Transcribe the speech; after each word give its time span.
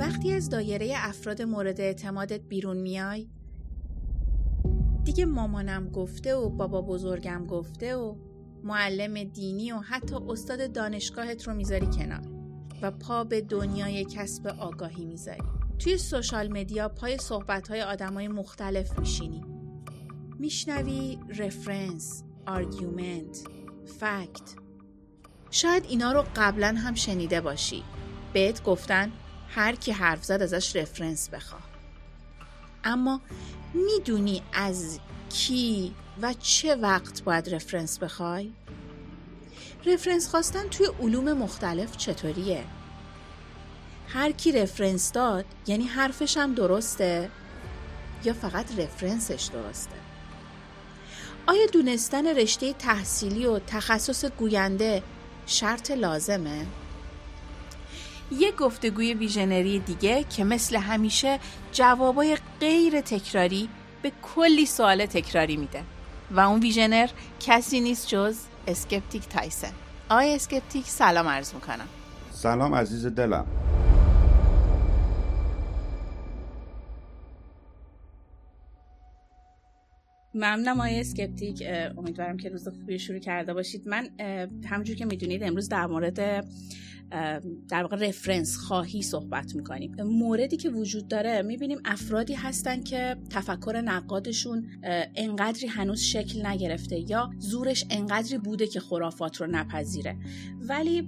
وقتی 0.00 0.32
از 0.32 0.50
دایره 0.50 0.92
افراد 0.96 1.42
مورد 1.42 1.80
اعتمادت 1.80 2.40
بیرون 2.40 2.76
میای؟ 2.76 3.28
دیگه 5.04 5.24
مامانم 5.24 5.88
گفته 5.88 6.34
و 6.34 6.48
بابا 6.48 6.82
بزرگم 6.82 7.46
گفته 7.46 7.96
و 7.96 8.14
معلم 8.64 9.24
دینی 9.24 9.72
و 9.72 9.76
حتی 9.76 10.14
استاد 10.28 10.72
دانشگاهت 10.72 11.48
رو 11.48 11.54
می‌ذاری 11.54 11.86
کنار 11.86 12.22
و 12.82 12.90
پا 12.90 13.24
به 13.24 13.40
دنیای 13.40 14.04
کسب 14.04 14.46
آگاهی 14.46 15.04
می‌ذاری. 15.04 15.42
توی 15.78 15.98
social 15.98 16.48
media 16.52 16.88
پای 16.88 17.18
صحبت 17.18 17.68
های 17.68 17.82
آدم 17.82 18.14
های 18.14 18.28
مختلف 18.28 18.98
میشینی. 18.98 19.44
میشنوی 20.38 21.18
reference، 21.38 22.24
argument، 22.46 23.38
fact 23.86 24.54
شاید 25.50 25.84
اینا 25.88 26.12
رو 26.12 26.24
قبلا 26.36 26.74
هم 26.78 26.94
شنیده 26.94 27.40
باشی. 27.40 27.82
بهت 28.32 28.62
گفتن 28.64 29.12
هر 29.54 29.74
کی 29.74 29.92
حرف 29.92 30.24
زد 30.24 30.42
ازش 30.42 30.76
رفرنس 30.76 31.30
بخوا 31.30 31.58
اما 32.84 33.20
می‌دونی 33.74 34.42
از 34.52 34.98
کی 35.30 35.94
و 36.22 36.34
چه 36.40 36.74
وقت 36.74 37.22
باید 37.22 37.54
رفرنس 37.54 37.98
بخوای؟ 37.98 38.52
رفرنس 39.86 40.28
خواستن 40.28 40.68
توی 40.68 40.86
علوم 41.00 41.32
مختلف 41.32 41.96
چطوریه؟ 41.96 42.64
هر 44.08 44.32
کی 44.32 44.52
رفرنس 44.52 45.12
داد 45.12 45.44
یعنی 45.66 45.84
حرفش 45.84 46.36
هم 46.36 46.54
درسته 46.54 47.30
یا 48.24 48.32
فقط 48.32 48.78
رفرنسش 48.78 49.50
درسته؟ 49.52 49.96
آیا 51.46 51.66
دونستن 51.66 52.26
رشته 52.26 52.72
تحصیلی 52.72 53.46
و 53.46 53.58
تخصص 53.58 54.24
گوینده 54.24 55.02
شرط 55.46 55.90
لازمه؟ 55.90 56.66
یه 58.38 58.52
گفتگوی 58.52 59.14
ویژنری 59.14 59.78
دیگه 59.78 60.24
که 60.24 60.44
مثل 60.44 60.76
همیشه 60.76 61.38
جوابای 61.72 62.38
غیر 62.60 63.00
تکراری 63.00 63.68
به 64.02 64.12
کلی 64.22 64.66
سوال 64.66 65.06
تکراری 65.06 65.56
میده. 65.56 65.82
و 66.30 66.40
اون 66.40 66.60
ویژنر 66.60 67.08
کسی 67.40 67.80
نیست 67.80 68.08
جز 68.08 68.36
اسکپتیک 68.66 69.28
تایسن. 69.28 69.72
آقای 70.08 70.34
اسکپتیک 70.34 70.86
سلام 70.86 71.28
عرض 71.28 71.54
می‌کنم. 71.54 71.88
سلام 72.30 72.74
عزیز 72.74 73.06
دلم. 73.06 73.46
ممنونم 80.34 80.80
آقای 80.80 81.00
اسکپتیک. 81.00 81.62
امیدوارم 81.98 82.36
که 82.36 82.48
روز 82.48 82.68
خوبی 82.68 82.98
شروع 82.98 83.18
کرده 83.18 83.54
باشید. 83.54 83.88
من 83.88 84.08
همونجور 84.64 84.96
که 84.96 85.04
می‌دونید 85.04 85.42
امروز 85.42 85.68
در 85.68 85.86
مورد 85.86 86.44
در 87.68 87.82
واقع 87.82 88.08
reference 88.08 88.56
خواهی 88.56 89.02
صحبت 89.02 89.54
می‌کنیم. 89.56 90.02
موردی 90.02 90.56
که 90.56 90.70
وجود 90.70 91.08
داره 91.08 91.42
می‌بینیم 91.42 91.78
افرادی 91.84 92.34
هستن 92.34 92.82
که 92.82 93.16
تفکر 93.30 93.82
نقادشون 93.84 94.66
انقدری 95.16 95.66
هنوز 95.66 96.00
شکل 96.00 96.46
نگرفته 96.46 97.10
یا 97.10 97.30
زورش 97.38 97.84
انقدری 97.90 98.38
بوده 98.38 98.66
که 98.66 98.80
خرافات 98.80 99.36
رو 99.36 99.46
نپذیره. 99.46 100.16
ولی 100.70 101.02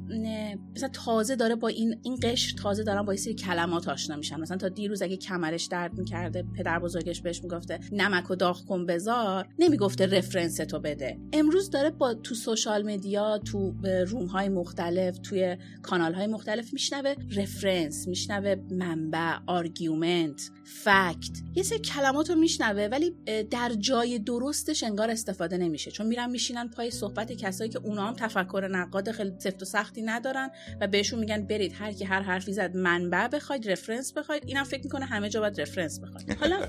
مثلا 0.75 0.89
تازه 0.89 1.37
داره 1.37 1.55
با 1.55 1.69
این 1.69 2.01
این 2.03 2.19
قشر 2.23 2.57
تازه 2.57 2.83
دارن 2.83 3.03
با 3.03 3.13
این 3.13 3.21
سری 3.21 3.35
کلمات 3.35 3.89
آشنا 3.89 4.17
میشن. 4.17 4.41
مثلا 4.41 4.57
تا 4.57 4.69
دیروز 4.69 5.03
اگه 5.03 5.17
کمرش 5.17 5.65
درد 5.65 5.99
می‌کرده 5.99 6.45
پدر 6.59 6.79
بزرگش 6.79 7.23
بهش 7.23 7.43
می‌گفته 7.43 7.81
نمک 7.93 8.31
و 8.31 8.35
داغ 8.35 8.65
کن 8.65 8.87
بذار 8.87 9.49
نمی‌گفته 9.59 10.07
reference 10.06 10.56
تو 10.57 10.81
بده. 10.81 11.19
امروز 11.33 11.71
داره 11.71 11.91
با 11.91 12.15
تو 12.15 12.35
social 12.34 12.92
media 12.92 13.39
تو 13.39 13.75
room 14.09 14.27
های 14.27 14.49
مختلف 14.49 15.19
توی 15.19 15.57
کانال 15.83 16.15
های 16.15 16.27
مختلف 16.27 16.73
میشنوه 16.73 17.15
reference 17.37 18.09
میشنوه 18.09 18.55
منبع 18.71 19.37
argument 19.47 20.51
fact. 20.73 21.42
یه 21.55 21.62
سری 21.62 21.78
کلمات 21.78 22.31
رو 22.31 22.37
میشنوه 22.37 22.89
ولی 22.92 23.15
در 23.51 23.73
جای 23.78 24.19
درستش 24.19 24.83
انگار 24.83 25.10
استفاده 25.10 25.56
نمیشه. 25.56 25.91
چون 25.91 26.06
میرن 26.06 26.31
میشینن 26.31 26.69
پای 26.69 26.91
صحبت 26.91 27.33
کسایی 27.33 27.71
که 27.71 27.78
اونا 27.78 28.06
هم 28.06 28.15
تفکر 28.15 28.69
نقاد 28.72 29.10
خیلی 29.10 29.33
سفت 29.38 29.62
و 29.62 29.65
سختی 29.65 30.03
ندارن 30.03 30.50
و 30.81 30.87
بهشون 30.87 31.19
میگن 31.19 31.47
برید. 31.47 31.72
هر 31.78 31.93
کی 31.93 32.05
هر 32.05 32.22
حرفی 32.22 32.53
زد 32.53 32.77
منبع 32.77 33.28
بخواید 33.28 33.71
reference 33.71 34.12
بخواید. 34.12 34.43
اینم 34.47 34.65
فکر 34.65 34.84
می‌کنه 34.84 35.05
همه 35.05 35.28
جا 35.28 35.41
باید 35.41 35.60
reference 35.60 36.00
بخواید. 36.00 36.37
حالا 36.41 36.60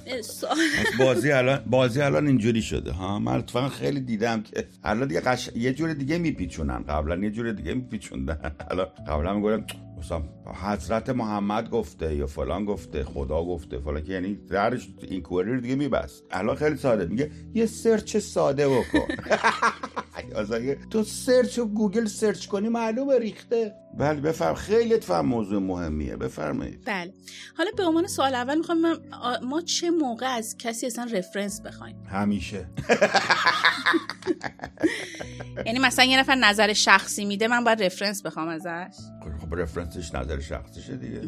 بازی 1.00 1.32
الان 1.32 1.64
بازی 1.68 2.02
الان 2.02 2.28
اینجوری 2.28 2.62
شده 2.62 2.92
ها؟ 2.92 3.20
من 3.20 3.38
اتفاقا 3.38 3.70
خیلی 3.70 4.00
دیدم 4.00 4.42
که 4.42 4.68
الان 4.84 5.08
دیگه 5.08 5.22
قش... 5.22 5.50
یه 5.56 5.74
جور 5.74 5.94
دیگه 5.94 6.18
میپیچونن. 6.18 6.84
قبلا 6.84 7.16
یه 7.16 7.32
جور 7.32 7.52
دیگه 7.52 7.74
میپیچوندن. 7.74 8.56
الان 8.72 8.88
قبلا 9.08 9.34
می‌گفتم 9.34 9.93
مثلا 10.04 10.24
حضرت 10.54 11.10
محمد 11.10 11.70
گفته 11.70 12.16
یا 12.16 12.28
فلان 12.28 12.66
گفته 12.66 13.04
خدا 13.04 13.44
گفته 13.44 13.80
فلان 13.80 14.04
که 14.04 14.14
یعنی 14.14 14.36
درش 14.36 14.90
این 15.02 15.24
رو 15.24 15.62
دیگه 15.62 15.76
میبست. 15.76 16.24
الان 16.32 16.56
خیلی 16.56 16.78
ساده 16.78 17.06
میگه 17.06 17.32
یه 17.54 17.66
search 17.66 18.18
ساده 18.18 18.70
بکن. 18.70 19.08
تو 20.90 21.04
search 21.04 21.60
و 21.60 21.66
Google 21.66 22.06
search 22.06 22.46
کنی 22.46 22.70
معلومه 22.70 23.20
ریخته. 23.20 23.83
بله 23.98 24.22
بفرم. 24.22 24.54
خیلی 24.56 24.94
اتفاقا 24.94 25.26
موضوع 25.26 25.62
مهمیه. 25.62 26.16
بفرمایید. 26.16 26.82
بله. 26.86 27.14
حالا 27.58 27.72
به 27.78 27.84
عنوان 27.86 28.08
سوال 28.08 28.36
اول 28.36 28.58
می‌خوام 28.58 28.98
ما 29.44 29.62
چه 29.62 29.90
موقع 29.92 30.26
از 30.36 30.58
کسی 30.58 30.86
اصلا 30.86 31.08
reference 31.14 31.62
بخوایم؟ 31.62 31.96
همیشه. 32.08 32.66
یعنی 35.66 35.80
مثلا 35.80 36.06
یه 36.06 36.20
نفر 36.20 36.36
نظر 36.36 36.74
شخصی 36.74 37.26
میده 37.26 37.48
من 37.48 37.64
باید 37.64 37.84
reference 37.84 38.22
بخوام 38.26 38.48
ازش؟ 38.48 38.96
خب 39.42 39.56
reference 39.56 40.05
ش 40.05 40.16
نظر 40.16 40.40
شخصیشه 40.40 40.96
دیگه. 40.98 41.22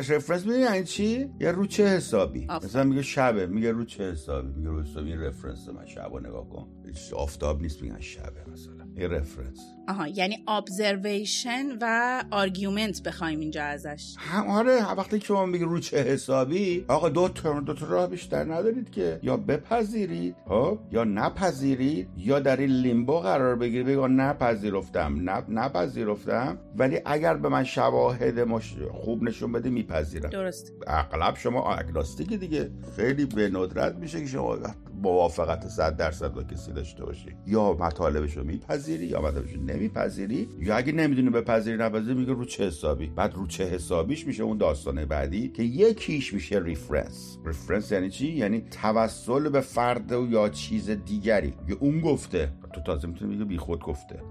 reference 0.00 0.46
می‌دونی 0.46 0.62
یعنی 0.62 0.84
چی؟ 0.84 1.30
یا 1.40 1.50
رو 1.50 1.66
چه 1.66 1.86
حسابی؟ 1.86 2.46
مثلا 2.64 2.84
میگه 2.84 3.02
شبه 3.02 3.46
میگه 3.46 3.72
رو 3.72 3.84
چه 3.84 4.12
حسابی؟ 4.12 4.48
میگه 4.48 4.68
رو 4.68 4.82
حسابی 4.82 5.12
reference 5.14 5.68
من. 5.68 5.86
شبو 5.86 6.18
نگاه 6.20 6.48
کن. 6.48 6.68
آفتاب 7.16 7.62
نیست 7.62 7.82
میگن 7.82 8.00
شبه 8.00 8.50
مثلا. 8.52 8.75
یه 8.96 9.08
reference 9.08 9.76
آها 9.88 10.08
یعنی 10.08 10.44
observation 10.48 11.66
و 11.80 12.24
argument 12.30 13.02
بخوایم 13.02 13.40
اینجا 13.40 13.62
ازش. 13.62 14.14
هم 14.18 14.48
آره 14.48 14.94
وقتی 14.94 15.18
که 15.18 15.26
شما 15.26 15.46
میگی 15.46 15.64
رو 15.64 15.78
چه 15.78 15.96
حسابی 16.02 16.84
آقا 16.88 17.08
دو 17.08 17.28
تا 17.28 17.60
دو 17.60 17.74
تا 17.74 17.86
راه 17.86 18.06
بیشتر 18.10 18.44
ندارید 18.44 18.90
که. 18.90 19.20
یا 19.22 19.36
بپذیرید 19.36 20.36
ها 20.46 20.78
یا 20.92 21.04
نپذیرید 21.04 22.08
یا 22.16 22.40
در 22.40 22.56
این 22.56 22.70
limbo 22.70 23.20
قرار 23.20 23.56
بگیرید 23.56 23.86
بگید 23.86 23.98
نپذیرفتم 23.98 25.30
نه 25.30 25.44
نپذیرفتم. 25.48 26.58
ولی 26.76 27.00
اگر 27.04 27.36
به 27.36 27.48
من 27.48 27.64
شواهد 27.64 28.40
مش... 28.40 28.76
خوب 28.92 29.22
نشون 29.22 29.52
بده 29.52 29.70
میپذیرم. 29.70 30.30
درست. 30.30 30.72
اغلب 30.86 31.36
شما 31.36 31.60
agnostic 31.60 32.32
دیگه. 32.32 32.70
خیلی 32.96 33.26
به 33.26 33.48
ندرت 33.48 33.94
میشه 33.94 34.20
که 34.20 34.26
شما 34.26 34.58
موافقت 35.02 35.68
100 35.68 35.96
درصد 35.96 36.32
با 36.32 36.42
کسی 36.42 36.72
داشته 36.72 37.04
باشی. 37.04 37.36
یا 37.46 37.72
مطالبش 37.72 38.36
رو 38.36 38.44
میپذیری 38.44 39.06
یا 39.06 39.20
مطالبش 39.20 39.52
رو 39.52 39.62
نمیپذیری. 39.62 40.48
یا 40.58 40.76
اگه 40.76 40.92
نمی‌دونی 40.92 41.30
بپذیری 41.30 41.76
نپذیری 41.76 42.14
میگه 42.14 42.32
رو 42.32 42.44
چه 42.44 42.66
حسابی؟ 42.66 43.06
بعد 43.06 43.34
رو 43.34 43.46
چه 43.46 43.64
حسابیش 43.64 44.26
میشه 44.26 44.42
اون 44.42 44.58
داستانه 44.58 45.06
بعدی 45.06 45.48
که 45.48 45.62
یکیش 45.62 46.34
میشه 46.34 46.60
reference 46.64 47.38
reference 47.46 47.92
یعنی 47.92 48.10
چی؟ 48.10 48.32
یعنی 48.32 48.60
توسل 48.82 49.48
به 49.48 49.60
فرد 49.60 50.12
یا 50.30 50.48
چیز 50.48 50.90
دیگری. 50.90 51.54
یا 51.68 51.76
اون 51.80 52.00
گفته. 52.00 52.52
تو 52.76 52.82
تازه 52.82 53.08
می‌تونی 53.08 53.34
بگی 53.34 53.44
بی 53.44 53.58
خود 53.58 53.80
گفته. 53.80 54.22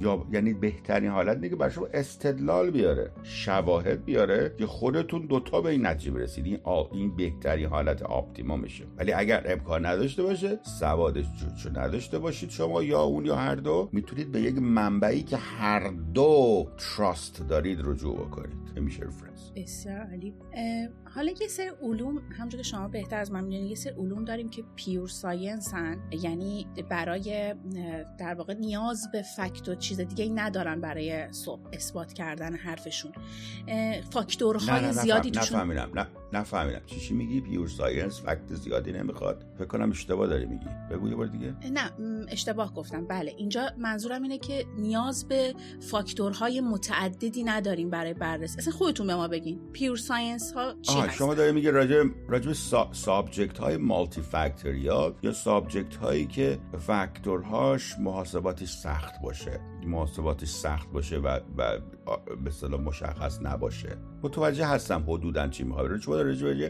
یا 0.00 0.26
یعنی 0.32 0.54
بهترین 0.54 1.10
حالت 1.10 1.38
میگه 1.38 1.56
برای 1.56 1.72
شما 1.72 1.86
استدلال 1.94 2.70
بیاره 2.70 3.10
شواهد 3.22 4.04
بیاره 4.04 4.54
که 4.58 4.66
خودتون 4.66 5.26
دوتا 5.26 5.60
به 5.60 5.70
این 5.70 5.86
نتیجه 5.86 6.10
برسید 6.10 6.60
این 6.92 7.16
بهترین 7.16 7.66
حالت 7.66 8.02
optimum 8.02 8.59
شه 8.59 8.84
ولی 8.96 9.12
اگر 9.12 9.42
امکان 9.46 9.86
نداشته 9.86 10.22
باشه 10.22 10.58
سوادش 10.62 11.24
چون 11.62 11.78
نداشته 11.78 12.18
باشید 12.18 12.50
شما 12.50 12.82
یا 12.82 13.02
اون 13.02 13.24
یا 13.24 13.36
هر 13.36 13.54
دو 13.54 13.88
می‌تونید 13.92 14.32
به 14.32 14.40
یک 14.40 14.58
منبعی 14.58 15.22
که 15.22 15.36
هر 15.36 15.90
دو 16.14 16.66
trust 16.78 17.48
دارید 17.48 17.78
رجوع 17.84 18.16
بکنید. 18.16 18.66
میشه 18.80 19.02
reference 19.02 19.52
بسیار 19.56 19.98
عالی. 19.98 20.34
حالا 21.14 21.32
یه 21.40 21.48
سری 21.48 21.70
علوم 21.82 22.18
همونجور 22.38 22.60
که 22.60 22.66
شما 22.66 22.88
بهتر 22.88 23.18
از 23.18 23.32
من 23.32 23.44
می‌دونید 23.44 23.70
یه 23.70 23.76
سری 23.76 23.92
علوم 23.92 24.24
داریم 24.24 24.48
که 24.48 24.64
pure 24.76 25.08
science 25.08 25.74
هن 25.74 25.98
یعنی 26.22 26.66
برای 26.90 27.54
در 28.18 28.34
واقع 28.34 28.54
نیاز 28.54 29.08
به 29.12 29.22
fact 29.22 29.68
و 29.68 29.74
چیز 29.74 30.00
دیگه 30.00 30.24
ای 30.24 30.30
ندارن 30.30 30.80
برای 30.80 31.26
اثبات 31.72 32.12
کردن 32.12 32.54
حرفشون. 32.54 33.12
فاکتورهای 34.10 34.80
نه 34.80 34.86
نه 34.86 34.92
زیادی 34.92 35.30
توشون 35.30 35.56
نفهمیدم 35.56 35.90
نه 35.94 36.06
نفهمیدم. 36.32 36.80
چی 36.86 37.14
میگی؟ 37.14 37.40
pure 37.40 37.68
science 37.68 38.20
fact 38.20 38.54
زیادی 38.54 38.92
نمی‌خواد؟ 38.92 39.44
فکر 39.58 39.66
کنم 39.66 39.90
اشتباه 39.90 40.26
داری 40.26 40.46
میگی. 40.46 40.66
بگو 40.90 41.08
یه 41.08 41.14
بار 41.14 41.26
دیگه. 41.26 41.54
نه 41.72 41.92
اشتباه 42.28 42.74
گفتم. 42.74 43.06
بله 43.06 43.34
اینجا 43.36 43.70
منظورم 43.78 44.22
اینه 44.22 44.38
که 44.38 44.64
نیاز 44.78 45.28
به 45.28 45.54
فاکتورهای 45.80 46.60
متعددی 46.60 47.44
نداریم 47.44 47.90
برای 47.90 48.14
بررسی. 48.14 48.58
اصلا 48.58 48.72
خودتون 48.72 49.06
به 49.06 49.14
ما 49.14 49.28
بگین. 49.28 49.60
pure 49.72 49.96
science 49.96 50.52
ها 50.52 50.74
چی 50.82 50.98
هست؟ 50.98 51.16
شما 51.16 51.34
داری 51.34 51.52
میگه 51.52 51.70
راجع 51.70 52.02
راجع 52.28 52.52
subject 52.92 53.58
های 53.58 53.76
multifactorial 53.76 55.14
یا 55.22 55.32
subject 55.32 55.96
هایی 55.96 56.26
که 56.26 56.58
فاکتورها 56.78 57.75
بعضیاش 57.76 57.98
محاسباتش 57.98 58.68
سخت 58.68 59.20
باشه. 59.22 59.60
محاسباتش 59.86 60.48
سخت 60.48 60.90
باشه 60.90 61.18
و, 61.18 61.40
و 61.56 61.78
به 62.44 62.48
اصطلاح 62.48 62.80
مشخص 62.80 63.38
نباشه. 63.42 63.96
متوجه 64.22 64.66
هستم 64.66 65.04
حدودا 65.08 65.48
چی 65.48 65.64
می‌خواد 65.64 65.86
راجع 65.86 66.10
به 66.10 66.22
راجع 66.22 66.68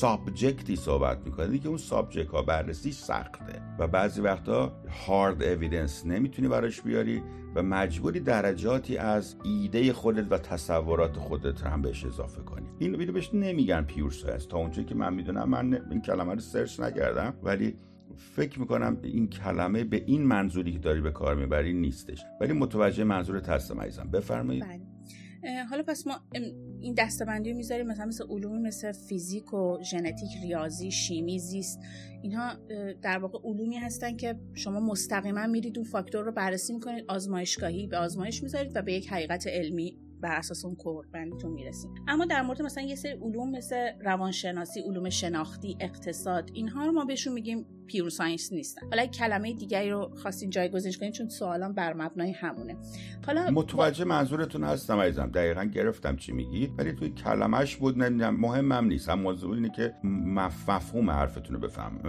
subject 0.00 0.67
ی 0.67 0.76
صحبت 0.76 1.18
می‌کنه 1.24 1.58
که 1.58 1.68
اون 1.68 1.78
subject 1.78 2.30
ها 2.30 2.42
بررسی 2.42 2.92
سخته. 2.92 3.62
و 3.78 3.88
بعضی 3.88 4.20
وقتا 4.20 4.72
hard 5.06 5.42
evidence 5.42 6.06
نمی‌تونی 6.06 6.48
براش 6.48 6.80
بیاری 6.80 7.22
و 7.54 7.62
مجبوری 7.62 8.20
درجاتی 8.20 8.96
از 8.96 9.36
ایده 9.44 9.92
خودت 9.92 10.26
و 10.30 10.38
تصورات 10.38 11.16
خودت 11.16 11.62
هم 11.62 11.82
بهش 11.82 12.04
اضافه 12.04 12.42
کنی. 12.42 12.66
این 12.78 13.12
بهش 13.12 13.30
نمیگن 13.34 13.82
pure 13.82 14.10
science 14.10 14.46
تا 14.46 14.58
اونجایی 14.58 14.86
که 14.86 14.94
من 14.94 15.14
می‌دونم 15.14 15.48
من 15.48 15.80
این 15.90 16.02
کلمه 16.02 16.34
رو 16.34 16.40
search 16.40 16.80
نکردم. 16.80 17.34
ولی 17.42 17.76
فکر 18.20 18.60
می‌کنم 18.60 18.98
این 19.02 19.28
کلمه 19.28 19.84
به 19.84 20.02
این 20.06 20.22
منظوری 20.22 20.72
که 20.72 20.78
داری 20.78 21.00
به 21.00 21.10
کار 21.10 21.34
می‌بری 21.34 21.72
نیستش. 21.72 22.24
ولی 22.40 22.52
متوجه 22.52 23.04
منظور 23.04 23.36
هستم 23.36 23.80
عزیزم 23.80 24.10
بفرمایید. 24.10 24.64
بله. 24.64 24.80
حالا 25.70 25.82
پس 25.82 26.06
ما 26.06 26.20
این 26.80 26.94
دسته‌بندی 26.98 27.50
رو 27.50 27.56
می‌ذاریم 27.56 27.86
مثلا 27.86 28.06
مثل 28.06 28.24
علومی 28.30 28.58
مثل 28.58 28.92
فیزیک 28.92 29.54
و 29.54 29.78
ژنتیک 29.82 30.28
ریاضی 30.42 30.90
شیمی 30.90 31.38
زیست. 31.38 31.80
اینها 32.22 32.52
در 33.02 33.18
واقع 33.18 33.38
علومی 33.44 33.76
هستن 33.76 34.16
که 34.16 34.34
شما 34.54 34.80
مستقیما 34.80 35.46
میرید 35.46 35.78
اون 35.78 35.86
فاکتور 35.86 36.24
رو 36.24 36.32
بررسی 36.32 36.72
می‌کنید 36.72 37.04
آزمایشگاهی 37.08 37.86
به 37.86 37.96
آزمایش 37.96 38.42
می‌ذارید 38.42 38.72
و 38.74 38.82
به 38.82 38.92
یک 38.92 39.12
حقیقت 39.12 39.46
علمی 39.46 39.98
بر 40.20 40.34
اساس 40.36 40.64
اون 40.64 40.76
بندیتون 41.12 41.52
می‌رسیم 41.52 41.90
اما 42.08 42.24
در 42.24 42.42
مورد 42.42 42.62
مثلا 42.62 42.84
یه 42.84 42.94
سری 42.94 43.12
علوم 43.12 43.50
مثل 43.50 43.90
روانشناسی 44.04 44.80
علوم 44.80 45.10
شناختی 45.10 45.76
اقتصاد 45.80 46.50
اینها 46.54 46.86
رو 46.86 46.92
ما 46.92 47.04
بهشون 47.04 47.32
میگیم 47.32 47.66
pure 47.90 48.10
science 48.10 48.52
نیستن. 48.52 48.82
حالا 48.90 49.06
کلمه 49.06 49.52
دیگری 49.52 49.90
رو 49.90 50.10
خواستین 50.22 50.50
جایگزینش 50.50 50.98
کنین 50.98 51.12
چون 51.12 51.28
سوالان 51.28 51.72
بر 51.72 51.92
مبنای 51.92 52.32
همونه. 52.32 52.76
حالا 53.26 53.50
متوجه 53.50 54.04
منظورتون 54.04 54.64
هستم 54.64 54.98
عزیزم. 54.98 55.30
دقیقا 55.30 55.64
گرفتم 55.64 56.16
چی 56.16 56.32
میگید 56.32 56.70
ولی 56.78 56.92
توی 56.92 57.10
کلمش 57.10 57.76
بود 57.76 57.98
نمی‌دونم 58.02 58.40
مهمم 58.40 58.84
نیست. 58.84 59.08
هم 59.08 59.20
موضوع 59.20 59.54
اینه 59.54 59.70
که 59.70 59.94
مفهوم 60.04 61.10
حرفتون 61.10 61.54
رو 61.54 61.60
بفهمم 61.60 62.00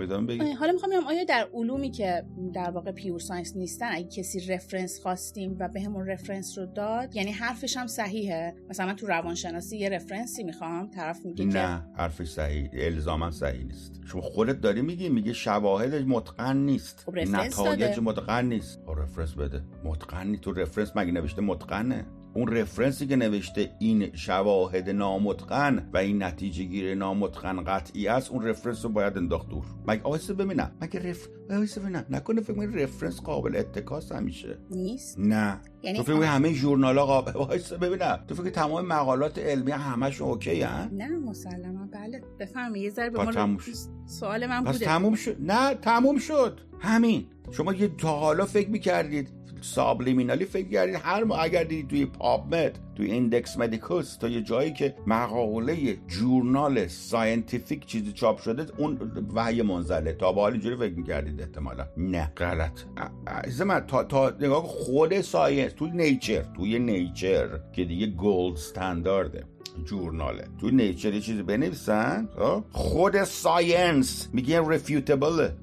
حالا 0.59 0.71
می‌خوام 0.71 0.91
آیا 1.07 1.23
در 1.23 1.47
علومی 1.53 1.91
که 1.91 2.23
در 2.53 2.71
واقع 2.71 2.91
pure 2.91 3.19
science 3.19 3.55
نیستن 3.55 3.89
اگه 3.91 4.07
کسی 4.07 4.39
reference 4.39 4.99
خواستیم 4.99 5.55
و 5.59 5.67
بهمون 5.67 6.05
یه 6.05 6.13
reference 6.13 6.57
رو 6.57 6.65
داد 6.65 7.15
یعنی 7.15 7.31
حرفش 7.31 7.77
هم 7.77 7.87
صحیحه؟ 7.87 8.55
مثلا 8.69 8.85
من 8.85 8.95
تو 8.95 9.07
روانشناسی 9.07 9.77
یه 9.77 9.89
reference 9.89 10.38
ی 10.38 10.43
می‌خوام 10.43 10.89
طرف 10.89 11.25
میگه 11.25 11.45
نه 11.45 11.85
حرفش 11.97 12.27
صحیح 12.27 12.69
الزاما 12.73 13.31
صحیح 13.31 13.63
نیست. 13.63 14.01
شما 14.05 14.21
خودت 14.21 14.61
داری 14.61 14.81
میگی 14.81 15.09
میگه 15.09 15.33
شواهد 15.71 15.93
متقن 15.93 16.57
نیست. 16.57 17.03
خب 17.05 17.17
نتایج 17.17 17.99
متقن 17.99 18.45
نیست. 18.45 18.79
خب 18.85 18.99
reference 18.99 19.33
بده. 19.33 19.63
متقن 19.83 20.27
نیست 20.27 20.41
تو 20.41 20.51
reference 20.51 20.91
مگه 20.95 21.11
نوشته 21.11 21.41
متقنه؟ 21.41 22.05
اون 22.33 22.47
reference 22.47 23.01
ی 23.01 23.07
که 23.07 23.15
نوشته 23.15 23.71
این 23.79 24.15
شواهد 24.15 24.89
نامتقن 24.89 25.89
و 25.93 25.97
این 25.97 26.23
نتیجه 26.23 26.63
گیری 26.63 26.95
نامتقن 26.95 27.63
قطعی 27.63 28.07
است 28.07 28.31
اون 28.31 28.47
reference 28.47 28.85
رو 28.85 28.91
باید 28.91 29.17
انداخت 29.17 29.49
دور. 29.49 29.63
مگه 29.87 30.03
وایسا 30.03 30.33
ببینم؟ 30.33 30.71
مگه 30.81 31.09
رف 31.09 31.27
وایسا 31.49 31.81
ببینم؟ 31.81 32.05
نکنه 32.09 32.41
فکر 32.41 32.61
reference 32.61 33.21
قابل 33.21 33.55
اتکاس 33.55 34.11
همیشه 34.11 34.57
نیست. 34.71 35.19
نه. 35.19 35.59
یعنی 35.83 35.97
تو 35.97 36.03
فکر 36.03 36.23
همه 36.23 36.53
ژورنال 36.53 36.97
ها 36.97 37.05
قابل 37.05 37.31
وایسا 37.31 37.77
ببینم. 37.77 38.19
تو 38.27 38.35
فکر 38.35 38.49
تمام 38.49 38.85
مقالات 38.85 39.39
علمی 39.39 39.71
همشون 39.71 40.27
OK 40.27 40.61
هن 40.61 40.89
نه 40.93 41.07
مسلما. 41.07 41.87
بله. 41.93 42.21
بفرمایید. 42.39 42.83
یه 42.83 42.89
ذره 42.89 43.09
به 43.09 43.23
ما 43.23 43.57
سوال 44.05 44.47
من 44.47 44.63
بوده. 44.63 44.85
تموم 44.85 45.15
شد. 45.15 45.37
نه 45.39 45.73
تموم 45.73 46.17
شد. 46.17 46.59
همین. 46.79 47.25
شما 47.51 47.73
یه 47.73 47.87
تا 47.87 48.19
حالا 48.19 48.45
فکر 48.45 48.69
می‌کردید 48.69 49.29
subliminally 49.61 50.45
فکر 50.45 50.69
کردید 50.69 50.95
هر 50.95 51.23
ما 51.23 51.35
اگر 51.35 51.63
دیدید 51.63 51.87
توی 51.87 52.05
PubMed 52.05 52.79
توی 52.95 53.11
Index 53.11 53.57
Medicus 53.57 54.17
تا 54.17 54.27
یه 54.27 54.41
جایی 54.41 54.73
که 54.73 54.95
مقاله 55.07 55.97
journal 56.07 56.87
scientific 56.87 57.85
چیزی 57.85 58.13
چاپ 58.13 58.41
شده 58.41 58.65
اون 58.77 59.11
وحی 59.35 59.61
منزله. 59.61 60.13
تا 60.13 60.31
به 60.31 60.41
حال 60.41 60.51
اینجوری 60.51 60.75
فکر 60.75 60.93
می‌کردید 60.93 61.41
احتمالا. 61.41 61.87
نه 61.97 62.31
غلط. 62.37 62.79
از 63.25 63.61
من 63.61 63.79
تا, 63.79 64.03
تا 64.03 64.33
نگاه 64.39 64.63
خود 64.63 65.21
science 65.21 65.73
توی 65.73 65.91
Nature 65.91 66.45
توی 66.55 66.79
Nature 66.79 67.59
که 67.73 67.85
دیگه 67.85 68.07
gold 68.07 68.53
standard 68.53 69.43
ه 69.85 69.91
journal 69.91 70.35
ه. 70.35 70.47
توی 70.59 70.71
Nature 70.71 71.13
یه 71.13 71.21
چیزی 71.21 71.43
بنویسن 71.43 72.29
خب؟ 72.37 72.63
خود 72.71 73.23
science 73.23 74.29
میگه 74.33 74.59
refutable 74.59 75.44
ه 75.44 75.53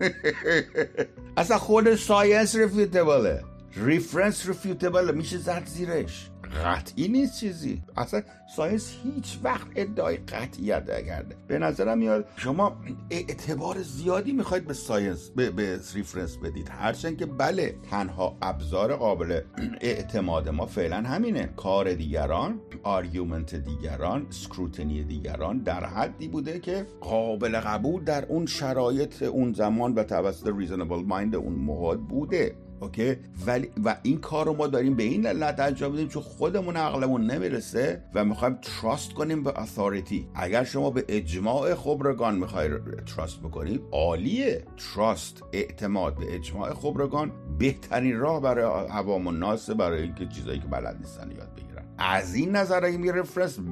اصلا 1.36 1.58
خود 1.58 1.94
science 1.94 2.56
refutable 2.56 3.28
ه. 3.28 3.44
reference 3.76 4.48
refutable 4.48 5.00
ه. 5.00 5.12
میشه 5.12 5.38
زد 5.38 5.66
زیرش. 5.66 6.30
قطعی 6.64 7.08
نیست 7.08 7.40
چیزی. 7.40 7.82
اصلا 7.96 8.22
science 8.56 8.92
هیچ 9.04 9.38
وقت 9.42 9.66
ادعای 9.76 10.16
قطعیت 10.16 10.90
نکرده. 10.90 11.36
به 11.48 11.58
نظرم 11.58 11.98
میاد 11.98 12.28
شما 12.36 12.76
اعتبار 13.10 13.82
زیادی 13.82 14.32
می‌خواید 14.32 14.66
به 14.66 14.74
science 14.74 15.30
به, 15.30 15.50
به 15.50 15.80
reference 15.94 16.36
بدید. 16.36 16.68
هرچند 16.68 17.18
که 17.18 17.26
بله 17.26 17.74
تنها 17.90 18.36
ابزار 18.42 18.96
قابل 18.96 19.40
اعتماد 19.80 20.48
ما 20.48 20.66
فعلا 20.66 20.96
همینه. 20.96 21.46
کار 21.56 21.94
دیگران 21.94 22.60
argument 22.82 23.54
دیگران 23.54 24.26
scrutiny 24.30 25.04
دیگران 25.04 25.58
در 25.58 25.84
حدی 25.84 26.28
بوده 26.28 26.58
که 26.58 26.86
قابل 27.00 27.60
قبول 27.60 28.04
در 28.04 28.24
اون 28.24 28.46
شرایط 28.46 29.22
اون 29.22 29.52
زمان 29.52 29.94
و 29.94 30.04
توسط 30.04 30.52
reasonable 30.56 31.02
mind 31.02 31.34
اون 31.34 31.52
موقع 31.52 31.96
بوده. 31.96 32.56
OK؟ 32.80 33.16
ولی 33.46 33.68
و 33.84 33.96
این 34.02 34.18
کار 34.18 34.46
رو 34.46 34.52
ما 34.52 34.66
داریم 34.66 34.94
به 34.94 35.02
این 35.02 35.26
علت 35.26 35.60
انجام 35.60 35.90
میدیم 35.90 36.08
چون 36.08 36.22
خودمون 36.22 36.76
عقلمون 36.76 37.26
نمی‌رسه 37.26 38.02
و 38.14 38.24
می‌خوایم 38.24 38.58
trust 38.62 39.12
کنیم 39.12 39.42
به 39.42 39.60
authority 39.60 40.28
اگر 40.34 40.64
شما 40.64 40.90
به 40.90 41.04
اجماع 41.08 41.74
خبرگان 41.74 42.38
می‌خوای 42.38 42.68
trust 43.16 43.40
بکنید 43.40 43.82
عالیه. 43.92 44.64
trust 44.94 45.42
اعتماد 45.52 46.18
به 46.18 46.34
اجماع 46.34 46.74
خبرگان 46.74 47.32
بهترین 47.58 48.18
راه 48.18 48.42
برای 48.42 48.86
عوام 48.88 49.26
و 49.26 49.32
ناس 49.32 49.70
برای 49.70 50.02
اینکه 50.02 50.26
چیزایی 50.26 50.58
که 50.58 50.66
بلد 50.66 50.96
نیستن 51.00 51.30
یاد 51.30 51.54
بگیرن. 51.54 51.84
از 51.98 52.34
این 52.34 52.56
نظر 52.56 52.84
اگه 52.84 52.96
می 52.98 53.12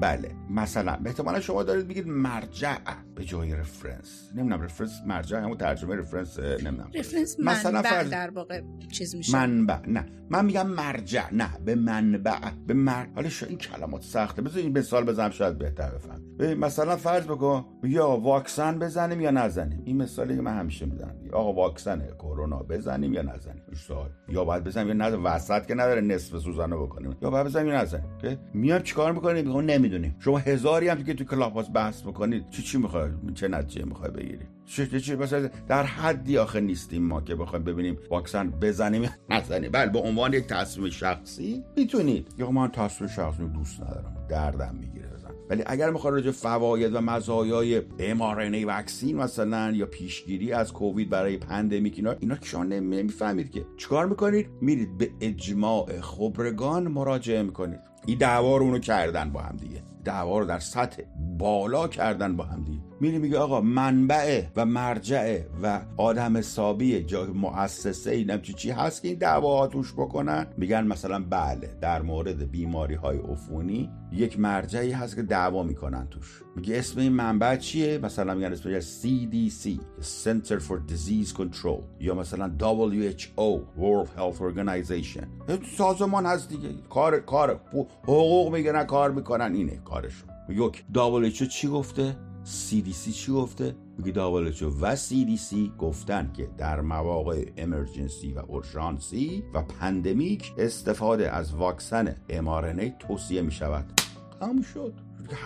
بله. 0.00 0.30
مثلا 0.50 0.98
احتمالا 1.06 1.40
شما 1.40 1.62
دارید 1.62 1.88
بگید 1.88 2.08
مرجع. 2.08 2.76
به 3.18 3.24
جای 3.24 3.54
reference 3.54 4.30
نمی‌دونم 4.34 4.62
reference 4.62 5.00
مرجع 5.06 5.38
همون 5.38 5.56
ترجمه 5.56 5.96
reference 5.96 6.38
نمی‌دونم. 6.38 6.90
رفرنس 6.94 7.40
مثلا 7.40 7.82
فرض 7.82 8.10
در 8.10 8.30
واقع 8.30 8.60
چیز 8.90 9.16
میشه. 9.16 9.32
منبع. 9.32 9.86
نه. 9.86 10.06
من 10.30 10.44
میگم 10.44 10.66
مرجع. 10.66 11.34
نه 11.34 11.48
به 11.64 11.74
منبع. 11.74 12.38
به 12.66 12.74
مر 12.74 13.06
حالا 13.14 13.28
این 13.48 13.58
کلمات 13.58 14.02
سخته. 14.02 14.42
بذار 14.42 14.62
این 14.62 14.78
مثال 14.78 15.04
بزنم 15.04 15.30
شاید 15.30 15.58
بهتر 15.58 15.90
بفهم. 15.90 16.22
مثلا 16.58 16.96
فرض 16.96 17.24
بکن 17.24 17.64
یا 17.82 18.08
واکسن 18.08 18.78
بزنیم 18.78 19.20
یا 19.20 19.30
نزنیم. 19.30 19.82
این 19.84 19.96
مثالی 19.96 20.36
که 20.36 20.42
من 20.42 20.58
همیشه 20.58 20.86
می‌زنم 20.86 21.14
آقا 21.32 21.52
واکسن 21.52 22.06
کرونا 22.18 22.58
بزنیم 22.58 23.12
یا 23.12 23.22
نزنیم؟ 23.22 23.62
سوال. 23.86 24.10
یا 24.28 24.44
باید 24.44 24.64
بزنیم 24.64 24.88
یا 24.88 24.94
نزنیم؟ 24.94 25.24
وسط 25.24 25.66
که 25.66 25.74
نداره 25.74 26.00
نصف 26.00 26.38
سوزانه 26.38 26.76
بکنیم. 26.76 27.16
یا 27.22 27.30
باید 27.30 27.46
بزنیم 27.46 27.66
یا 27.66 27.82
نزنیم؟ 27.82 28.18
که 28.18 28.38
میام 28.54 28.82
چیکار 28.82 29.12
می‌کنیم؟ 29.12 29.46
میگم 29.46 29.60
نمی‌دونیم. 29.60 30.16
شما 30.18 30.38
هزاری 30.38 30.88
هم 30.88 31.04
که 31.04 31.14
تو 31.14 31.24
کلاپ 31.24 31.72
بحث 31.72 32.02
بکنید. 32.02 32.50
چی 32.50 32.62
چی 32.62 32.78
می‌خوای 33.10 33.34
چه 33.34 33.48
نتیجه 33.48 33.84
می‌خوای 33.84 34.10
بگیری؟ 34.10 34.44
چه 34.66 35.00
چی 35.00 35.16
مثلا 35.16 35.48
در 35.68 35.82
حدی 35.82 36.38
آخه 36.38 36.60
نیستیم 36.60 37.02
ما 37.02 37.20
که 37.20 37.34
بخوایم 37.34 37.64
ببینیم 37.64 37.98
واکسن 38.10 38.50
بزنیم 38.50 39.02
یا 39.02 39.10
نزنیم. 39.30 39.70
بله 39.72 39.90
به 39.90 39.98
عنوان 39.98 40.32
یک 40.32 40.46
تصمیم 40.46 40.90
شخصی 40.90 41.64
می‌تونید. 41.76 42.34
یا 42.38 42.50
من 42.50 42.68
تصمیم 42.68 43.10
شخصی 43.10 43.48
دوست 43.48 43.82
ندارم. 43.82 44.26
دردم 44.28 44.74
می‌گیره 44.80 45.08
ولی 45.50 45.62
اگر 45.66 45.90
می‌خواد 45.90 46.14
راجع 46.14 46.30
فواید 46.30 46.94
و 46.94 47.00
مزایای 47.00 47.80
mRNA 47.98 48.64
وکسین 48.66 49.16
مثلا 49.16 49.70
یا 49.70 49.86
پیشگیری 49.86 50.52
از 50.52 50.72
کووید 50.72 51.10
برای 51.10 51.36
پندمیک 51.36 51.94
اینا 51.96 52.14
اینا 52.20 52.36
شما 52.42 52.64
نمی‌فهمید 52.64 53.50
که 53.50 53.64
چیکار 53.76 54.06
می‌کنید؟ 54.06 54.46
میرید 54.60 54.98
به 54.98 55.10
اجماع 55.20 56.00
خبرگان 56.00 56.88
مراجعه 56.88 57.42
می‌کنید. 57.42 57.80
این 58.06 58.18
دعوا 58.18 58.56
رو 58.56 58.78
کردن 58.78 59.30
با 59.30 59.40
هم 59.40 59.56
دیگه. 59.56 59.82
دعوا 60.04 60.38
رو 60.38 60.44
در 60.44 60.58
سطح 60.58 61.02
بالا 61.38 61.88
کردن 61.88 62.36
با 62.36 62.44
هم 62.44 62.64
دیگه. 62.64 62.87
میری 63.00 63.18
میگه 63.18 63.38
آقا 63.38 63.60
منبع 63.60 64.42
و 64.56 64.64
مرجع 64.64 65.40
و 65.62 65.80
آدم 65.96 66.36
حسابی 66.36 67.02
جای 67.02 67.26
مؤسسه 67.26 68.10
ای 68.10 68.38
چی 68.42 68.52
چی 68.52 68.70
هست 68.70 69.02
که 69.02 69.08
این 69.08 69.18
دعوا 69.18 69.66
توش 69.66 69.92
بکنن؟ 69.92 70.46
میگن 70.56 70.86
مثلا 70.86 71.24
بله 71.30 71.76
در 71.80 72.02
مورد 72.02 72.50
بیماری 72.50 72.94
های 72.94 73.18
عفونی 73.18 73.90
یک 74.12 74.40
مرجعی 74.40 74.90
هست 74.90 75.16
که 75.16 75.22
دعوا 75.22 75.62
می‌کنن 75.62 76.08
توش. 76.10 76.42
میگه 76.56 76.78
اسم 76.78 77.00
این 77.00 77.12
منبع 77.12 77.56
چیه؟ 77.56 77.98
مثلا 77.98 78.34
میگن 78.34 78.52
اسمش 78.52 78.82
CDC 78.82 79.68
Center 80.24 80.60
for 80.60 80.92
Disease 80.92 81.36
Control 81.36 81.82
یا 82.00 82.14
مثلا 82.14 82.50
WHO 82.58 83.80
World 83.80 84.08
Health 84.18 84.40
Organization. 84.40 85.26
سازمان 85.76 86.26
هست 86.26 86.48
دیگه. 86.48 86.68
کار 86.90 87.20
کار 87.20 87.60
حقوق 88.02 88.52
می‌گیرن 88.52 88.84
کار 88.84 89.10
می‌کنن 89.10 89.54
اینه 89.54 89.76
کارشون 89.84 90.28
یک 90.48 90.84
WHO 90.94 91.48
چی 91.48 91.68
گفته؟ 91.68 92.16
CDC 92.48 93.12
چی 93.12 93.32
گفته؟ 93.32 93.74
میگه 93.98 94.12
WHO 94.12 94.70
و 94.80 94.96
CDC 94.96 95.54
گفتن 95.78 96.30
که 96.36 96.48
در 96.58 96.80
مواقع 96.80 97.50
emergency 97.56 98.32
و 98.32 98.38
اورژانسی 98.38 99.44
و 99.54 99.62
pandemic 99.62 100.52
استفاده 100.58 101.30
از 101.30 101.54
واکسن 101.54 102.16
mRNA 102.28 102.90
توصیه 102.98 103.42
می 103.42 103.52
شود 103.52 104.00
تموم 104.40 104.62
شد. 104.62 104.94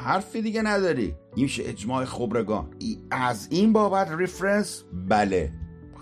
حرفی 0.04 0.42
دیگه 0.42 0.62
نداری. 0.62 1.14
این 1.34 1.44
میشه 1.44 1.62
اجماع 1.66 2.04
خبرگان. 2.04 2.70
از 3.10 3.48
این 3.50 3.72
بابت 3.72 4.10
reference 4.10 4.84
بله. 5.08 5.52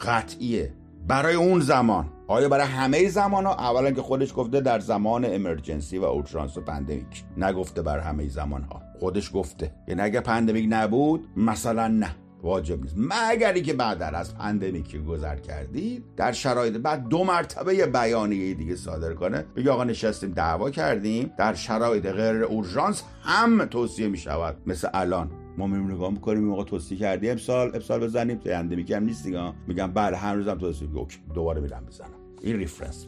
قطعیه. 0.01 0.75
برای 1.09 1.35
اون 1.35 1.61
زمان. 1.61 2.13
آیا 2.31 2.49
برای 2.49 2.67
همه 2.67 3.09
زمان 3.09 3.47
ها 3.47 3.55
اولا 3.55 3.91
که 3.91 4.03
خودش 4.03 4.33
گفته 4.37 4.61
در 4.61 4.79
زمان 4.79 5.25
emergency 5.25 5.99
و 5.99 6.05
اورژانس 6.05 6.57
و 6.57 6.61
pandemic 6.61 7.25
نگفته 7.37 7.83
بر 7.83 7.99
همه 7.99 8.29
زمان 8.29 8.63
ها 8.63 8.83
خودش 8.99 9.31
گفته. 9.35 9.73
یعنی 9.89 10.01
اگه 10.01 10.21
pandemic 10.21 10.67
نبود 10.69 11.29
مثلا 11.37 11.89
نه. 11.89 12.11
واجب 12.43 12.83
نیست. 12.83 12.95
مگر 12.99 13.59
که 13.59 13.73
بعد 13.73 14.03
از 14.03 14.35
pandemic 14.35 14.97
گذر 14.97 15.37
کردید 15.37 16.05
در 16.17 16.33
شرایط 16.33 16.77
بعد 16.77 17.09
دو 17.09 17.25
مرتبه 17.25 17.75
یه 17.75 17.87
بیانیه 17.87 18.55
دیگه 18.55 18.77
صادر 18.77 19.15
کنه. 19.15 19.45
بگه 19.57 19.71
آقا 19.71 19.85
نشستیم 19.85 20.33
دعوا 20.33 20.71
کردیم. 20.71 21.33
در 21.39 21.55
شرایط 21.55 22.07
غیر 22.07 22.45
اورژانس 22.45 23.03
هم 23.23 23.65
توصیه 23.65 24.09
می 24.09 24.19
شود 24.19 24.57
مثل 24.67 24.89
الان. 24.95 25.31
ما 25.59 25.67
میریم 25.67 25.91
نگاه 25.91 26.11
می‌کنیم 26.11 26.45
موقع 26.45 26.65
توصیه 26.65 26.99
کردی 26.99 27.31
امسال؟ 27.31 27.71
امسال 27.75 28.01
بزنیم. 28.01 28.39
تو 28.39 28.51
pandemic 28.53 28.91
هم 28.91 29.05
نیست 29.05 29.25
دیگه 29.25 29.53
میگم 29.67 29.93
بله 29.93 30.17
هر 30.17 30.35
روزم 30.35 30.59
توصیه. 30.59 30.89
okay. 30.95 31.19
دوباره 31.35 31.61
میرم 31.61 31.85
بزنم. 31.85 32.20
این 32.43 32.57
reference 32.57 33.07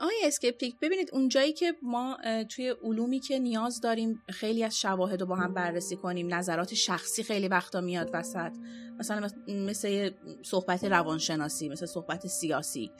آقای 0.00 0.16
Skeptic 0.24 0.76
ببینید 0.82 1.10
اونجایی 1.12 1.52
که 1.52 1.74
ما 1.82 2.18
توی 2.48 2.74
علومی 2.82 3.20
که 3.20 3.38
نیاز 3.38 3.80
داریم 3.80 4.22
خیلی 4.30 4.64
از 4.64 4.78
شواهد 4.78 5.20
رو 5.20 5.26
با 5.26 5.36
هم 5.36 5.54
بررسی 5.54 5.96
کنیم 5.96 6.34
نظرات 6.34 6.74
شخصی 6.74 7.22
خیلی 7.22 7.48
وقتا 7.48 7.80
میاد 7.80 8.10
وسط. 8.12 8.52
مثلا 8.98 9.28
مثل 9.48 10.10
صحبت 10.42 10.84
روانشناسی 10.84 11.68
مثل 11.68 11.86
صحبت 11.86 12.26
سیاسی. 12.26 12.90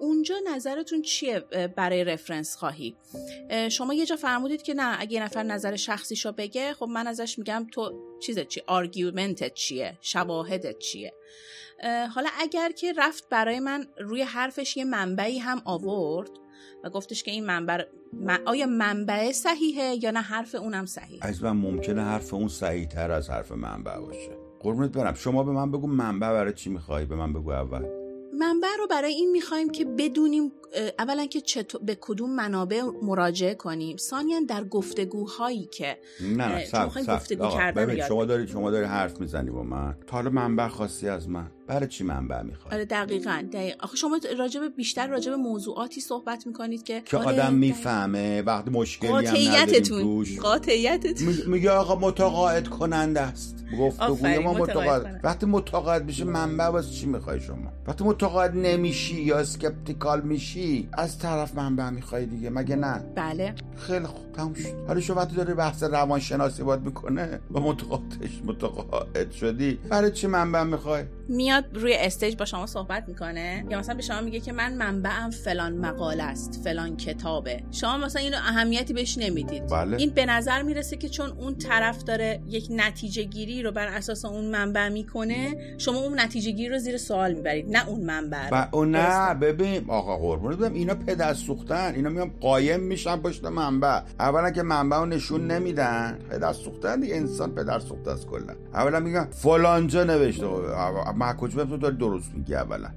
اونجا 0.00 0.34
نظرتون 0.54 1.02
چیه؟ 1.02 1.40
برای 1.76 2.04
reference 2.04 2.56
خواهی. 2.56 2.96
شما 3.70 3.94
یه 3.94 4.06
جا 4.06 4.16
فرمودید 4.16 4.62
که 4.62 4.74
نه 4.74 4.96
اگه 5.00 5.22
نفر 5.22 5.42
نظر 5.42 5.76
شخصیشو 5.76 6.32
بگه 6.32 6.72
خب 6.72 6.86
من 6.86 7.06
ازش 7.06 7.38
میگم 7.38 7.66
تو 7.72 7.92
چیزت 8.20 8.48
چی 8.48 8.62
argument 8.66 9.44
ت 9.44 9.54
چیه؟ 9.54 9.98
شواهدت 10.00 10.78
چیه؟ 10.78 11.12
حالا 12.14 12.28
اگر 12.38 12.70
که 12.72 12.92
رفت 12.96 13.28
برای 13.28 13.60
من 13.60 13.86
روی 14.00 14.22
حرفش 14.22 14.76
یه 14.76 14.84
منبعی 14.84 15.38
هم 15.38 15.62
آورد 15.64 16.30
و 16.84 16.90
گفتش 16.90 17.22
که 17.22 17.30
این 17.30 17.46
منبع 17.46 17.84
آیا 18.46 18.66
منبع 18.66 19.32
صحیحه 19.32 20.04
یا 20.04 20.10
نه 20.10 20.20
حرف 20.20 20.54
اونم 20.54 20.86
صحیح 20.86 21.18
از 21.22 21.42
من 21.42 21.50
ممکنه 21.50 22.02
حرف 22.02 22.34
اون 22.34 22.48
صحیح 22.48 22.88
تر 22.88 23.10
از 23.10 23.30
حرف 23.30 23.52
منبع 23.52 23.98
باشه. 23.98 24.30
قربونت 24.60 24.92
برم. 24.92 25.14
شما 25.14 25.42
به 25.42 25.52
من 25.52 25.70
بگو 25.70 25.86
منبع 25.86 26.32
برای 26.32 26.52
چی 26.52 26.70
می‌خوای؟ 26.70 27.04
به 27.04 27.16
من 27.16 27.32
بگو 27.32 27.50
اول. 27.50 27.82
منبع 28.38 28.68
رو 28.78 28.86
برای 28.86 29.12
این 29.12 29.30
می‌خوایم 29.30 29.70
که 29.70 29.84
بدونیم 29.84 30.52
اولا 30.98 31.26
که 31.26 31.40
چطور 31.40 31.80
به 31.84 31.96
کدوم 32.00 32.34
منابع 32.34 32.82
مراجعه 33.02 33.54
کنیم؟ 33.54 33.96
ثانیا 33.96 34.40
در 34.48 34.64
گفتگوهایی 34.64 35.64
که 35.66 35.98
نه 36.20 36.48
نه 36.48 36.64
سب 36.64 36.88
گفتگو 37.14 37.48
کردن 37.48 38.06
شما 38.08 38.24
داری 38.24 38.48
شما 38.48 38.70
داری 38.70 38.84
حرف 38.84 39.20
می‌زنی 39.20 39.50
با 39.50 39.62
من. 39.62 39.96
تا 40.06 40.16
حالا 40.16 40.30
منبع 40.30 40.68
خاصی 40.68 41.08
از 41.08 41.28
من. 41.28 41.50
برای 41.66 41.88
چی 41.88 42.04
منبع 42.04 42.42
می‌خوای؟ 42.42 42.74
آره 42.74 42.84
دقیقاً. 42.84 43.44
دقیق. 43.52 43.76
آخه 43.80 43.96
شما 43.96 44.20
راجب 44.38 44.60
بیشتر 44.76 45.06
راجب 45.06 45.32
موضوعاتی 45.32 46.00
صحبت 46.00 46.46
می‌کنید 46.46 46.82
که 46.82 47.00
که 47.00 47.16
آره 47.16 47.26
آدم 47.26 47.54
می‌فهمه 47.54 48.42
وقتی 48.42 48.70
مشکلی 48.70 49.10
هم 49.26 50.24
قاطعیتتون. 50.42 51.36
میگه 51.46 51.70
آقا 51.70 52.08
متقاعد 52.08 52.68
کننده 52.68 53.20
است. 53.20 53.64
گفتگوی 53.80 54.38
ما 54.38 54.52
متقاعد 54.52 55.20
وقتی 55.24 55.46
متقاعد 55.46 56.04
میشه 56.04 56.24
منبع 56.24 56.64
واسه 56.64 56.90
چی 56.90 57.06
می‌خوای 57.06 57.40
شما؟ 57.40 57.72
وقتی 57.86 58.04
متقاعد 58.04 58.56
نمیشی 58.56 59.22
یا 59.22 59.38
اسکپتیکال 59.38 60.20
میشی 60.20 60.63
از 60.92 61.18
طرف 61.18 61.54
منبع 61.54 61.90
می‌خوای 61.90 62.26
دیگه 62.26 62.50
مگه 62.50 62.76
نه؟ 62.76 63.04
بله. 63.14 63.54
خیلی 63.76 64.06
خوب 64.06 64.32
تموم 64.32 64.54
شد. 64.54 64.84
حالا 64.86 65.00
شما 65.00 65.16
وقتی 65.16 65.36
داری 65.36 65.54
بحث 65.54 65.82
روانشناسی 65.82 66.62
باید 66.62 66.82
می‌کنه؟ 66.82 67.40
و 67.50 67.60
متقاعدش 67.60 68.42
متقاعد 68.44 69.30
شدی؟ 69.30 69.78
برای 69.90 70.10
چی 70.10 70.26
منبع 70.26 70.62
می‌خوای؟ 70.62 71.04
میاد 71.28 71.64
روی 71.74 71.94
استیج 71.94 72.36
با 72.36 72.44
شما 72.44 72.66
صحبت 72.66 73.04
می‌کنه 73.08 73.64
یا 73.70 73.78
مثلا 73.78 73.94
به 73.94 74.02
شما 74.02 74.20
میگه 74.20 74.40
که 74.40 74.52
من 74.52 74.74
منبعم 74.74 75.30
فلان 75.30 75.78
مقاله 75.78 76.22
است 76.22 76.60
فلان 76.64 76.96
کتابه. 76.96 77.60
شما 77.70 77.96
مثلا 77.96 78.22
اینو 78.22 78.36
اهمیتی 78.36 78.92
بهش 78.92 79.18
نمی‌دید. 79.18 79.66
بله. 79.66 79.96
این 79.96 80.10
به 80.10 80.26
نظر 80.26 80.62
می‌رسه 80.62 80.96
که 80.96 81.08
چون 81.08 81.30
اون 81.30 81.54
طرف 81.54 82.04
داره 82.04 82.40
یک 82.48 82.66
نتیجه 82.70 83.22
گیری 83.22 83.62
رو 83.62 83.72
بر 83.72 83.86
اساس 83.86 84.24
اون 84.24 84.44
منبع 84.44 84.88
می‌کنه 84.88 85.74
شما 85.78 85.98
اون 85.98 86.20
نتیجه 86.20 86.50
گیری 86.50 86.68
رو 86.68 86.78
زیر 86.78 86.96
سوال 86.96 87.32
می‌برید 87.32 87.76
نه 87.76 87.88
اون 87.88 88.00
منبع 88.00 88.48
و 88.52 88.68
اون 88.72 88.90
نه 88.90 89.34
ببین 89.34 89.84
آقا 89.88 90.16
قربونت 90.16 90.58
بدم 90.58 90.74
اینا 90.74 90.94
پدر 90.94 91.34
سوختن 91.34 91.94
اینا 91.94 92.10
میان 92.10 92.30
قایم 92.40 92.80
میشن 92.80 93.16
پشت 93.16 93.44
منبع. 93.44 94.00
اولا 94.20 94.50
که 94.50 94.62
منبع 94.62 94.96
رو 94.96 95.06
نشون 95.06 95.46
نمیدن 95.46 96.18
پدر 96.30 96.52
سوختن 96.52 97.00
دیگه 97.00 97.16
انسان 97.16 97.54
پدر 97.54 97.78
سوخته 97.78 98.10
است 98.10 98.26
کلا. 98.26 98.54
اولا 98.74 99.00
میگن 99.00 99.28
فلانجا 99.30 100.04
نوشته 100.04 100.46
کجا 101.38 101.64
تو 101.64 101.76
داری 101.76 101.96
درست 101.96 102.34
میگی 102.34 102.54
اولا. 102.54 102.88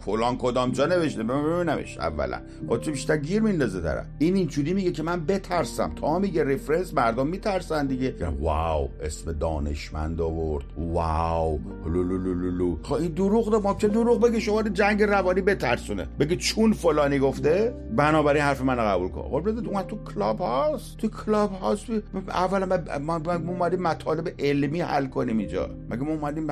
فلان 0.00 0.36
کدام 0.38 0.70
جا 0.70 0.86
نوشته؟ 0.86 1.22
ببینمش 1.22 1.98
اولا. 1.98 2.40
خودشو 2.68 2.90
بیشتر 2.90 3.16
گیر 3.16 3.42
میندازه 3.42 3.80
طرف. 3.80 4.06
این 4.18 4.36
اینجوری 4.36 4.74
میگه 4.74 4.92
که 4.92 5.02
من 5.02 5.26
بترسم. 5.26 5.92
تا 5.94 6.18
میگه 6.18 6.44
رفرنس 6.44 6.94
مردم 6.94 7.26
میترسن 7.26 7.86
دیگه. 7.86 8.14
واو 8.40 8.88
اسم 9.02 9.32
دانشمند 9.32 10.20
آورد. 10.20 10.64
واو. 10.78 11.58
لولولولو 11.86 12.76
خب 12.82 12.94
این 12.94 13.12
دروغ 13.12 13.62
ده 13.62 13.74
چه 13.78 13.88
دروغ 13.88 14.20
بگه؟ 14.20 14.40
شما 14.40 14.62
جنگ 14.62 15.02
روانی 15.02 15.40
بترسونه. 15.40 16.06
بگه 16.20 16.36
چون 16.36 16.72
فلانی 16.72 17.18
گفته 17.18 17.74
بنابراین 17.96 18.42
حرف 18.42 18.60
من 18.60 18.76
قبول 18.76 19.08
کن. 19.08 19.22
خب 19.22 19.48
بده 19.48 19.82
تو 19.82 19.98
کلاب 20.14 20.38
هاست 20.38 20.96
تو 20.96 21.08
کلاب 21.08 21.52
هاست 21.52 21.86
اولا 22.28 22.82
ما 22.98 23.20
اومدیم 23.48 23.82
مطالب 23.82 24.34
علمی 24.38 24.80
حل 24.80 25.06
کنیم 25.06 25.38
اینجا. 25.38 25.70
مگه 25.90 26.02
ما 26.02 26.10
اومدیم 26.10 26.46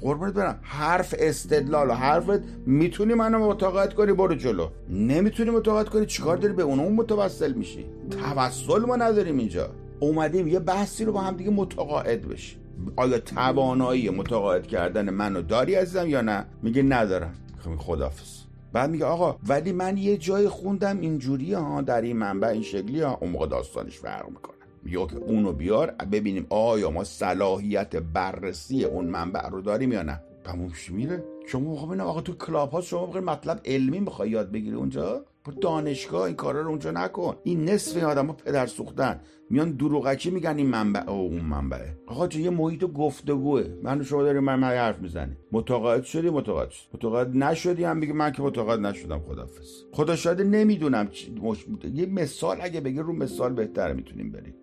قربونت 0.00 0.34
برم. 0.34 0.58
حرف 0.62 1.14
استدلال 1.18 1.90
و 1.90 1.92
حرف 1.92 2.23
حرفت 2.24 2.42
می‌تونی 2.66 3.14
منو 3.14 3.48
متقاعد 3.48 3.94
کنی 3.94 4.12
برو 4.12 4.34
جلو. 4.34 4.68
نمی‌تونی 4.90 5.50
متقاعد 5.50 5.88
کنی 5.88 6.06
چیکار 6.06 6.36
داری؟ 6.36 6.54
به 6.54 6.62
اون 6.62 6.92
متوسل 6.92 7.52
میشی. 7.52 7.86
توسل 8.10 8.80
ما 8.86 8.96
نداریم 8.96 9.38
اینجا. 9.38 9.70
اومدیم 10.00 10.48
یه 10.48 10.58
بحثی 10.58 11.04
رو 11.04 11.12
با 11.12 11.20
هم 11.20 11.36
دیگه 11.36 11.50
متقاعد 11.50 12.28
بشی 12.28 12.56
آیا 12.96 13.18
توانایی 13.18 14.10
متقاعد 14.10 14.66
کردن 14.66 15.10
منو 15.10 15.42
داری 15.42 15.74
عزیزم 15.74 16.08
یا 16.08 16.20
نه؟ 16.20 16.46
میگه 16.62 16.82
ندارم. 16.82 17.34
خب 17.64 17.76
خدافظ 17.76 18.40
بعد 18.72 18.90
میگه 18.90 19.04
آقا 19.04 19.36
ولی 19.48 19.72
من 19.72 19.96
یه 19.96 20.16
جای 20.16 20.48
خوندم 20.48 21.00
اینجوری 21.00 21.52
ها 21.52 21.82
در 21.82 22.00
این 22.00 22.16
منبع 22.16 22.48
این 22.48 22.62
شکلی 22.62 23.00
ها 23.00 23.18
اون 23.20 23.30
موقع 23.30 23.46
داستانش 23.46 23.98
فرق 23.98 24.28
می‌کنه. 24.28 24.54
یا 24.86 25.06
که 25.06 25.16
اونو 25.16 25.52
بیار 25.52 25.94
ببینیم 26.12 26.46
آیا 26.50 26.90
ما 26.90 27.04
صلاحیت 27.04 27.96
بررسی 27.96 28.84
اون 28.84 29.04
منبع 29.04 29.48
رو 29.48 29.60
داریم 29.60 29.92
یا 29.92 30.02
نه. 30.02 30.20
تموم 30.44 30.72
میره. 30.90 31.24
شما 31.46 31.76
خب 31.76 32.00
آقا 32.00 32.20
تو 32.20 32.32
کلاب 32.32 32.70
ها 32.70 32.80
شما 32.80 33.06
بخیر 33.06 33.20
مطلب 33.20 33.60
علمی 33.64 34.00
می‌خوای 34.00 34.30
یاد 34.30 34.52
بگیری 34.52 34.76
اونجا؟ 34.76 35.24
با 35.44 35.52
دانشگاه 35.60 36.22
این 36.22 36.36
کارا 36.36 36.60
رو 36.60 36.68
اونجا 36.68 36.90
نکن. 36.90 37.36
این 37.42 37.64
نصف 37.70 38.02
آدم 38.02 38.26
ها 38.26 38.32
پدر 38.32 38.66
سوختن. 38.66 39.20
میان 39.50 39.70
دروغکی 39.70 40.30
میگن 40.30 40.56
این 40.56 40.66
منبع. 40.66 41.10
او 41.10 41.16
اون 41.16 41.40
منبعه 41.40 41.98
آقا 42.06 42.28
چه 42.28 42.40
یه 42.40 42.50
محیط 42.50 42.84
گفتگوه 42.84 43.64
من 43.82 44.02
شما 44.02 44.22
داریم 44.22 44.44
من, 44.44 44.54
من 44.54 44.68
حرف 44.68 44.98
می‌زنی 44.98 45.36
متقاعد 45.52 46.02
شدی؟ 46.02 46.30
متقاعد 46.30 46.70
شد 46.70 46.86
متقاعد 46.94 47.36
نشدی؟ 47.36 47.84
هم 47.84 47.96
میگه 47.96 48.12
من 48.12 48.32
که 48.32 48.42
متقاعد 48.42 48.80
نشدم 48.80 49.18
خدافظ 49.18 49.68
خدا 49.92 50.16
شاید 50.16 50.40
نمی‌دونم 50.40 51.08
مش... 51.40 51.66
یه 51.94 52.06
مثال 52.06 52.56
اگه 52.60 52.80
بگه 52.80 53.02
رو 53.02 53.12
مثال 53.12 53.52
بهتر 53.52 53.92
می‌تونیم 53.92 54.32
بریم. 54.32 54.54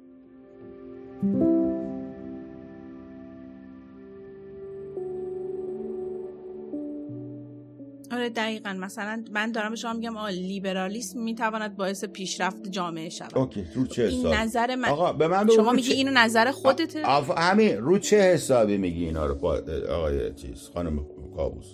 آره 8.21 8.29
دقیقا. 8.29 8.73
مثلا 8.73 9.23
من 9.31 9.51
دارم 9.51 9.69
به 9.69 9.75
شما 9.75 9.93
میگم 9.93 10.17
آ 10.17 10.27
لیبرالیسم 10.27 11.19
می‌تواند 11.19 11.75
باعث 11.77 12.05
پیشرفت 12.05 12.67
جامعه 12.67 13.09
شود. 13.09 13.37
اوکی 13.37 13.65
رو 13.75 13.87
چه 13.87 14.07
حسابی؟ 14.07 14.27
این 14.27 14.33
نظر 14.33 14.75
من 14.75 14.89
آقا 14.89 15.13
به 15.13 15.27
من 15.27 15.49
شما 15.55 15.71
میگی 15.71 15.93
اینو 15.93 16.11
نظر 16.11 16.51
خودته؟ 16.51 17.03
همین 17.37 17.77
رو 17.77 17.99
چه 17.99 18.21
حسابی 18.21 18.77
میگی 18.77 19.05
اینا 19.05 19.25
رو 19.25 19.47
آقای 19.91 20.33
چیز 20.33 20.69
خانم 20.73 20.99
کابوس. 21.35 21.65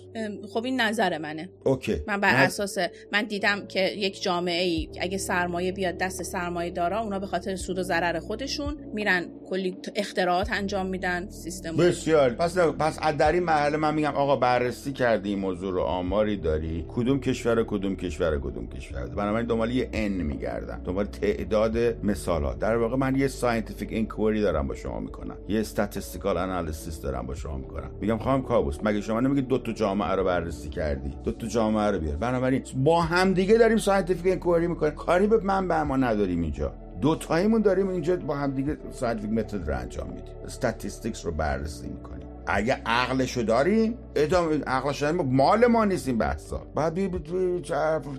خب 0.52 0.64
این 0.64 0.80
نظر 0.80 1.18
منه. 1.18 1.48
okay. 1.64 1.96
من 2.06 2.20
بر 2.20 2.44
اساس 2.44 2.78
من 3.12 3.22
دیدم 3.22 3.66
که 3.66 3.80
یک 3.80 4.22
جامعه 4.22 4.62
ای 4.62 4.88
اگه 5.00 5.18
سرمایه 5.18 5.72
بیاد 5.72 5.98
دست 5.98 6.22
سرمایه 6.22 6.70
دارا 6.70 7.00
اونا 7.00 7.18
به 7.18 7.26
خاطر 7.26 7.56
سود 7.56 7.78
و 7.78 7.82
ضرر 7.82 8.18
خودشون 8.18 8.76
میرن 8.94 9.24
کلی 9.48 9.76
اختراعات 9.96 10.52
انجام 10.52 10.86
میدن 10.86 11.30
سیستم 11.30 11.76
بسیار. 11.76 12.30
پس 12.30 12.58
پس 12.58 12.98
در 13.00 13.32
این 13.32 13.42
مرحله 13.42 13.76
من 13.76 13.94
میگم 13.94 14.14
آقا 14.14 14.36
بررسی 14.36 14.92
کردی 14.92 15.28
این 15.28 15.38
موضوع 15.38 15.72
رو 15.72 15.82
آماری 15.82 16.36
داری. 16.36 16.84
کدوم 16.88 17.20
کشور 17.20 17.64
کدوم 17.64 17.96
کشور 17.96 18.38
کدوم 18.38 18.68
کشور. 18.68 19.06
بنابراین 19.06 19.46
دنبال 19.46 19.70
یه 19.70 19.88
n 19.92 20.12
میگردم. 20.12 20.80
دنبال 20.84 21.04
تعداد 21.04 21.78
مثال 22.04 22.44
ها 22.44 22.54
در 22.54 22.76
واقع 22.76 22.96
من 22.96 23.16
یه 23.16 23.28
scientific 23.28 23.88
inquiry 23.92 24.40
دارم 24.40 24.66
با 24.68 24.74
شما 24.74 25.00
می‌کنم. 25.00 25.36
یه 25.48 25.60
statistical 25.60 26.36
analysis 26.36 27.00
دارم 27.00 27.26
با 27.26 27.34
شما 27.34 27.56
می‌کنم. 27.56 27.90
میگم 28.00 28.18
خواهم 28.18 28.42
کابوس. 28.42 28.78
مگه 28.82 29.00
شما 29.00 29.20
نمیگی 29.20 29.42
دو 29.48 29.58
تا 29.58 29.72
جامعه 29.72 30.10
رو 30.10 30.24
بررسی 30.24 30.68
کردی. 30.68 31.14
دو 31.24 31.32
تا 31.32 31.46
جامعه 31.46 31.90
رو 31.90 31.98
بیار. 31.98 32.16
بنابراین 32.16 32.62
با 32.76 33.02
هم 33.02 33.32
دیگه 33.32 33.58
داریم 33.58 33.78
scientific 33.78 34.32
inquiry 34.32 34.66
می‌کنیم. 34.66 34.92
کاری 34.92 35.26
به 35.26 35.40
من 35.40 35.68
به 35.68 35.82
ما 35.82 35.96
نداریم 35.96 36.42
اینجا. 36.42 36.72
دو 37.00 37.14
تایمون 37.14 37.62
داریم 37.62 37.88
اینجا 37.88 38.16
با 38.16 38.36
هم 38.36 38.50
دیگه 38.50 38.76
scientific 38.90 39.30
method 39.30 39.70
رو 39.70 39.78
انجام 39.78 40.08
میدیم. 40.08 40.34
statistics 40.44 41.26
رو 41.26 41.32
بررسی 41.32 41.88
می‌کنیم. 41.88 42.26
اگه 42.46 42.82
عقلشو 42.86 43.42
داریم 43.42 43.98
ادامه 44.14 44.58
عقلش 44.66 45.02
داریم 45.02 45.20
مال 45.22 45.66
ما 45.66 45.84
نیستیم 45.84 46.18
بحثا. 46.18 46.62
بعد 46.74 46.94
بی 46.94 47.10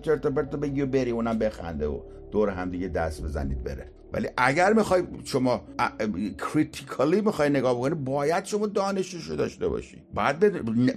چرت 0.02 0.28
پرت 0.28 0.56
بگی 0.56 0.82
و 0.82 0.86
بری 0.86 1.12
اونم 1.12 1.40
بخنده 1.40 1.88
و 1.88 2.00
دور 2.32 2.50
هم 2.50 2.70
دیگه 2.70 2.88
دست 2.88 3.24
بزنید 3.24 3.64
بره. 3.64 3.86
ولی 4.14 4.28
اگر 4.38 4.74
می‌خوای 4.74 5.04
شما 5.24 5.68
critically 6.54 7.22
می‌خوای 7.22 7.50
نگاه 7.50 7.76
بکنی 7.76 7.96
باید 7.96 8.46
شما 8.46 8.68
دانششو 8.68 9.36
داشته 9.36 9.68
باشی. 9.68 10.04
بعد 10.14 10.46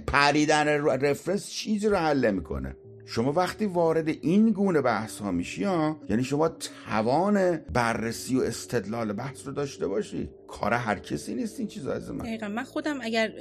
پریدن 0.05 0.67
reference 0.85 1.49
چیزی 1.49 1.87
رو 1.87 1.97
حل 1.97 2.31
می‌کنه 2.31 2.75
شما 3.05 3.31
وقتی 3.31 3.65
وارد 3.65 4.07
این 4.07 4.51
گونه 4.51 4.81
بحث 4.81 5.19
ها 5.19 5.31
میشی 5.31 5.63
ها 5.63 5.99
یعنی 6.09 6.23
شما 6.23 6.49
توان 6.85 7.57
بررسی 7.57 8.37
و 8.37 8.41
استدلال 8.41 9.13
بحث 9.13 9.47
رو 9.47 9.53
داشته 9.53 9.87
باشی. 9.87 10.29
کار 10.47 10.73
هر 10.73 10.99
کسی 10.99 11.35
نیست 11.35 11.59
این 11.59 11.67
چیزا 11.67 11.93
از 11.93 12.11
من. 12.11 12.17
دقیقا. 12.17 12.47
من 12.47 12.63
خودم 12.63 12.99
اگر 13.01 13.31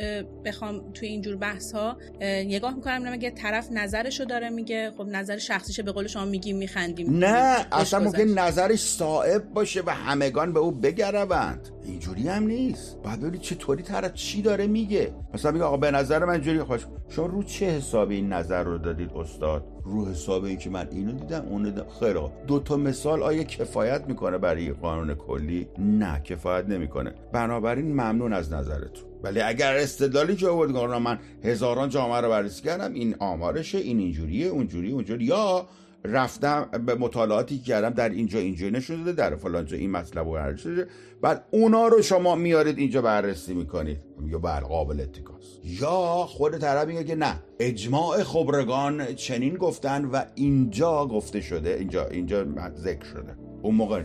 بخوام 0.45 0.93
توی 0.93 1.09
اینجور 1.09 1.37
بحث 1.37 1.73
ها 1.73 1.97
نگاه 2.21 2.75
می‌کنم 2.75 3.13
اگه 3.13 3.31
طرف 3.31 3.69
نظرشو 3.73 4.25
داره 4.25 4.51
میگه 4.51 4.93
خب 4.97 5.07
نظر 5.07 5.39
شخصیش 5.39 5.81
به 5.81 5.93
قول 5.93 6.07
شما 6.07 6.25
میگیم 6.25 6.57
میخندیم. 6.57 7.19
نه 7.19 7.67
اصلا 7.73 8.01
ممکن 8.01 8.23
نظرش 8.23 8.81
صائب 8.81 9.45
باشه 9.45 9.83
و 9.87 9.91
همگان 9.91 10.53
به 10.53 10.61
او 10.61 10.71
بگروند. 10.71 11.69
اینجوری 11.85 12.29
هم 12.29 12.47
نیست. 12.47 12.99
بعد 13.03 13.21
ببینید 13.21 13.41
چطوری 13.41 13.83
طرف 13.83 14.15
چی 14.15 14.43
داره 14.43 14.67
میگه. 14.67 15.15
مثلا 15.35 15.51
میگه 15.51 15.65
آقا 15.65 15.77
به 15.77 15.91
نظر 15.91 16.25
من 16.25 16.33
اینجوری 16.33 16.63
خوش 16.63 16.87
شما 17.09 17.27
رو 17.27 17.43
چه 17.43 17.67
حسابی 17.67 18.15
این 18.15 18.33
نظر 18.33 18.65
رو 18.65 18.79
دادید 18.79 19.11
استاد؟ 19.17 19.65
رو 19.85 20.07
حساب 20.07 20.45
این 20.45 20.59
که 20.59 20.71
من 20.71 20.89
اینو 20.91 21.13
دیدم 21.13 21.45
اونو 21.49 21.65
دیدم. 21.65 21.87
خیلی 22.01 22.21
دو 22.47 22.59
تا 22.59 22.77
مثال 22.77 23.23
آیا 23.23 23.43
کفایت 23.43 24.05
می‌کنه 24.09 24.39
برای 24.39 24.73
قانون 24.73 25.15
کلی؟ 25.15 25.69
نه 25.79 26.21
کفایت 26.21 26.67
نمی‌کنه. 26.69 27.15
بنابراین 27.33 27.93
ممنون 27.93 28.33
از 28.33 28.53
نظرتون. 28.53 29.05
ولی 29.23 29.41
اگر 29.41 29.77
استدلالی 29.77 30.37
که 30.37 30.49
آورد 30.49 30.77
من 30.77 31.19
هزاران 31.45 31.89
جامعه 31.89 32.21
رو 32.21 32.29
بررسی 32.29 32.63
کردم 32.63 32.93
این 32.93 33.15
آمارشه 33.19 33.79
این 33.79 33.99
اینجوریه 33.99 34.47
اونجوری 34.47 34.93
اونجوری. 34.93 35.25
یا 35.25 35.67
رفتم 36.05 36.69
به 36.87 36.95
مطالعاتی 36.95 37.59
کردم 37.59 37.91
در 37.91 38.09
اینجا 38.09 38.39
اینجا 38.39 38.69
نشون 38.69 39.05
داده 39.05 39.13
در 39.13 39.37
فلان 39.37 39.67
جا 39.67 39.77
این 39.77 39.91
مطلب 39.91 40.29
رو 40.29 40.57
شده 40.57 40.87
بعد 41.23 41.45
اونا 41.51 41.89
رو 41.89 42.03
شما 42.03 42.35
میارید 42.35 42.79
اینجا 42.79 43.03
بررسی 43.03 43.55
می‌کنید. 43.55 43.99
یا 44.27 44.39
بر 44.39 44.61
قابل 44.61 45.01
اتکاس. 45.01 45.59
یا 45.65 46.27
خود 46.29 46.59
طرف 46.59 46.89
میگه 46.89 47.05
که 47.05 47.15
نه. 47.15 47.43
اجماع 47.61 48.23
خبرگان 48.23 49.15
چنین 49.15 49.55
گفتن 49.55 50.05
و 50.05 50.23
اینجا 50.35 51.07
گفته 51.07 51.41
شده 51.41 51.75
اینجا 51.75 52.07
اینجا 52.07 52.47
ذکر 52.77 53.05
شده. 53.05 53.37
اون 53.63 53.75
موقع 53.75 54.03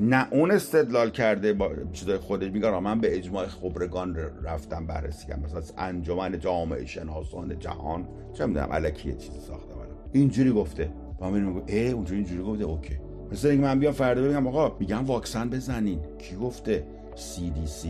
نه 0.00 0.28
اون 0.30 0.50
استدلال 0.50 1.10
کرده 1.10 1.52
با 1.52 1.70
چیزای 1.92 2.18
خودش 2.18 2.50
میگه 2.50 2.80
من 2.80 3.00
به 3.00 3.16
اجماع 3.16 3.46
خبرگان 3.46 4.16
رفتم 4.42 4.86
بررسی 4.86 5.26
کردم. 5.26 5.42
مثلا 5.42 5.62
انجمن 5.78 6.38
جامعه 6.38 6.86
شناسان 6.86 7.58
جهان 7.58 8.08
چه 8.32 8.46
می‌دونم 8.46 8.68
الکی 8.70 9.12
چیزی 9.12 9.40
ساخته 9.40 9.78
اینجوری 10.12 10.52
گفته. 10.52 10.92
با 11.18 11.30
من 11.30 11.40
میگه 11.40 11.62
ای 11.66 11.90
اونجوری 11.90 12.20
اینجوری 12.20 12.42
گفته 12.42 12.64
okay. 12.64 12.98
مثلا 13.32 13.50
اینکه 13.50 13.66
من 13.66 13.78
بیام 13.78 13.92
فردا 13.92 14.22
بگم 14.22 14.46
آقا 14.46 14.76
میگم 14.80 15.04
واکسن 15.04 15.50
بزنین. 15.50 16.00
کی 16.18 16.36
گفته؟ 16.36 16.86
CDC 17.16 17.86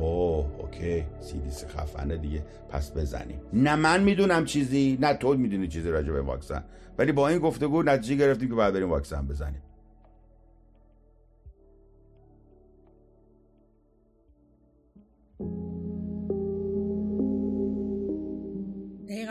اوه 0.00 0.46
okay. 0.58 1.00
CDC 1.00 1.66
خفنه 1.76 2.16
دیگه. 2.16 2.42
پس 2.68 2.96
بزنیم. 2.96 3.40
نه 3.52 3.76
من 3.76 4.02
می‌دونم 4.02 4.44
چیزی 4.44 4.98
نه 5.00 5.14
تو 5.14 5.34
می‌دونی 5.34 5.68
چیزی 5.68 5.90
راجع 5.90 6.12
به 6.12 6.22
واکسن. 6.22 6.64
ولی 6.98 7.12
با 7.12 7.28
این 7.28 7.38
گفتگو 7.38 7.82
نتیجه 7.82 8.14
گرفتیم 8.14 8.48
که 8.48 8.54
باید 8.54 8.74
بریم 8.74 8.90
واکسن 8.90 9.26
بزنیم. 9.26 9.62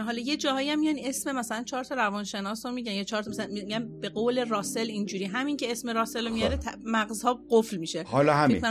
حالا 0.03 0.19
یه 0.19 0.37
جاهایی 0.37 0.69
هم 0.69 0.79
میان 0.79 0.95
اسم 0.99 1.35
مثلا 1.35 1.63
چهار 1.63 1.83
تا 1.83 1.95
روانشناس 1.95 2.65
رو 2.65 2.71
میگن 2.71 2.91
یا 2.91 3.03
چهار 3.03 3.23
تا 3.23 3.29
مثلا 3.29 3.47
میگن 3.47 3.99
به 4.01 4.09
قول 4.09 4.49
راسل 4.49 4.87
اینجوری. 4.89 5.25
همین 5.25 5.57
که 5.57 5.71
اسم 5.71 5.89
راسل 5.89 6.27
رو 6.27 6.33
میاره 6.33 6.57
خب. 6.57 6.71
مغزها 6.85 7.39
قفل 7.49 7.77
میشه. 7.77 8.03
حالا 8.03 8.33
همین. 8.33 8.65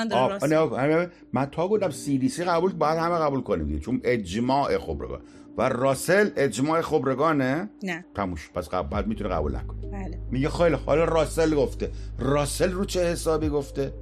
من 1.32 1.46
تا 1.46 1.68
گفتم 1.68 1.90
سی 1.90 2.18
دی 2.18 2.28
سی 2.28 2.44
قبول 2.44 2.72
باید 2.72 2.98
همه 2.98 3.18
قبول 3.18 3.40
کنیم 3.40 3.66
دیگه 3.66 3.78
چون 3.78 4.00
اجماع 4.04 4.78
خبرگان. 4.78 5.20
و 5.58 5.68
راسل 5.68 6.30
اجماع 6.36 6.80
خبرگانه؟ 6.80 7.70
نه. 7.82 8.04
تموش. 8.14 8.50
پس 8.50 8.68
قبل 8.68 8.88
بعد 8.88 9.06
می‌تونه 9.06 9.30
قبول 9.30 9.56
نکنه. 9.56 9.86
بله. 9.92 10.20
میگه 10.30 10.48
خیلی 10.48 10.76
حالا 10.86 11.04
راسل 11.04 11.54
گفته. 11.54 11.90
راسل 12.18 12.72
رو 12.72 12.84
چه 12.84 13.04
حسابی 13.04 13.48
گفته؟ 13.48 13.92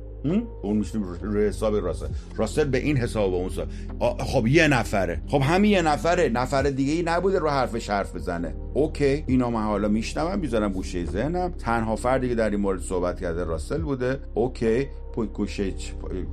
اون 0.62 0.76
میشه 0.76 0.98
روی 1.22 1.46
حساب 1.46 1.76
راسل 1.76 2.06
راسل 2.36 2.64
به 2.64 2.78
این 2.78 2.96
حساب 2.96 3.34
اون 3.34 3.50
حساب. 3.50 3.68
خب 4.18 4.46
یه 4.46 4.68
نفره. 4.68 5.22
خب 5.26 5.40
همین 5.42 5.70
یه 5.70 5.82
نفره. 5.82 6.28
نفر 6.28 6.62
دیگه 6.62 6.92
ای 6.92 7.02
نبوده 7.02 7.38
رو 7.38 7.48
حرفش 7.48 7.90
حرف 7.90 8.14
بزنه. 8.14 8.54
okay. 8.74 9.24
اینا 9.26 9.50
من 9.50 9.62
حالا 9.62 9.88
میشنوم 9.88 10.38
می‌ذارم 10.38 10.72
گوشه 10.72 11.04
ذهنم. 11.04 11.50
تنها 11.58 11.96
فردی 11.96 12.28
که 12.28 12.34
در 12.34 12.50
این 12.50 12.60
مورد 12.60 12.80
صحبت 12.80 13.20
کرده 13.20 13.44
راسل 13.44 13.82
بوده. 13.82 14.18
okay. 14.34 14.86
گوشه 15.24 15.74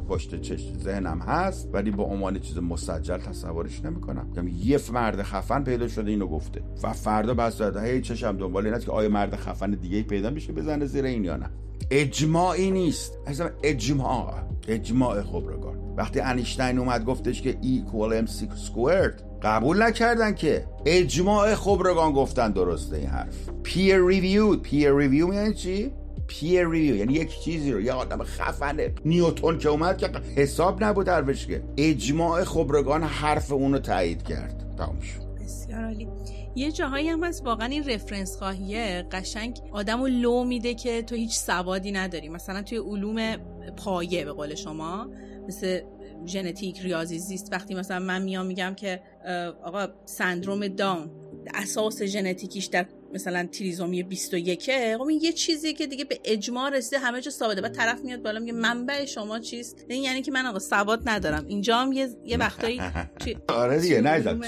پشت 0.09 0.41
چشم 0.41 0.77
ذهنم 0.77 1.19
هست 1.19 1.69
ولی 1.73 1.91
با 1.91 2.03
عنوان 2.03 2.39
چیز 2.39 2.57
مسجل 2.57 3.17
تصورش 3.17 3.85
نمی‌کنم. 3.85 4.31
یعنی 4.35 4.51
یه 4.51 4.79
مرد 4.93 5.21
خفن 5.21 5.63
پیدا 5.63 5.87
شده 5.87 6.11
اینو 6.11 6.27
گفته. 6.27 6.61
و 6.83 6.93
فردا 6.93 7.33
بس 7.33 7.57
داده 7.57 7.81
هی 7.81 8.01
چشم 8.01 8.37
دنبال 8.37 8.67
این 8.67 8.79
که 8.79 8.91
آیا 8.91 9.09
مرد 9.09 9.35
خفن 9.35 9.71
دیگه 9.71 10.03
پیدا 10.03 10.29
میشه 10.29 10.53
بزنه 10.53 10.85
زیر 10.85 11.05
این 11.05 11.23
یا 11.23 11.37
نه. 11.37 11.49
اجماعی 11.91 12.71
نیست. 12.71 13.19
اصلا 13.27 13.49
اجماع 13.63 14.33
اجماع 14.67 15.21
خبرگان. 15.21 15.77
وقتی 15.97 16.19
انیشتین 16.19 16.79
اومد 16.79 17.05
گفتش 17.05 17.41
که 17.41 17.51
E 17.51 17.65
equal 17.65 18.27
MC 18.27 18.41
squared 18.41 19.23
قبول 19.43 19.83
نکردن 19.83 20.33
که 20.33 20.65
اجماع 20.85 21.55
خبرگان 21.55 22.11
گفتن 22.11 22.51
درسته 22.51 22.97
این 22.97 23.07
حرف. 23.07 23.49
Peer 23.63 24.13
reviewed. 24.13 24.67
Peer 24.67 24.93
review 25.01 25.33
یعنی 25.33 25.53
چی؟ 25.53 25.91
Peer 26.27 26.65
review 26.65 26.75
یعنی 26.75 27.13
یک 27.13 27.39
چیزی 27.39 27.71
رو 27.71 27.81
یه 27.81 27.93
آدم 27.93 28.23
خفنه 28.23 28.93
نیوتون 29.05 29.57
که 29.57 29.69
اومد 29.69 29.97
که 29.97 30.09
حساب 30.35 30.83
نبود 30.83 31.09
حرفش 31.09 31.47
که. 31.47 31.63
اجماع 31.77 32.43
خبرگان 32.43 33.03
حرف 33.03 33.51
اونو 33.51 33.79
تایید 33.79 34.23
کرد. 34.23 34.75
تمام 34.77 34.99
شد. 34.99 35.43
بسیار 35.43 35.83
عالی. 35.83 36.07
یه 36.55 36.71
جاهایی 36.71 37.09
هم 37.09 37.23
هست 37.23 37.45
واقعا 37.45 37.67
این 37.67 37.89
رفرنس 37.89 38.37
خواهیه. 38.37 39.07
قشنگ 39.11 39.59
آدم 39.71 40.01
رو 40.01 40.07
لو 40.07 40.43
میده 40.43 40.73
که 40.73 41.01
تو 41.01 41.15
هیچ 41.15 41.35
سوادی 41.35 41.91
نداری. 41.91 42.29
مثلا 42.29 42.61
توی 42.61 42.77
علوم 42.77 43.35
پایه 43.77 44.25
به 44.25 44.31
قول 44.31 44.55
شما 44.55 45.09
مثل 45.47 45.81
ژنتیک 46.25 46.81
ریاضی 46.81 47.19
زیست. 47.19 47.49
وقتی 47.51 47.75
مثلا 47.75 47.99
من 47.99 48.21
میام 48.21 48.45
میگم 48.45 48.73
که 48.75 49.01
آقا 49.63 49.87
سندروم 50.05 50.67
داون 50.67 51.11
اساس 51.53 52.03
ژنتیکیش 52.03 52.65
در 52.65 52.85
مثلا 53.13 53.47
تریزومی 53.51 54.03
21 54.03 54.71
خب 54.97 55.01
این 55.01 55.19
یه 55.21 55.31
چیزی 55.31 55.73
که 55.73 55.87
دیگه 55.87 56.05
به 56.05 56.19
اجماع 56.25 56.69
رسیده 56.69 56.99
همه 56.99 57.21
جا 57.21 57.31
ثابته. 57.31 57.61
بعد 57.61 57.75
طرف 57.75 58.01
میاد 58.03 58.21
بالا 58.21 58.39
میگه 58.39 58.53
منبع 58.53 59.05
شما 59.05 59.39
چیست؟ 59.39 59.85
این 59.87 60.03
یعنی 60.03 60.21
که 60.21 60.31
من 60.31 60.45
آقا 60.45 60.59
سواد 60.59 61.09
ندارم. 61.09 61.45
اینجا 61.47 61.77
هم 61.77 61.91
یه 61.91 62.09
یه 62.25 62.37
وقتایی 62.37 62.81
آره 63.47 63.79
دیگه 63.79 64.01
نه 64.01 64.39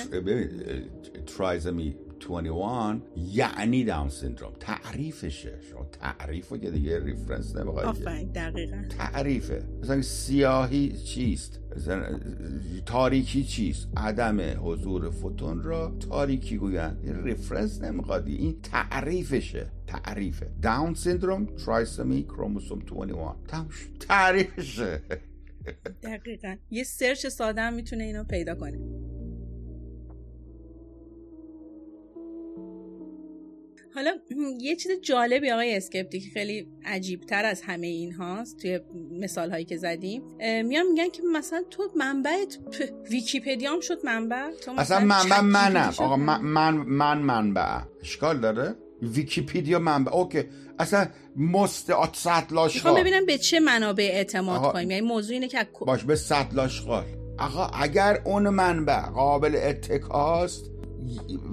trisomy 1.37 1.95
21 2.29 3.01
یعنی 3.15 3.83
Down 3.83 4.09
syndrome 4.09 4.53
تعریفشه. 4.59 5.59
شما 5.71 5.85
تعریف 5.85 6.53
که 6.53 6.71
دیگه 6.71 7.03
reference 7.03 7.55
نمی‌خواید 7.55 8.31
دقیقا. 8.33 8.83
تعریفه. 8.97 9.63
مثلا 9.81 10.01
سیاهی 10.01 10.91
چیست؟ 10.91 11.59
تاریکی 12.85 13.43
چیست؟ 13.43 13.87
عدم 13.97 14.39
حضور 14.63 15.09
فوتون 15.09 15.63
را 15.63 15.97
تاریکی 16.09 16.57
گویند. 16.57 17.23
reference 17.23 17.81
نمی‌خواد. 17.81 18.27
این 18.27 18.61
تعریفشه. 18.61 19.67
تعریفه. 19.87 20.51
Down 20.61 20.93
syndrome 20.93 21.45
trisomy 21.45 22.23
کروموسوم 22.23 22.79
21 22.79 23.17
تعریفشه. 23.99 25.01
دقیقا. 26.03 26.55
یه 26.71 26.83
search 26.83 27.27
ساده 27.27 27.61
هم 27.61 27.73
می‌تونه 27.73 28.03
اینو 28.03 28.23
پیدا 28.23 28.55
کنه. 28.55 28.79
حالا 33.95 34.11
یه 34.61 34.75
چیز 34.75 34.91
جالبی 35.01 35.51
آقای 35.51 35.75
Skeptic 35.77 36.23
خیلی 36.33 36.67
عجیب 36.85 37.21
تر 37.21 37.45
از 37.45 37.61
همه 37.61 37.87
این 37.87 38.13
هاست 38.13 38.57
توی 38.57 38.79
مثال 39.11 39.51
هایی 39.51 39.65
که 39.65 39.77
زدیم. 39.77 40.23
میان 40.39 40.85
میگن 40.87 41.09
که 41.09 41.21
مثلا 41.33 41.63
تو 41.69 41.83
منبعت 41.95 42.57
ویکیپدیا 43.09 43.73
هم 43.73 43.79
شد 43.79 43.97
منبع. 44.03 44.51
تو 44.65 44.71
اصلا 44.77 44.99
منبع 44.99 45.41
منم. 45.41 45.93
آقا 45.97 46.15
من 46.15 46.71
من 46.75 47.17
منبع. 47.17 47.79
اشکال 48.01 48.39
داره؟ 48.39 48.75
ویکیپیدیا 49.01 49.79
منبع. 49.79 50.13
اوکی. 50.13 50.43
اصلا 50.79 51.07
استدلالش 51.35 52.75
می‌خوام 52.75 52.95
ببینم 52.95 53.25
به 53.25 53.37
چه 53.37 53.59
منابع 53.59 54.03
اعتماد 54.03 54.73
کنیم. 54.73 54.91
یعنی 54.91 55.07
موضوع 55.07 55.33
اینه 55.33 55.47
که 55.47 55.67
باشه 55.85 56.03
استدلالش 56.03 56.81
آقا 57.39 57.65
اگر 57.65 58.21
اون 58.25 58.49
منبع 58.49 59.01
قابل 59.01 59.55
اتکاست 59.55 60.71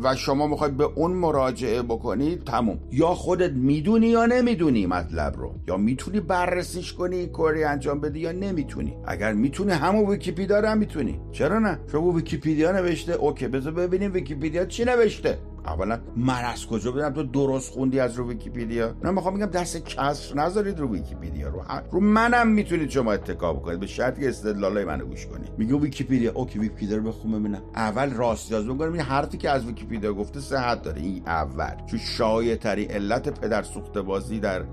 و 0.03 0.17
شما 0.17 0.47
می‌خواید 0.47 0.77
به 0.77 0.85
اون 0.85 1.11
مراجعه 1.11 1.83
بکنید 1.83 2.45
تموم. 2.45 2.79
یا 2.93 3.15
خودت 3.15 3.53
می‌دونی 3.53 4.07
یا 4.07 4.27
نمی‌دونی 4.27 4.87
مطلب 4.87 5.37
رو؟ 5.37 5.55
یا 5.69 5.77
می‌تونی 5.77 6.21
بررسیش 6.21 6.93
کنی 6.93 7.27
کاری 7.27 7.65
انجام 7.65 8.01
بدی 8.01 8.21
یا 8.21 8.33
نمی‌تونی؟ 8.33 8.97
اگر 9.07 9.33
می‌تونی 9.33 9.73
همون 9.73 10.11
ویکیپیدیا 10.11 10.61
رو 10.61 10.69
هم 10.69 10.79
می‌تونی. 10.79 11.21
چرا 11.33 11.59
نه؟ 11.59 11.79
شما 11.93 12.11
ویکیپیدیا 12.11 12.73
نوشته. 12.73 13.13
اوکی 13.13 13.49
بذار 13.49 13.73
ببینیم 13.73 14.13
ویکیپیدیا 14.13 14.65
چی 14.65 14.85
نوشته. 14.85 15.39
اولا 15.67 16.01
من 16.17 16.45
از 16.45 16.67
کجا 16.67 16.93
بدونم؟ 16.93 17.11
تو 17.11 17.23
درست 17.23 17.73
خوندی 17.73 18.01
از 18.01 18.15
رو 18.15 18.29
ویکیپیدیا؟ 18.29 18.95
نه 19.05 19.11
می‌خوام 19.11 19.35
میگم 19.35 19.47
دست 19.47 19.85
کسر 19.85 20.35
نذارید 20.35 20.81
رو 20.81 20.93
ویکیپیدیا 20.93 21.49
رو. 21.49 21.63
رو 21.91 22.01
منم 22.01 22.49
می‌تونید 22.49 22.91
شما 22.91 23.13
اتکا 23.13 23.53
بکنید. 23.53 23.81
به 23.81 23.87
شرطی 23.87 24.23
که 24.23 24.29
استدلالای 24.29 24.85
منو 24.85 25.05
گوش 25.05 25.27
کنید. 25.27 25.49
میگه 25.59 25.75
ویکیپیدیا. 25.75 26.33
اوکی 26.33 26.59
ویکیپیدیا 26.59 26.97
رو 26.97 27.03
بخون 27.03 27.33
ببینم. 27.33 27.63
اول 27.75 28.11
راستی‌آزمایی 28.11 28.67
بکنم 28.67 28.93
این 28.93 29.03
حرفی 29.03 29.39
که 29.39 29.51
از 29.51 29.67
ویکیپیدیا 29.67 30.15
گفته 30.15 30.41
صحت 30.41 30.83
داره. 30.83 31.01
این 31.01 31.23
اول. 31.27 31.87
چون 31.87 31.99
شایع 31.99 32.57
ترین 32.57 32.91
علت 32.91 33.41
پدر 33.41 33.63
سوخته 33.63 34.03
بازی 34.03 34.41
در 34.41 34.65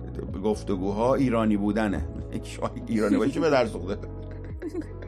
گفتگوها 0.43 1.15
ایرانی 1.15 1.57
بودنه. 1.57 2.07
ایرانی 2.87 3.17
باشی 3.17 3.39
پدر 3.39 3.65
سوخته. 3.65 3.97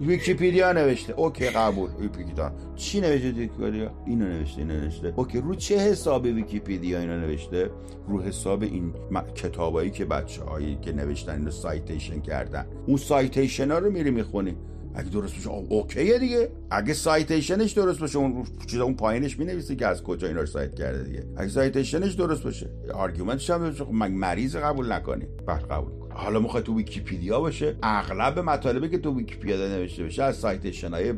ویکیپیدیا 0.00 0.72
نوشته. 0.72 1.12
اوکی 1.12 1.46
قبول. 1.46 1.90
ویکیپیدیا. 1.90 2.52
چی 2.76 3.00
نوشته 3.00 3.32
ویکیپیدیا؟ 3.32 3.90
اینو 4.06 4.24
نوشته 4.24 4.58
اینو 4.58 4.74
نوشته. 4.74 5.12
اوکی 5.16 5.40
رو 5.40 5.54
چه 5.54 5.78
حساب 5.78 6.24
ویکیپیدیا 6.24 7.00
اینو 7.00 7.20
نوشته؟ 7.20 7.70
رو 8.08 8.22
حساب 8.22 8.62
این 8.62 8.92
کتابایی 9.34 9.90
که 9.90 10.04
بچه 10.04 10.44
هایی 10.44 10.78
که 10.82 10.92
نوشتن 10.92 11.32
اینو 11.32 11.50
citation 11.50 12.20
کردن. 12.20 12.66
اون 12.86 12.96
citation 12.96 13.70
ها 13.70 13.78
رو 13.78 13.90
میری 13.90 14.10
می‌خونی. 14.10 14.56
اگه 14.94 15.08
درست 15.08 15.34
باشه 15.34 15.50
اوکیه 15.50 16.18
دیگه. 16.18 16.50
اگه 16.70 16.94
citation 16.94 17.56
ش 17.56 17.72
درست 17.72 18.00
باشه 18.00 18.18
اون 18.18 18.44
چیز 18.66 18.80
اون 18.80 18.94
پایینش 18.94 19.38
می 19.38 19.44
نویسی 19.44 19.76
که 19.76 19.86
از 19.86 20.02
کجا 20.02 20.28
اینا 20.28 20.40
رو 20.40 20.46
cite 20.46 20.74
کرده 20.74 21.02
دیگه. 21.02 21.24
اگه 21.36 21.48
citation 21.48 21.99
ش 21.99 22.12
درست 22.12 22.42
باشه 22.42 22.70
argument 22.94 23.39
ش 23.39 23.50
هم 23.50 23.72
خب 23.72 23.90
مریضی 23.92 24.56
قبول 24.56 24.92
نکنی. 24.92 25.24
بعد 25.46 25.62
قبول. 25.70 26.03
حالا 26.14 26.40
می‌خوای 26.40 26.62
تو 26.62 26.76
ویکیپیدیا 26.76 27.40
باشه 27.40 27.76
اغلب 27.82 28.38
مطالبی 28.38 28.88
که 28.88 28.98
تو 28.98 29.16
ویکیپیدیا 29.16 29.56
نوشته 29.56 30.04
بشه 30.04 30.22
از 30.22 30.36
citation 30.36 30.94
های 30.94 31.14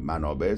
منابع 0.00 0.56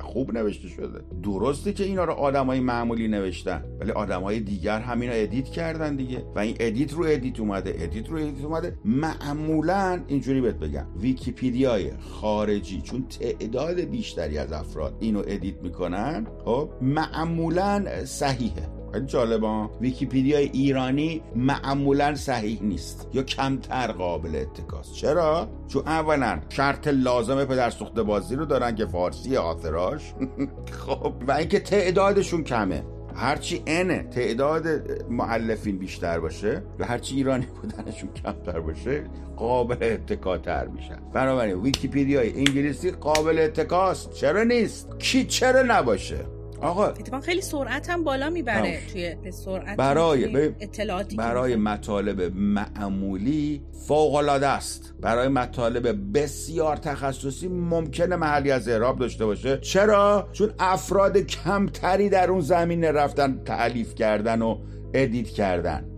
خوب 0.00 0.32
نوشته 0.32 0.68
شده. 0.68 1.00
درسته 1.22 1.72
که 1.72 1.84
اینا 1.84 2.04
رو 2.04 2.12
آدمای 2.12 2.60
معمولی 2.60 3.08
نوشتن 3.08 3.64
ولی 3.80 3.90
آدمای 3.90 4.40
دیگر 4.40 4.78
همینا 4.78 5.12
edit 5.12 5.44
کردن 5.44 5.96
دیگه. 5.96 6.24
و 6.36 6.38
این 6.38 6.56
edit 6.60 6.92
رو 6.92 7.04
edit 7.08 7.40
اومده 7.40 7.74
edit 7.78 8.08
رو 8.08 8.16
edit 8.16 8.44
اومده. 8.44 8.78
معمولا 8.84 10.00
اینجوری 10.06 10.40
بهت 10.40 10.56
بگم 10.56 10.86
ویکیپیدیای 11.00 11.90
خارجی 12.00 12.80
چون 12.80 13.06
تعداد 13.08 13.80
بیشتری 13.80 14.38
از 14.38 14.52
افراد 14.52 14.96
اینو 15.00 15.22
edit 15.26 15.62
می‌کنن 15.62 16.26
خب 16.44 16.70
معمولا 16.80 17.84
صحیحه. 18.04 18.81
خیلی 18.92 19.06
جالبه. 19.06 19.68
ویکیپیدیا 19.80 20.38
ایرانی 20.38 21.22
معمولا 21.36 22.14
صحیح 22.14 22.62
نیست 22.62 23.08
یا 23.12 23.22
کمتر 23.22 23.92
قابل 23.92 24.36
اتکاست. 24.36 24.94
چرا؟ 24.94 25.48
چون 25.68 25.82
اولا 25.86 26.40
شرط 26.48 26.88
لازم 26.88 27.44
پدر 27.44 27.70
سوخته 27.70 28.02
بازی 28.02 28.36
رو 28.36 28.44
دارن 28.44 28.74
که 28.74 28.86
فارسی 28.86 29.36
author 29.36 29.95
اش 29.95 30.14
خب 30.86 31.12
و 31.28 31.32
اینکه 31.32 31.60
تعدادشون 31.60 32.44
کمه. 32.44 32.84
هرچی 33.14 33.62
انه 33.66 34.02
تعداد 34.02 34.66
معلفین 35.10 35.78
بیشتر 35.78 36.20
باشه 36.20 36.62
و 36.78 36.84
هرچی 36.84 37.16
ایرانی 37.16 37.46
بودنشون 37.46 38.10
کمتر 38.12 38.60
باشه 38.60 39.04
قابل 39.36 39.92
اتکاتر 39.92 40.66
میشن. 40.66 40.98
بنابراین 41.12 41.54
ویکیپیدیای 41.54 42.38
انگلیسی 42.38 42.90
قابل 42.90 43.38
اتکاست. 43.38 44.12
چرا 44.12 44.42
نیست؟ 44.42 44.98
کی 44.98 45.24
چرا 45.24 45.62
نباشه؟ 45.62 46.18
آقا 46.62 46.86
اتفاقا 46.86 47.20
خیلی 47.20 47.40
سرعت 47.40 47.90
هم 47.90 48.04
بالا 48.04 48.30
می‌بره 48.30 48.78
توی 48.92 49.32
سرعت 49.32 49.76
برای 49.76 50.46
اطلاعاتی 50.60 51.16
برای 51.16 51.56
مطالب 51.56 52.36
معمولی 52.36 53.62
فوق 53.88 54.14
العاده 54.14 54.46
است. 54.46 54.94
برای 55.00 55.28
مطالب 55.28 56.18
بسیار 56.18 56.76
تخصصی 56.76 57.48
ممکنه 57.48 58.16
محلی 58.16 58.50
از 58.50 58.68
اعراب 58.68 58.98
داشته 58.98 59.26
باشه. 59.26 59.58
چرا؟ 59.58 60.28
چون 60.32 60.50
افراد 60.58 61.18
کمتری 61.18 62.08
در 62.08 62.30
اون 62.30 62.40
زمینه 62.40 62.92
رفتن 62.92 63.44
تعلیف 63.44 63.94
کردن 63.94 64.42
و 64.42 64.58
edit 64.94 65.28
کردن. 65.28 65.88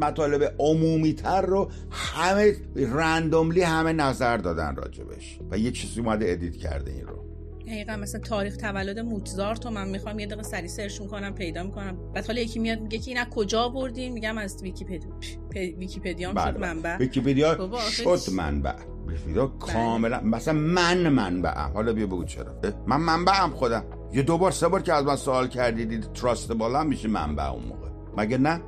مطالب 0.00 0.54
عمومی 0.58 1.12
تر 1.12 1.42
رو 1.42 1.70
همه 1.90 2.56
randomly 2.76 3.62
همه 3.62 3.92
نظر 3.92 4.36
دادن 4.36 4.76
راجبش. 4.76 5.38
و 5.50 5.58
یک 5.58 5.74
چیزی 5.80 6.00
اومده 6.00 6.24
edit 6.28 6.56
کرده 6.56 6.92
این 6.92 7.06
رو. 7.06 7.23
دقیقا 7.66 7.96
مثلا 7.96 8.20
تاریخ 8.20 8.56
تولد 8.56 8.98
موتزارت 8.98 9.66
من 9.66 9.88
می‌خوام 9.88 10.18
یه 10.18 10.26
دقیقه 10.26 10.42
سری 10.42 10.68
search 10.68 10.98
کنم 10.98 11.34
پیدا 11.34 11.62
می‌کنم. 11.62 12.12
بعد 12.14 12.26
حالا 12.26 12.40
یکی 12.40 12.58
میاد 12.58 12.80
میگه 12.80 12.98
که 12.98 13.10
اینو 13.10 13.20
از 13.20 13.24
کجا 13.24 13.68
آوردین 13.68 14.12
میگم 14.12 14.38
از 14.38 14.62
ویکیپدیا 14.62 15.10
ویکیپدیا 15.54 16.28
شد 16.28 16.34
بله. 16.34 16.58
منبع. 16.58 16.96
ویکیپدیا 16.96 17.70
شد 17.90 18.32
منبع. 18.32 18.74
ویکیپدیا 19.06 19.46
کاملا 19.46 20.20
مثلا 20.20 20.54
من 20.54 21.08
منبعم. 21.08 21.72
حالا 21.74 21.92
بیا 21.92 22.06
بگو 22.06 22.24
چرا. 22.24 22.60
من 22.86 22.96
منبعم 22.96 23.50
خودم. 23.50 23.84
یه 24.12 24.22
دو 24.22 24.38
بار 24.38 24.50
سه 24.50 24.68
بار 24.68 24.82
که 24.82 24.92
از 24.92 25.04
من 25.04 25.16
سوال 25.16 25.48
کردید 25.48 26.12
trust 26.12 26.52
بالا 26.52 26.84
میشه 26.84 27.08
منبع 27.08 27.50
اون 27.50 27.64
موقع. 27.64 27.88
مگه 28.16 28.38
نه؟ 28.38 28.60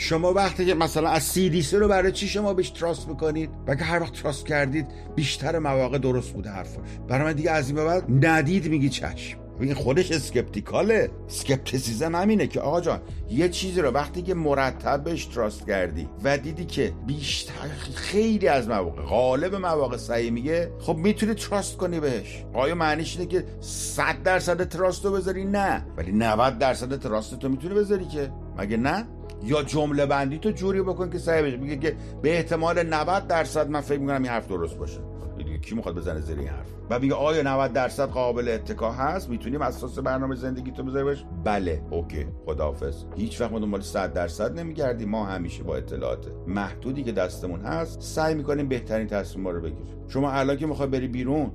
شما 0.00 0.32
وقتی 0.32 0.66
که 0.66 0.74
مثلا 0.74 1.08
از 1.08 1.22
سی 1.22 1.62
رو 1.72 1.88
برای 1.88 2.12
چی 2.12 2.28
شما 2.28 2.54
بهش 2.54 2.70
trust 2.70 3.08
می‌کنید؟ 3.08 3.50
که 3.76 3.84
هر 3.84 4.02
وقت 4.02 4.12
trust 4.12 4.46
کردید 4.46 4.86
بیشتر 5.16 5.58
مواقع 5.58 5.98
درست 5.98 6.32
بوده 6.32 6.50
حرفاش. 6.50 6.88
برای 7.08 7.24
من 7.24 7.32
دیگه 7.32 7.50
از 7.50 7.70
این 7.70 7.76
بعد 7.76 8.26
ندید 8.26 8.68
میگی 8.68 8.88
چشم. 8.88 9.38
این 9.60 9.74
خودش 9.74 10.12
skeptical 10.12 10.92
ه. 10.92 11.10
skepticism 11.26 12.14
همینه 12.14 12.46
که 12.46 12.60
آقا 12.60 12.80
جان 12.80 13.00
یه 13.30 13.48
چیزی 13.48 13.80
رو 13.80 13.90
وقتی 13.90 14.22
که 14.22 14.34
مرتب 14.34 15.04
بهش 15.04 15.24
trust 15.24 15.66
کردی 15.66 16.08
و 16.24 16.38
دیدی 16.38 16.64
که 16.64 16.92
بیشتر 17.06 17.68
خیلی 17.94 18.48
از 18.48 18.68
مواقع 18.68 19.02
غالب 19.02 19.54
مواقع 19.54 19.96
صحیح 19.96 20.30
میگه 20.30 20.72
خب 20.80 20.96
می‌تونی 20.96 21.34
trust 21.34 21.76
کنی 21.76 22.00
بهش. 22.00 22.44
آیا 22.54 22.74
معنیش 22.74 23.16
اینه 23.16 23.30
که 23.30 23.44
100 23.60 24.22
درصد 24.22 24.68
trust 24.68 25.04
رو 25.04 25.12
بذاری؟ 25.12 25.44
نه. 25.44 25.86
ولی 25.96 26.12
90 26.12 26.58
درصد 26.58 27.00
trust 27.00 27.38
تو 27.38 27.48
می‌تونی 27.48 27.74
بذاری 27.74 28.04
که. 28.04 28.32
مگه 28.58 28.76
نه؟ 28.76 29.04
یا 29.44 29.62
جمله 29.62 30.06
بندی 30.06 30.38
تو 30.38 30.50
جوری 30.50 30.82
بکن 30.82 31.10
که 31.10 31.18
صحیح 31.18 31.42
بشه. 31.42 31.56
میگه 31.56 31.76
که 31.76 31.96
به 32.22 32.36
احتمال 32.36 32.82
90 32.82 33.26
درصد 33.26 33.70
من 33.70 33.80
فکر 33.80 33.98
می‌کنم 33.98 34.22
این 34.22 34.32
حرف 34.32 34.48
درست 34.48 34.76
باشه. 34.76 35.17
کی 35.60 35.74
می‌خواد 35.74 35.94
بزنه 35.94 36.20
زیر 36.20 36.38
این 36.38 36.48
حرف. 36.48 36.66
و 36.90 36.98
میگه 36.98 37.14
آیا 37.14 37.42
90 37.42 37.72
درصد 37.72 38.08
قابل 38.08 38.48
اتکا 38.48 38.92
هست؟ 38.92 39.30
می‌تونیم 39.30 39.62
اساس 39.62 39.98
برنامه 39.98 40.34
زندگی 40.34 40.70
تو 40.70 40.82
بذاری 40.82 41.04
باش 41.04 41.24
بله. 41.44 41.82
اوکی. 41.90 42.26
خداحافظ. 42.46 43.04
هیچ 43.16 43.40
وقت 43.40 43.52
ما 43.52 43.58
دنبال 43.58 43.80
100 43.80 44.12
درصد 44.12 44.58
نمیگردیم. 44.58 45.08
ما 45.08 45.26
همیشه 45.26 45.62
با 45.62 45.76
اطلاعات 45.76 46.26
محدودی 46.46 47.02
که 47.02 47.12
دستمون 47.12 47.60
هست 47.60 48.02
سعی 48.02 48.34
می‌کنیم 48.34 48.68
بهترین 48.68 49.06
تصمیم 49.06 49.48
رو 49.48 49.60
بگیریم. 49.60 49.86
شما 50.08 50.30
الان 50.30 50.56
که 50.56 50.66
می‌خوای 50.66 50.88
بری 50.88 51.08
بیرون 51.08 51.50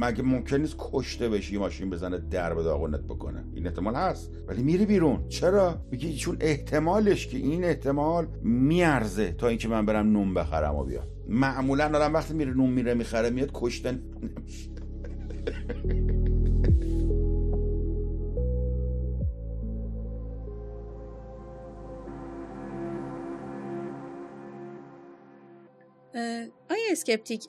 مگه 0.00 0.22
ممکن 0.22 0.56
نیست 0.56 0.76
کشته 0.78 1.28
بشی 1.28 1.58
ماشین 1.58 1.90
بزنه 1.90 2.18
در 2.18 2.54
به 2.54 2.62
داغونت 2.62 3.00
بکنه؟ 3.00 3.44
این 3.54 3.66
احتمال 3.66 3.94
هست. 3.94 4.30
ولی 4.48 4.62
میری 4.62 4.86
بیرون. 4.86 5.28
چرا؟ 5.28 5.74
میگی 5.90 6.16
چون 6.16 6.36
احتمالش 6.40 7.26
که 7.26 7.36
این 7.36 7.64
احتمال 7.64 8.26
میارزه 8.42 9.32
تا 9.32 9.48
اینکه 9.48 9.68
من 9.68 9.86
برم 9.86 10.12
نون 10.12 10.34
بخرم 10.34 10.74
و 10.74 10.84
بیام. 10.84 11.04
معمولا 11.28 11.86
آدم 11.86 12.14
وقتی 12.14 12.34
میره 12.34 12.54
نون 12.54 12.70
میره 12.70 12.94
می‌خره 12.94 13.30
میاد 13.30 13.50
کشتن 13.54 14.00
آیا 26.70 26.82
اسکپتیک 26.90 27.44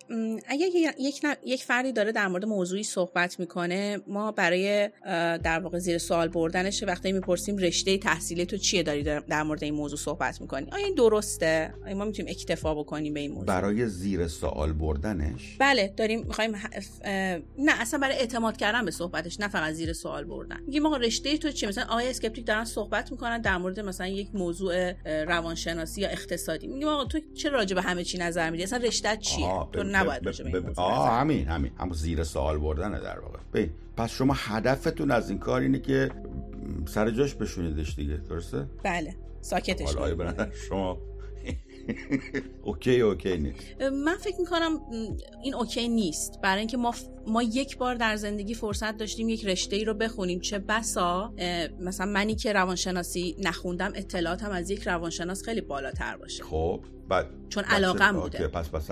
اگه 0.47 0.65
یک, 0.99 1.23
یک 1.45 1.63
فردی 1.63 1.91
داره 1.91 2.11
در 2.11 2.27
مورد 2.27 2.45
موضوعی 2.45 2.83
صحبت 2.83 3.39
می‌کنه 3.39 3.99
ما 4.07 4.31
برای 4.31 4.89
در 5.43 5.59
واقع 5.59 5.79
زیر 5.79 5.97
سوال 5.97 6.27
بردنش 6.27 6.83
وقتی 6.83 7.11
می‌پرسیم 7.11 7.57
رشته 7.57 7.97
تحصیلی 7.97 8.45
تو 8.45 8.57
چیه 8.57 8.83
داری 8.83 9.03
در 9.03 9.43
مورد 9.43 9.63
این 9.63 9.73
موضوع 9.73 9.99
صحبت 9.99 10.41
می‌کنی؟ 10.41 10.67
آیا 10.71 10.85
این 10.85 10.95
درسته؟ 10.95 11.73
آیا 11.85 11.95
ما 11.95 12.05
می‌تونیم 12.05 12.31
اکتفا 12.31 12.75
بکنیم 12.75 13.13
به 13.13 13.19
این 13.19 13.31
موضوع؟ 13.31 13.45
برای 13.45 13.87
زیر 13.87 14.27
سوال 14.27 14.73
بردنش؟ 14.73 15.55
بله 15.59 15.93
داریم 15.97 16.23
می‌خوایم 16.27 16.55
نه 17.57 17.81
اصلا 17.81 17.99
برای 17.99 18.15
اعتماد 18.15 18.57
کردن 18.57 18.85
به 18.85 18.91
صحبتش 18.91 19.39
نه 19.39 19.47
فقط 19.47 19.73
زیر 19.73 19.93
سوال 19.93 20.23
بردن. 20.23 20.59
میگیم 20.65 20.85
آقا 20.85 20.97
رشته 20.97 21.37
تو 21.37 21.51
چیه؟ 21.51 21.69
مثلا 21.69 21.83
آقای 21.83 22.09
اسکپتیک 22.09 22.45
دارن 22.45 22.65
صحبت 22.65 23.11
می‌کنن 23.11 23.41
در 23.41 23.57
مورد 23.57 23.79
مثلا 23.79 24.07
یک 24.07 24.29
موضوع 24.33 24.91
روانشناسی 25.23 26.01
یا 26.01 26.09
اقتصادی. 26.09 26.67
میگیم 26.67 26.87
آقا 26.87 27.05
تو 27.05 27.19
چه 27.33 27.49
راجع 27.49 27.75
به 27.75 27.81
همه 27.81 28.03
چی 28.03 28.17
نظر 28.17 28.54
میدی؟ 28.55 28.63
اصلا 28.63 28.79
رشته 28.79 29.17
چیه؟ 29.17 29.67
تو 29.71 29.83
نباید 29.83 30.27
آه 30.75 31.09
همین 31.09 31.47
همین. 31.47 31.71
هم 31.79 31.93
زیر 31.93 32.23
سوال 32.23 32.57
بردنه 32.57 32.99
در 32.99 33.19
واقع. 33.19 33.39
ببین 33.53 33.69
پس 33.97 34.11
شما 34.11 34.33
هدفتون 34.37 35.11
از 35.11 35.29
این 35.29 35.39
کار 35.39 35.61
اینه 35.61 35.79
که 35.79 36.11
سر 36.85 37.11
جاش 37.11 37.35
بشونیدش 37.35 37.95
دیگه 37.95 38.17
درسته؟ 38.17 38.65
بله 38.83 39.15
ساکتش 39.41 39.95
حالا 39.95 40.47
شما 40.69 40.97
اوکی 42.63 43.01
اوکی 43.01 43.37
نیست. 43.37 43.81
من 43.81 44.17
فکر 44.17 44.39
می‌کنم 44.39 44.79
این 45.43 45.55
اوکی 45.55 45.87
نیست. 45.87 46.41
برای 46.41 46.59
اینکه 46.59 46.77
ما 46.77 46.93
ما 47.27 47.43
یک 47.43 47.77
بار 47.77 47.95
در 47.95 48.15
زندگی 48.15 48.53
فرصت 48.53 48.97
داشتیم 48.97 49.29
یک 49.29 49.45
رشته 49.45 49.75
ای 49.75 49.85
رو 49.85 49.93
بخونیم. 49.93 50.39
چه 50.39 50.59
بسا؟ 50.59 51.33
مثلا 51.79 52.05
منی 52.05 52.35
که 52.35 52.53
روانشناسی 52.53 53.35
نخوندم 53.39 53.91
اطلاعاتم 53.95 54.51
از 54.51 54.69
یک 54.69 54.87
روانشناس 54.87 55.43
خیلی 55.43 55.61
بالاتر 55.61 56.17
باشه. 56.17 56.43
خب. 56.43 56.79
بعد 57.09 57.25
چون 57.49 57.63
علاقم 57.63 58.19
بوده. 58.19 58.47
پس 58.47 58.69
پس 58.69 58.91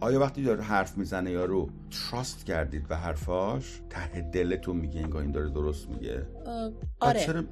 آیا 0.00 0.20
وقتی 0.20 0.42
داره 0.42 0.62
حرف 0.62 0.98
می‌زنه 0.98 1.30
یا 1.30 1.44
رو 1.44 1.70
trust 2.10 2.44
کردید 2.44 2.88
به 2.88 2.96
حرفاش 2.96 3.80
ته 3.90 4.20
دلتون 4.20 4.76
میگه 4.76 5.00
انگار 5.00 5.22
این 5.22 5.30
داره 5.30 5.50
درست 5.50 5.88
میگه؟ 5.88 6.26
آره. 7.00 7.44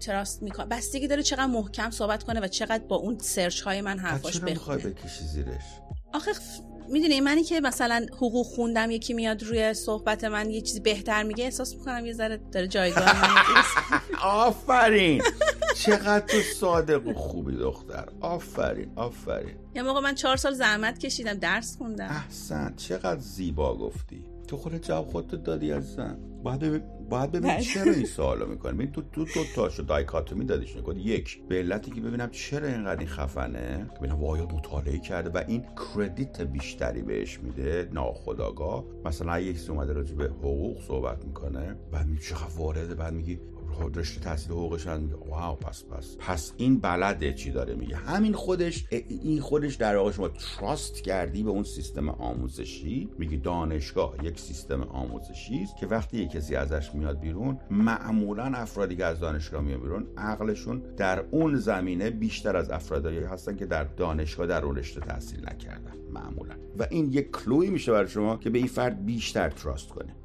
trust 0.00 0.42
می‌کنه 0.42 0.66
بستگی 0.66 1.06
داره 1.08 1.22
چقدر 1.22 1.46
محکم 1.46 1.90
صحبت 1.90 2.22
کنه 2.22 2.40
و 2.40 2.48
چقدر 2.48 2.84
با 2.84 2.96
اون 2.96 3.18
search 3.18 3.60
های 3.60 3.80
من 3.80 3.98
حرفاش 3.98 4.40
بخونه. 4.40 4.78
بکشی 4.78 5.24
زیرش؟ 5.24 5.64
آخه 6.14 6.30
می‌دونی 6.88 7.20
منی 7.20 7.42
که 7.42 7.60
مثلا 7.60 8.06
حقوق 8.12 8.46
خوندم 8.46 8.90
یکی 8.90 9.14
میاد 9.14 9.42
روی 9.42 9.74
صحبت 9.74 10.24
من 10.24 10.50
یه 10.50 10.60
چیزی 10.60 10.80
بهتر 10.80 11.22
میگه 11.22 11.44
احساس 11.44 11.74
می‌کنم 11.74 12.06
یه 12.06 12.12
ذره 12.12 12.36
داره 12.52 12.68
جایگاه 12.68 13.22
من 13.22 13.62
آفرین! 14.22 15.22
چقدر 15.78 16.26
تو 16.26 16.38
صادق 16.40 17.06
و 17.06 17.12
خوبی 17.12 17.56
دختر. 17.56 18.08
آفرین 18.20 18.90
آفرین. 18.96 19.54
یه 19.74 19.82
موقع 19.82 20.00
من 20.00 20.14
چهار 20.14 20.36
سال 20.36 20.52
زحمت 20.52 20.98
کشیدم 20.98 21.34
درس 21.34 21.76
خوندم. 21.76 22.04
احسن 22.04 22.74
چقدر 22.76 23.20
زیبا 23.20 23.76
گفتی. 23.76 24.24
تو 24.48 24.56
خود 24.56 24.76
جواب 24.76 25.08
خودت 25.08 25.42
دادی 25.44 25.70
عزیزم 25.70 26.18
باید 26.42 26.60
ببین 26.60 26.82
باید 27.10 27.30
ببین 27.30 27.50
بله. 27.54 27.62
چرا 27.62 27.92
این 27.92 28.04
سوالو 28.16 28.46
می‌کنی. 28.46 28.86
تو 28.86 29.02
تو 29.02 29.24
تو 29.24 29.40
تاشو 29.54 29.82
دایکاتومی 29.82 30.44
دادیش 30.44 30.76
نکن. 30.76 30.96
یک 30.96 31.42
به 31.48 31.54
علتی 31.54 31.90
که 31.90 32.00
ببینم 32.00 32.30
چرا 32.30 32.68
اینقدر 32.68 32.98
این 32.98 33.08
خفنه. 33.08 33.90
ببینم 33.98 34.20
وایا 34.20 34.44
مطالعه 34.46 34.98
کرده 34.98 35.30
و 35.30 35.44
این 35.48 35.64
کردیت 35.94 36.40
بیشتری 36.40 37.02
بهش 37.02 37.40
میده. 37.40 37.88
ناخداگاه 37.92 38.84
مثلا 39.04 39.40
یکی 39.40 39.68
اومده 39.68 39.92
راجع 39.92 40.14
به 40.14 40.24
حقوق 40.24 40.82
صحبت 40.86 41.24
می‌کنه 41.24 41.76
بعد 41.92 42.06
میگه 42.06 42.22
چقدر 42.22 42.56
وارده 42.58 42.94
بعد 42.94 43.12
میگی 43.12 43.40
رشته 43.86 44.20
تحصیل 44.20 44.52
حقوقش 44.52 44.86
واو 44.86 45.54
پس 45.54 45.84
پس. 45.84 46.16
پس 46.18 46.52
این 46.56 46.78
بلده 46.78 47.32
چی 47.32 47.50
داره 47.50 47.74
میگه. 47.74 47.96
همین 47.96 48.32
خودش 48.32 48.86
این 49.08 49.40
خودش 49.40 49.74
در 49.74 49.96
واقع 49.96 50.12
شما 50.12 50.28
تراست 50.28 51.02
کردی 51.02 51.42
به 51.42 51.50
اون 51.50 51.64
سیستم 51.64 52.08
آموزشی. 52.08 53.10
میگه 53.18 53.36
دانشگاه 53.36 54.14
یک 54.22 54.40
سیستم 54.40 54.82
آموزشی 54.82 55.62
است 55.62 55.76
که 55.76 55.86
وقتی 55.86 56.16
یک 56.16 56.30
کسی 56.30 56.56
ازش 56.56 56.94
میاد 56.94 57.20
بیرون 57.20 57.60
معمولا 57.70 58.44
افرادی 58.44 58.96
که 58.96 59.04
از 59.04 59.20
دانشگاه 59.20 59.62
میاد 59.62 59.80
بیرون 59.80 60.06
عقلشون 60.16 60.82
در 60.96 61.24
اون 61.30 61.56
زمینه 61.56 62.10
بیشتر 62.10 62.56
از 62.56 62.70
افرادی 62.70 63.18
هستن 63.18 63.56
که 63.56 63.66
در 63.66 63.84
دانشگاه 63.84 64.46
در 64.46 64.64
اون 64.64 64.76
رشته 64.76 65.00
تحصیل 65.00 65.40
نکردن 65.40 65.92
معمولا. 66.12 66.54
و 66.78 66.86
این 66.90 67.12
یک 67.12 67.30
کلوی 67.30 67.70
میشه 67.70 67.92
برای 67.92 68.08
شما 68.08 68.36
که 68.36 68.50
به 68.50 68.58
این 68.58 68.66
فرد 68.66 69.06
بیشتر 69.06 69.50
تراست 69.50 69.88
کنه. 69.88 70.17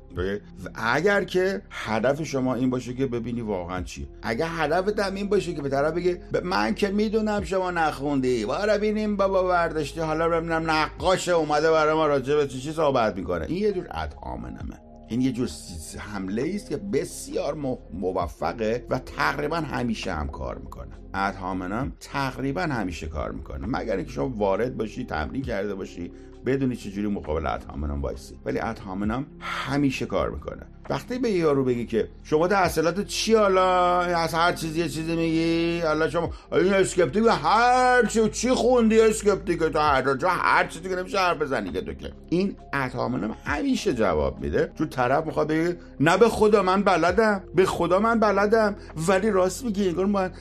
اگر 0.76 1.24
که 1.24 1.62
هدف 1.70 2.24
شما 2.24 2.56
این 2.56 2.70
باشه 2.70 2.94
که 2.94 3.06
ببینی 3.06 3.42
واقعا 3.42 3.82
چیه. 3.82 4.08
اگر 4.22 4.48
هدف 4.50 5.00
هم 5.00 5.16
این 5.16 5.30
باشه 5.30 5.54
که 5.54 5.62
به 5.62 5.70
طرف 5.70 5.94
بگه 5.94 6.22
من 6.44 6.76
که 6.76 6.88
می‌دونم 6.88 7.44
شما 7.44 7.72
نخوندی. 7.72 8.46
بارا 8.46 8.78
ببینیم 8.78 9.18
بابا 9.18 9.44
برداشتی 9.44 10.00
حالا 10.00 10.30
ببینم 10.30 10.72
نقاش 10.72 11.30
اومده 11.30 11.72
برای 11.72 11.94
ما 11.94 12.08
راجع 12.08 12.36
به 12.36 12.48
چی 12.48 12.72
صحبت 12.72 13.18
می‌کنه. 13.18 13.46
این 13.46 13.58
یه 13.58 13.72
جور 13.72 13.88
ادهامنمه 13.92 14.80
این 15.08 15.22
یه 15.22 15.32
جور 15.32 15.50
حمله 15.98 16.52
است 16.56 16.70
که 16.70 16.78
بسیار 16.78 17.54
موفقه 17.94 18.86
و 18.90 19.00
تقریبا 19.00 19.56
همیشه 19.56 20.14
هم 20.14 20.28
کار 20.28 20.58
می‌کنه. 20.58 21.03
ادهامنم 21.14 21.92
تقریبا 22.00 22.62
همیشه 22.62 23.08
کار 23.08 23.32
می‌کنه. 23.32 23.68
مگر 23.68 23.96
اینکه 23.96 24.12
شما 24.12 24.30
وارد 24.30 24.78
باشی 24.78 25.06
تمرین 25.06 25.42
کرده 25.42 25.76
باشی 25.76 26.12
بدونی 26.46 26.76
چجوری 26.76 27.08
مقابل 27.08 27.48
ad 27.48 27.60
hominem 27.60 28.02
وایسی. 28.02 28.36
ولی 28.46 28.60
ad 28.60 28.74
hominem 28.74 29.26
همیشه 29.40 30.06
کار 30.06 30.30
می‌کنه. 30.30 30.62
وقتی 30.90 31.20
به 31.20 31.32
یارو 31.32 31.64
بگی 31.64 31.86
که 31.86 32.08
شما 32.24 32.48
تحصیلات 32.48 33.06
چی 33.06 33.36
حالا؟ 33.36 34.00
از 34.02 34.34
هر 34.34 34.54
چیزی 34.54 34.80
یه 34.80 34.90
چیزی 34.90 35.16
میگی؟ 35.16 35.80
حالا 35.80 36.10
شما 36.10 36.30
این 36.52 36.74
skeptic؟ 36.74 37.24
هر 37.44 38.06
چی 38.06 38.30
چی 38.30 38.50
خوندی 38.50 39.02
skeptic؟ 39.02 39.60
تو 39.60 39.80
هر 39.80 40.16
جا 40.16 40.30
هر 40.30 40.68
چیزی 40.68 40.90
که 40.90 40.96
نمیشه 40.96 41.18
حرف 41.20 41.38
بزنی 41.38 41.72
که 41.72 41.82
تو 41.82 41.94
که. 41.94 42.14
این 42.30 42.56
ad 42.74 42.87
hominem 42.87 43.36
همیشه 43.46 43.94
جواب 43.94 44.42
میده. 44.42 44.72
چون 44.78 44.90
طرف 44.90 45.26
می‌خواد 45.26 45.48
بگه 45.48 45.78
نه 46.00 46.18
به 46.18 46.30
خدا 46.30 46.64
من 46.64 46.84
بلدم 46.84 47.44
به 47.56 47.66
خدا 47.66 48.00
من 48.00 48.20
بلدم. 48.20 48.76
ولی 49.08 49.32
راست 49.32 49.66
میگی 49.66 49.88
انگار 49.88 50.06
من 50.06 50.32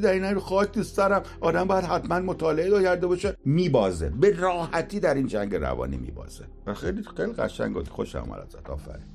تحصیلاتی 0.00 0.22
در 0.22 0.28
این 0.28 0.40
خاک 0.40 0.72
دوست 0.72 0.96
دارم 0.96 1.22
آدم 1.40 1.64
باید 1.64 1.84
حتما 1.84 2.20
مطالعه 2.20 2.82
کرده 2.82 3.06
باشه. 3.06 3.36
میبازه. 3.44 4.10
به 4.10 4.36
راحتی 4.36 5.00
در 5.00 5.14
این 5.14 5.26
جنگ 5.26 5.54
روانی 5.54 5.96
میبازه. 5.96 6.44
و 6.66 6.74
خیلی 6.74 7.02
خیلی 7.16 7.32
قشنگ 7.32 7.74
بود. 7.74 7.88
خوشم 7.88 8.18
آمد 8.18 8.38
ازت. 8.38 8.70
آفرین. 8.70 9.06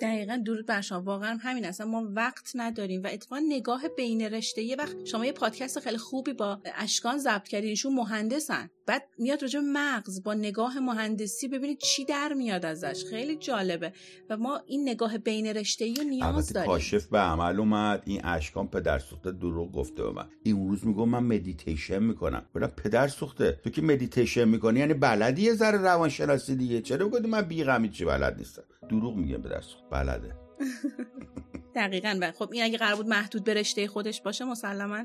دقیقا 0.00 0.42
درود 0.46 0.66
بر 0.66 0.80
شما. 0.80 1.02
واقعا 1.02 1.38
همین 1.40 1.64
اصلا 1.64 1.86
ما 1.86 2.08
وقت 2.14 2.50
نداریم 2.54 3.02
و 3.02 3.08
اتفاقا 3.12 3.42
نگاه 3.48 3.82
بین 3.96 4.22
رشته. 4.22 4.62
یه 4.62 4.76
وقت 4.76 5.04
شما 5.04 5.26
یه 5.26 5.32
پادکست 5.32 5.80
خیلی 5.80 5.98
خوبی 5.98 6.32
با 6.32 6.60
اشکان 6.74 7.18
ضبط 7.18 7.48
کردین. 7.48 7.70
ایشون 7.70 7.94
مهندسن. 7.94 8.70
بعد 8.86 9.02
میاد 9.18 9.42
راجع 9.42 9.60
مغز 9.60 10.22
با 10.22 10.34
نگاه 10.34 10.78
مهندسی 10.78 11.48
ببینید 11.48 11.78
چی 11.78 12.04
در 12.04 12.32
میاد 12.32 12.64
ازش. 12.66 13.04
خیلی 13.10 13.36
جالبه. 13.36 13.92
و 14.30 14.36
ما 14.36 14.60
این 14.66 14.88
نگاه 14.88 15.18
بین 15.18 15.46
رشته 15.46 15.94
رو 15.94 16.02
نیاز 16.04 16.52
داریم. 16.52 16.70
کاشف 16.70 17.06
به 17.06 17.18
عمل 17.18 17.60
اومد. 17.60 18.02
این 18.06 18.20
اشکان 18.24 18.68
پدر 18.68 18.98
سوخته 18.98 19.30
دروغ 19.32 19.72
گفته 19.72 20.02
به 20.02 20.10
من. 20.12 20.26
این 20.42 20.68
روز 20.68 20.86
میگم 20.86 21.08
من 21.08 21.22
مدیتیشن 21.22 22.02
می‌کنم. 22.02 22.44
برم 22.54 22.72
پدر 22.76 23.08
سوخته 23.08 23.60
تو 23.64 23.70
که 23.70 23.82
مدیتیشن 23.82 24.44
می‌کنی؟ 24.44 24.80
یعنی 24.80 24.94
بلدی 24.94 25.42
یه 25.42 25.54
ذره 25.54 25.78
روانشناسی 25.78 26.56
دیگه؟ 26.56 26.80
چرا 26.80 27.08
میگی 27.08 27.28
من 27.28 27.42
بیغمی 27.42 27.88
چی 27.88 28.04
بلد 28.04 28.38
نیستم؟ 28.38 28.62
دروغ 28.90 29.16
میگم 29.16 29.42
پدر 29.42 29.60
سوخته. 29.60 29.84
بلده. 29.90 30.36
دقیقا 31.74 32.18
و 32.20 32.32
خب 32.32 32.48
این 32.52 32.62
اگه 32.64 32.78
قرار 32.78 32.96
بود 32.96 33.08
محدود 33.08 33.44
به 33.44 33.54
رشته 33.54 33.86
خودش 33.86 34.22
باشه 34.22 34.44
مسلما 34.44 35.04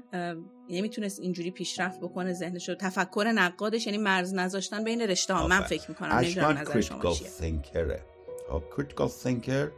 نمی‌تونست 0.69 1.19
اینجوری 1.19 1.51
پیشرفت 1.51 1.99
بکنه 1.99 2.33
ذهنش 2.33 2.69
رو 2.69 2.75
تفکر 2.75 3.31
نقادش 3.35 3.87
یعنی 3.87 3.97
مرز 3.97 4.33
نذاشتن 4.33 4.83
بین 4.83 5.01
رشته 5.01 5.33
ها. 5.33 5.47
من 5.47 5.61
فکر 5.61 5.89
می‌کنم 5.89 6.17
اشکان 6.17 6.63
critical 6.63 7.13
thinker 7.13 8.05
ه 8.77 8.81
critical 8.81 9.07
thinker 9.07 9.71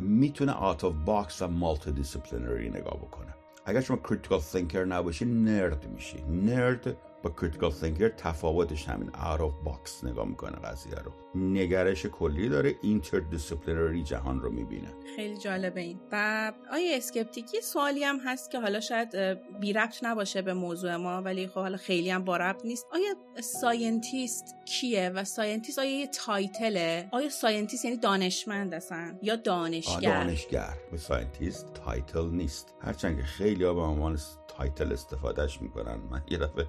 می‌تونه 0.00 0.52
out 0.52 0.84
of 0.84 0.94
box 1.04 1.42
و 1.42 1.48
multidisciplinary 1.48 2.70
نگاه 2.70 2.96
بکنه. 2.96 3.34
اگر 3.64 3.80
شما 3.80 3.96
critical 3.96 4.40
thinker 4.40 4.84
نباشی 4.84 5.24
nerd 5.24 5.86
میشی. 5.86 6.22
nerd 6.22 6.96
با 7.26 7.32
critical 7.40 7.70
thinker 7.70 8.08
تفاوتش 8.08 8.88
همین 8.88 9.10
out 9.10 9.40
of 9.40 9.68
box 9.68 10.04
نگاه 10.04 10.26
می‌کنه 10.28 10.56
قضیه 10.56 10.94
رو. 10.94 11.12
نگرش 11.34 12.06
کلی 12.06 12.48
داره 12.48 12.74
interdisciplinary 12.82 14.02
جهان 14.02 14.40
رو 14.40 14.50
می‌بینه. 14.52 14.88
خیلی 15.16 15.36
جالبه 15.36 15.80
این. 15.80 16.00
و 16.12 16.52
آقای 16.72 16.96
Skeptic 16.96 17.46
یه 17.46 17.60
سوالی 17.60 18.04
هم 18.04 18.18
هست 18.24 18.50
که 18.50 18.60
حالا 18.60 18.80
شاید 18.80 19.16
بی 19.60 19.72
ربط 19.72 20.04
نباشه 20.04 20.42
به 20.42 20.54
موضوع 20.54 20.96
ما 20.96 21.22
ولی 21.22 21.46
خب 21.46 21.60
حالا 21.60 21.76
خیلی 21.76 22.10
هم 22.10 22.24
با 22.24 22.36
ربط 22.36 22.64
نیست. 22.64 22.86
آیا 22.92 23.14
scientist 23.42 24.44
کیه 24.66 25.08
و 25.08 25.24
scientist 25.24 25.78
آیا 25.78 26.00
یه 26.00 26.06
title 26.06 26.91
ه 26.91 27.08
آیا 27.12 27.28
scientist 27.28 27.84
یعنی 27.84 27.96
دانشمند 27.96 28.74
هستن 28.74 29.18
یا 29.22 29.36
دانشگر؟ 29.36 30.00
دانشگر. 30.00 30.74
به 30.90 30.96
scientist 30.96 31.74
title 31.74 32.30
نیست. 32.30 32.74
هرچند 32.80 33.16
که 33.16 33.22
خیلی 33.22 33.64
ها 33.64 33.74
به 33.74 33.80
عنوان 33.80 34.16
title 34.56 34.92
استفادهش 34.92 35.62
می‌کنن. 35.62 35.98
من 36.10 36.22
یه 36.28 36.38
دفعه 36.38 36.66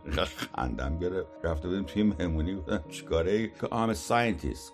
خندم 0.56 1.00
گرفت. 1.00 1.28
رفته 1.44 1.68
بودیم 1.68 1.84
توی 1.84 2.04
مهمونی 2.04 2.56
بودم 2.56 2.84
چیکاره 2.92 3.48
که 3.48 3.68
I'm 3.72 3.94
scientist 3.94 4.74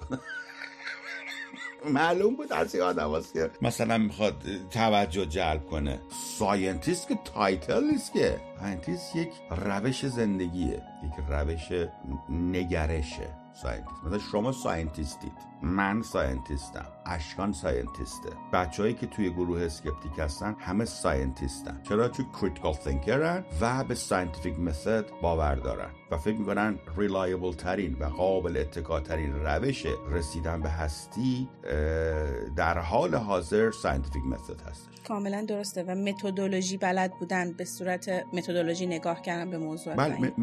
معلوم 1.86 2.36
بود 2.36 2.54
از 2.54 2.76
این 2.76 2.84
آدم 2.84 3.22
که 3.34 3.52
مثلا 3.62 3.98
می‌خواد 3.98 4.44
توجه 4.72 5.26
جلب 5.26 5.66
کنه. 5.66 6.00
scientist 6.40 7.08
که 7.08 7.20
title 7.26 7.84
نیست 7.84 8.14
که. 8.14 8.42
scientist 8.60 9.16
یک 9.16 9.30
روش 9.52 10.06
زندگیه. 10.06 10.84
یک 11.04 11.14
روش 11.30 11.88
نگرشه. 12.30 13.30
scientist 13.62 14.04
مثلا 14.06 14.20
شما 14.32 14.52
scientist 14.52 15.34
ید 15.34 15.53
من 15.64 16.02
scientist 16.02 16.77
م 16.77 16.86
اشکان 17.06 17.52
scientist 17.52 18.15
ه. 18.15 18.30
بچههایی 18.54 18.94
که 18.94 19.08
توی 19.08 19.30
گروه 19.30 19.62
skeptic 19.62 20.20
هستن 20.20 20.56
همه 20.60 20.86
scientist 20.86 21.64
ن. 21.64 21.82
چرا؟ 21.84 22.10
چون 22.10 22.26
critical 22.42 22.74
thinker 22.74 23.37
ن 23.37 23.46
و 23.62 23.84
به 23.84 23.96
scientific 23.96 24.60
method 24.60 25.06
باور 25.22 25.56
دارن 25.56 25.90
و 26.12 26.18
فکر 26.18 26.38
می‌کنن 26.38 26.80
reliable 26.98 27.54
ترین 27.54 27.98
و 28.00 28.06
قابل 28.06 28.58
اتکا 28.58 29.00
ترین 29.00 29.34
روش 29.34 29.86
رسیدن 30.12 30.62
به 30.62 30.70
هستی 30.70 31.50
در 32.56 32.78
حال 32.78 33.16
حاضر 33.16 33.72
scientific 33.72 34.24
method 34.24 34.62
هستش. 34.62 34.94
کاملا 35.08 35.46
درسته 35.48 35.84
و 35.84 35.96
متدولوژی 35.96 36.78
بلد 36.78 37.14
بودن 37.20 37.54
به 37.54 37.66
صورت 37.66 38.10
متدولوژی 38.34 38.86
نگاه 38.86 39.22
کردن 39.22 39.50
به 39.50 39.58
موضوع 39.58 39.96
بله 39.96 40.34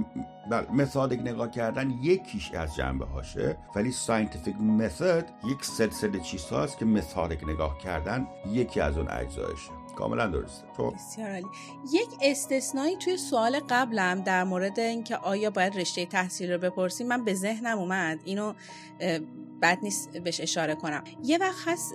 بله 0.50 0.70
متدیک 0.70 1.20
نگاه 1.20 1.50
کردن 1.50 1.90
یکیش 1.90 2.52
از 2.52 2.76
جنبه 2.76 3.04
هاشه 3.04 3.58
ولی 3.76 3.92
scientific 3.92 4.56
method 4.60 5.09
یک 5.44 5.64
سلسله 5.64 6.20
چیزهاست 6.20 6.78
که 6.78 6.84
متدیک 6.84 7.48
نگاه 7.48 7.78
کردن 7.78 8.26
یکی 8.46 8.80
از 8.80 8.98
اون 8.98 9.08
اجزایشه. 9.10 9.70
کاملا 9.96 10.26
درسته. 10.26 10.66
خب. 10.76 10.94
بسیار 10.94 11.30
عالی. 11.30 11.46
یک 11.92 12.08
استثنایی 12.22 12.96
توی 12.96 13.16
سوال 13.16 13.60
قبلم 13.68 14.20
در 14.20 14.44
مورد 14.44 14.80
اینکه 14.80 15.16
آیا 15.16 15.50
باید 15.50 15.78
رشته 15.78 16.06
تحصیل 16.06 16.52
رو 16.52 16.58
بپرسیم 16.58 17.08
من 17.08 17.24
به 17.24 17.34
ذهنم 17.34 17.78
اومد. 17.78 18.20
اینو 18.24 18.52
بد 19.62 19.78
نیست 19.82 20.16
بهش 20.16 20.40
اشاره 20.40 20.74
کنم. 20.74 21.04
یه 21.24 21.38
وقت 21.38 21.68
هست 21.68 21.94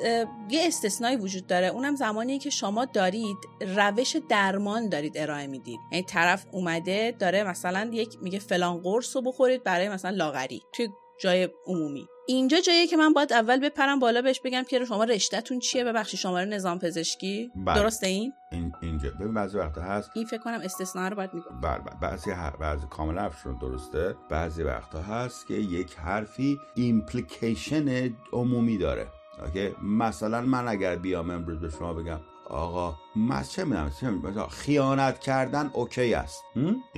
یه 0.50 0.68
استثنایی 0.68 1.16
وجود 1.16 1.48
داره. 1.48 1.68
اونم 1.68 1.96
زمانی 1.96 2.40
که 2.40 2.50
شما 2.50 2.86
دارید 2.86 3.38
روش 3.62 4.18
درمان 4.30 4.90
دارید 4.90 5.18
ارائه 5.18 5.48
می‌دید. 5.48 5.80
یعنی 5.92 6.04
طرف 6.04 6.46
اومده 6.52 7.16
داره 7.20 7.44
مثلا 7.44 7.90
یک 7.94 8.18
میگه 8.22 8.40
فلان 8.40 8.78
قرص 8.78 9.16
رو 9.16 9.22
بخورید 9.22 9.64
برای 9.64 9.90
مثلا 9.90 10.12
لاغری. 10.12 10.62
توی 10.74 10.90
جای 11.22 11.50
عمومی. 11.68 12.08
اینجا 12.28 12.60
جاییه 12.60 12.88
که 12.88 12.98
من 12.98 13.14
باید 13.14 13.34
اول 13.34 13.60
بپرم 13.60 14.00
بالا 14.00 14.22
بهش 14.22 14.42
بگم 14.46 14.64
که 14.64 14.86
شما 14.86 15.04
رشتهتون 15.04 15.60
چیه؟ 15.60 15.84
ببخشید 15.84 16.20
شماره 16.20 16.46
نظام 16.46 16.80
پزشکی؟ 16.80 17.52
بله. 17.56 17.82
درسته 17.82 18.08
این؟ 18.08 18.34
این 18.52 18.72
اینجا. 18.82 19.10
ببین 19.10 19.34
بعضی 19.34 19.58
وقتا 19.58 19.82
هست. 19.82 20.12
این 20.16 20.26
فکر 20.26 20.42
کنم 20.42 20.60
استثنا 20.64 21.08
رو 21.08 21.16
باید 21.16 21.34
میگم. 21.34 21.62
بله 21.62 21.78
بله. 21.78 22.00
بعضی 22.02 22.32
بعضی 22.60 22.88
کاملا 22.90 23.22
حرفشون 23.22 23.58
درسته. 23.62 24.16
بعضی 24.30 24.64
وقتا 24.64 25.02
هست 25.02 25.48
که 25.48 25.54
یک 25.54 25.96
حرفی 25.96 26.58
ایمپلیکیشن 26.76 28.16
عمومی 28.34 28.78
داره. 28.78 29.08
OK؟ 29.46 29.76
مثلا 29.84 30.42
من 30.42 30.68
اگر 30.68 30.96
بیام 30.96 31.30
امروز 31.30 31.60
به 31.60 31.70
شما 31.70 31.94
بگم 31.94 32.20
آقا 32.50 32.96
من 33.16 33.44
چه 33.44 33.64
می‌دونم 33.64 34.48
خیانت 34.48 35.20
کردن 35.20 35.70
OK 35.74 36.14
است. 36.14 36.44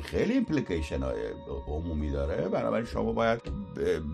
خیلی 0.04 0.34
implication 0.34 1.04
های 1.04 1.20
عمومی 1.68 2.12
داره. 2.12 2.50
بنابراین 2.50 2.86
شما 2.86 3.14
باید 3.14 3.42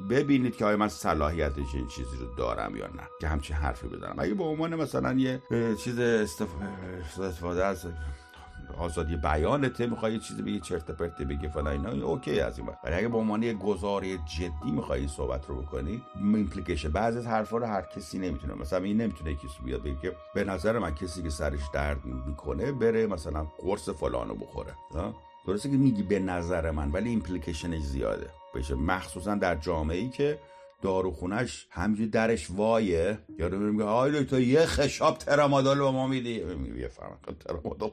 ببینید 0.10 0.56
که 0.56 0.65
آیا 0.65 0.78
من 0.78 0.88
صلاحیت 0.88 1.52
این 1.58 1.88
چیزی 1.88 2.17
رو 2.17 2.36
دارم 2.36 2.76
یا 2.76 2.88
نه. 2.88 3.08
که 3.22 3.28
همچین 3.28 3.56
حرفی 3.56 3.88
بزنم. 3.88 4.15
اگه 4.17 4.34
به 4.34 4.43
عنوان 4.43 4.76
مثلا 4.76 5.13
یه 5.13 5.41
چیز 5.84 6.00
استفاده 6.00 7.65
از 7.65 7.86
آزادی 8.78 9.15
بیانته 9.15 9.88
می‌خوای 9.88 10.19
چیزی 10.19 10.41
بگی 10.41 10.60
چرت 10.60 10.91
پرت 10.91 11.21
بگی 11.21 11.47
فلان 11.47 11.67
اینا 11.67 12.08
OK 12.08 12.39
از 12.39 12.60
این 12.60 12.69
ولی 12.84 12.95
اگه 12.95 13.08
به 13.08 13.17
عنوان 13.17 13.43
یه 13.43 13.54
گزاره 13.54 14.17
جدی 14.17 14.71
می‌خوای 14.71 15.08
صحبت 15.08 15.45
رو 15.47 15.62
بکنی 15.62 16.02
implication 16.15 16.89
بعضی 16.89 17.17
از 17.17 17.28
حرفا 17.28 17.58
رو 17.58 17.65
هر 17.65 17.82
کسی 17.82 18.19
نمی‌تونه. 18.19 18.54
مثلا 18.54 18.84
این 18.84 19.02
نمی‌تونه 19.02 19.36
کسی 19.36 19.63
بیاد 19.65 19.82
بگه 19.82 19.97
که 20.02 20.15
به 20.36 20.43
نظر 20.43 20.80
من 20.80 20.95
کسی 20.95 21.23
که 21.23 21.30
سرش 21.30 21.62
درد 21.73 22.06
می‌کنه 22.06 22.71
بره 22.71 23.08
مثلا 23.08 23.47
قرص 23.58 23.89
فلانو 23.89 24.36
بخوره. 24.36 24.73
درسته 25.47 25.69
که 25.69 25.78
میگی 25.78 26.04
به 26.04 26.19
نظر 26.19 26.71
من 26.71 26.91
ولی 26.91 27.10
implication 27.10 27.70
ش 27.70 27.82
زیاده. 27.82 28.30
بشه 28.56 28.76
مخصوصا 28.76 29.36
در 29.36 29.56
جامعه 29.56 29.97
ای 29.97 30.10
که 30.10 30.39
داروخونش 30.84 31.67
همجوری 31.69 32.10
درش 32.10 32.52
وازه. 32.51 33.19
یارو 33.39 33.60
میگه 33.60 33.84
آقا 33.84 34.23
تو 34.24 34.39
یه 34.39 34.65
خشاب 34.65 35.17
ترامادول 35.17 35.78
به 35.78 35.91
ما 35.91 36.08
میدی. 36.08 36.43
میگه 36.43 36.91
ترامادول 37.39 37.89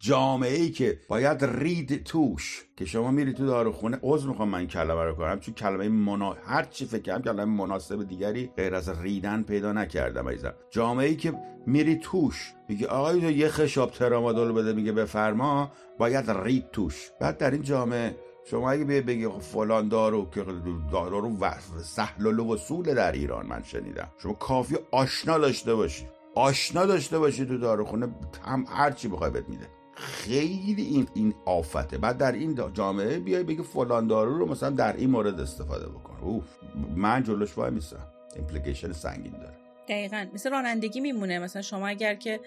جامعه 0.00 0.54
ای 0.54 0.70
که 0.70 1.00
باید 1.08 1.44
رید 1.44 2.04
توش 2.04 2.64
که 2.76 2.84
شما 2.84 3.10
میری 3.10 3.32
تو 3.32 3.46
داروخونه 3.46 3.98
عذر 4.02 4.28
می‌خوام 4.28 4.48
من 4.48 4.66
کلمه 4.66 5.04
رو 5.04 5.14
کنم 5.14 5.40
چون 5.40 5.54
کلمه 5.54 5.88
منا... 5.88 6.32
هر 6.32 6.64
چی 6.64 6.84
فکر 6.84 7.02
کنم 7.02 7.22
کلمه 7.22 7.44
مناسب 7.44 8.08
دیگری 8.08 8.50
غیر 8.56 8.74
از 8.74 9.02
ریدن 9.02 9.42
پیدا 9.42 9.72
نکردم 9.72 10.28
عزیزم. 10.28 10.54
جامعه 10.70 11.08
ای 11.08 11.16
که 11.16 11.34
میری 11.66 11.96
توش 11.96 12.52
میگه 12.68 12.86
آقای 12.86 13.20
تو 13.20 13.30
یه 13.30 13.48
خشاب 13.48 13.90
ترامادول 13.90 14.52
بده 14.52 14.72
میگه 14.72 14.92
بفرما 14.92 15.72
باید 15.98 16.30
رید 16.30 16.70
توش. 16.70 17.10
بعد 17.20 17.38
در 17.38 17.50
این 17.50 17.62
جامعه 17.62 18.16
شما 18.50 18.70
اگه 18.70 18.84
بیه 18.84 19.00
بگی 19.00 19.28
خب 19.28 19.38
فلان 19.38 19.88
دارو 19.88 20.30
که 20.30 20.44
دارو 20.92 21.36
سهل 21.82 22.26
و 22.26 22.54
وصول 22.54 22.94
در 22.94 23.12
ایران 23.12 23.46
من 23.46 23.62
شنیدم. 23.62 24.08
شما 24.18 24.32
کافی 24.32 24.76
آشنا 24.90 25.38
داشته 25.38 25.74
باشی. 25.74 26.08
آشنا 26.34 26.86
داشته 26.86 27.18
باشی 27.18 27.46
تو 27.46 27.58
داروخونه. 27.58 28.08
هم 28.44 28.64
هر 28.68 28.90
چی 28.90 29.08
بخوای 29.08 29.30
بهت 29.30 29.48
میده. 29.48 29.66
خیلی 29.94 30.82
این 30.82 31.08
این 31.14 31.34
آفته. 31.44 31.98
بعد 31.98 32.18
در 32.18 32.32
این 32.32 32.72
جامعه 32.72 33.18
بیای 33.18 33.42
بگی 33.42 33.62
فلان 33.62 34.06
دارو 34.06 34.38
رو 34.38 34.46
مثلا 34.46 34.70
در 34.70 34.96
این 34.96 35.10
مورد 35.10 35.40
استفاده 35.40 35.88
بکن. 35.88 36.16
اوف. 36.22 36.44
من 36.96 37.22
جلوش 37.22 37.58
وای 37.58 37.70
میستم. 37.70 38.06
ایمپلیکیشن 38.36 38.92
سنگین 38.92 39.32
داره. 39.32 39.67
دقیقا. 39.88 40.26
مثل 40.32 40.50
رانندگی 40.50 41.00
میمونه. 41.00 41.38
مثلا 41.38 41.62
شما 41.62 41.88
اگر 41.88 42.14
که 42.14 42.40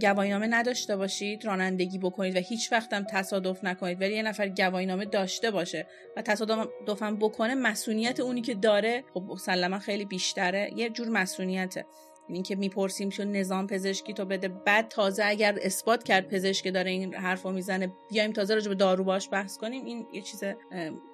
گواهینامه 0.00 0.46
نداشته 0.46 0.96
باشید 0.96 1.44
رانندگی 1.44 1.98
بکنید 1.98 2.36
و 2.36 2.38
هیچ 2.38 2.72
وقتم 2.72 3.06
تصادف 3.10 3.64
نکنید 3.64 4.00
ولی 4.00 4.14
یه 4.14 4.22
نفر 4.22 4.48
گواهینامه 4.48 5.04
داشته 5.04 5.50
باشه 5.50 5.86
و 6.16 6.22
تصادفم 6.22 7.16
بکنه 7.16 7.54
مسئولیت 7.54 8.20
اونی 8.20 8.42
که 8.42 8.54
داره 8.54 9.04
خب 9.14 9.22
مسلما 9.28 9.78
خیلی 9.78 10.04
بیشتره. 10.04 10.70
یه 10.76 10.90
جور 10.90 11.08
مسئولیته. 11.08 11.86
این 12.28 12.42
که 12.42 12.56
می‌پرسیم 12.56 13.08
چون 13.08 13.32
نظام 13.32 13.66
پزشکی 13.66 14.12
تو 14.12 14.24
بده. 14.24 14.48
بعد 14.48 14.88
تازه 14.88 15.24
اگر 15.24 15.58
اثبات 15.62 16.04
کرد 16.04 16.28
پزشک 16.28 16.72
داره 16.74 16.90
این 16.90 17.14
حرفو 17.14 17.50
می‌زنه 17.50 17.92
بیایم 18.10 18.32
تازه 18.32 18.54
راجع 18.54 18.68
به 18.68 18.74
دارو 18.74 19.04
باش 19.04 19.28
بحث 19.32 19.56
کنیم. 19.56 19.84
این 19.84 20.06
یه 20.12 20.22
چیز 20.22 20.44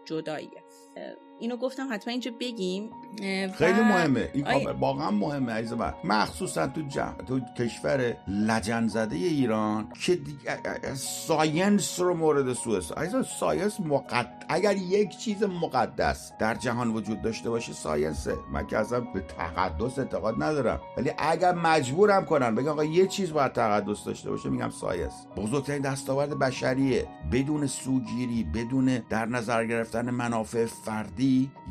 جداییه. 0.05 0.63
اینو 1.41 1.57
گفتم 1.57 1.89
حتما 1.93 2.11
اینجا 2.11 2.31
بگیم 2.41 2.91
خیلی 3.55 3.81
مهمه. 3.81 4.31
این 4.35 4.47
آی... 4.47 4.67
واقعا 4.81 5.11
مهمه 5.11 5.53
عزیز 5.53 5.73
من. 5.73 5.95
مخصوصا 6.05 6.67
تو 6.67 6.83
تو 7.27 7.41
کشور 7.59 8.17
لجن 8.29 8.89
زده 8.89 9.17
ایران 9.17 9.89
که 10.01 10.19
science 10.95 12.01
رو 12.01 12.15
مورد 12.15 12.53
سوء 12.53 12.77
استفاده 12.77 13.23
science 13.23 13.81
مقد... 13.81 14.45
اگر 14.49 14.77
یک 14.77 15.19
چیز 15.19 15.43
مقدس 15.43 16.33
در 16.39 16.55
جهان 16.55 16.91
وجود 16.91 17.23
داشته 17.23 17.51
باشه 17.51 17.73
science 17.73 18.21
ه. 18.21 18.35
من 18.53 18.67
که 18.67 18.79
اصلا 18.79 19.01
به 19.01 19.21
تقدس 19.21 19.99
اعتقاد 19.99 20.43
ندارم. 20.43 20.81
ولی 20.97 21.11
اگر 21.19 21.55
مجبورم 21.55 22.25
کنن 22.25 22.55
بگم 22.55 22.69
آقا 22.69 22.85
یه 22.85 23.07
چیز 23.07 23.33
باید 23.33 23.53
تقدس 23.53 24.05
داشته 24.05 24.31
باشه 24.31 24.49
میگم 24.49 24.71
science. 24.71 25.13
بزرگترین 25.37 25.83
دستاورد 25.83 26.39
بشریه. 26.39 27.09
بدون 27.33 27.67
سوگیری 27.67 28.45
بدون 28.45 28.99
در 29.09 29.27
نظر 29.27 29.67
گرفتن 29.67 30.11
منافع 30.11 30.67
فردی 30.67 31.26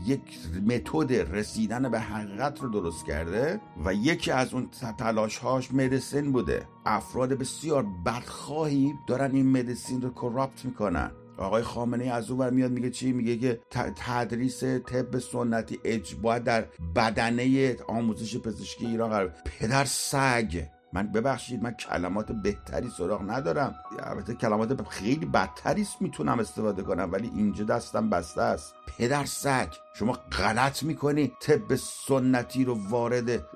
یک 0.06 0.22
متد 0.68 1.14
رسیدن 1.36 1.90
به 1.90 2.00
حقیقت 2.00 2.62
رو 2.62 2.70
درست 2.70 3.06
کرده 3.06 3.62
و 3.86 3.94
یکی 3.94 4.32
از 4.32 4.54
اون 4.54 4.70
تلاش 4.98 5.38
هاش 5.38 5.72
مدیسین 5.72 6.32
بوده. 6.32 6.68
افراد 6.86 7.34
بسیار 7.34 7.86
بدخواهی 8.06 8.94
دارن 9.08 9.32
این 9.36 9.52
مدیسین 9.52 10.02
رو 10.02 10.10
کراپت 10.10 10.66
می‌کنن. 10.66 11.12
آقای 11.38 11.64
خامنه 11.64 12.06
از 12.06 12.32
اون 12.32 12.54
میاد 12.54 12.72
میگه 12.72 12.90
چی؟ 12.90 13.12
میگه 13.12 13.38
که 13.38 13.60
تدریس 13.96 14.64
طب 14.64 15.20
سنتی 15.20 15.80
اج 15.84 16.16
باید 16.16 16.44
در 16.44 16.66
بدنه 16.96 17.76
آموزش 17.88 18.38
پزشکی 18.38 18.86
ایران 18.86 19.10
قرار. 19.10 19.34
پدر 19.60 19.86
سگ. 19.86 20.75
من 20.96 21.08
ببخشید 21.08 21.64
من 21.64 21.72
کلمات 21.72 22.32
بهتری 22.32 22.90
سراغ 22.90 23.22
ندارم. 23.32 23.76
البته 24.00 24.34
کلمات 24.34 24.88
خیلی 24.88 25.26
بدتری 25.26 25.88
می‌تونم 26.00 26.40
استفاده 26.40 26.84
کنم 26.84 27.10
ولی 27.12 27.32
اینجا 27.36 27.66
دستم 27.66 28.10
بسته 28.10 28.42
است. 28.42 28.76
پدر 28.98 29.26
سگ. 29.26 29.68
شما 30.00 30.14
غلط 30.14 30.84
می‌کنی 30.84 31.32
طب 31.42 31.76
سنتی 31.76 32.66
رو 32.66 32.90
وارد 32.90 33.48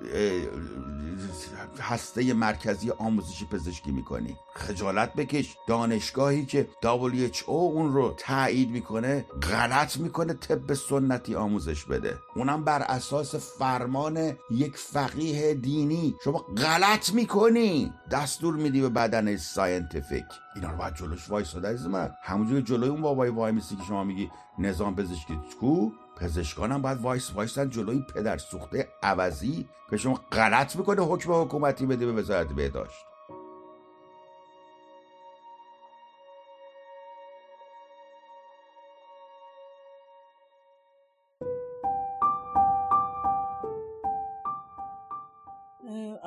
هسته 1.80 2.34
مرکزی 2.34 2.90
آموزشی 2.90 3.46
پزشکی 3.46 3.90
می‌کنی. 3.90 4.36
خجالت 4.54 5.14
بکش. 5.14 5.56
دانشگاهی 5.68 6.46
که 6.46 6.68
WHO 6.82 7.48
اون 7.48 7.92
رو 7.92 8.14
تایید 8.18 8.70
می‌کنه 8.70 9.26
غلط 9.42 9.96
می‌کنه 9.96 10.34
طب 10.34 10.74
سنتی 10.74 11.34
آموزش 11.34 11.84
بده. 11.84 12.18
اونم 12.36 12.64
بر 12.64 12.82
اساس 12.82 13.34
فرمان 13.34 14.36
یک 14.50 14.76
فقیه 14.76 15.54
دینی. 15.54 16.14
شما 16.24 16.38
غلط 16.38 17.12
می‌کنی. 17.12 17.92
دستور 18.10 18.54
میدی 18.54 18.80
به 18.80 18.88
بدن 18.88 19.36
scientific. 19.36 20.24
اینا 20.54 20.70
رو 20.70 20.76
باید 20.76 20.94
جلوش 20.94 21.30
وایساده 21.30 21.68
از 21.68 21.88
من. 21.88 22.14
همونجوری 22.22 22.62
جلوی 22.62 22.88
اون 22.88 23.00
بابای 23.00 23.30
وایمیسی 23.30 23.76
که 23.76 23.82
شما 23.82 24.04
میگی 24.04 24.30
نظام 24.58 24.96
پزشکی 24.96 25.40
کو 25.60 25.90
پزشکان 26.16 26.72
هم 26.72 26.82
باید 26.82 27.00
وایس 27.00 27.32
وایسن 27.34 27.70
جلوی 27.70 28.04
پدر 28.14 28.38
سوخته 28.38 28.88
عوضی 29.02 29.68
که 29.90 29.96
شما 29.96 30.14
غلط 30.32 30.76
می‌کنه 30.76 31.02
حکم 31.02 31.32
حکومتی 31.32 31.86
بده 31.86 32.06
به 32.06 32.12
وزارت 32.12 32.48
بهداشت. 32.52 33.09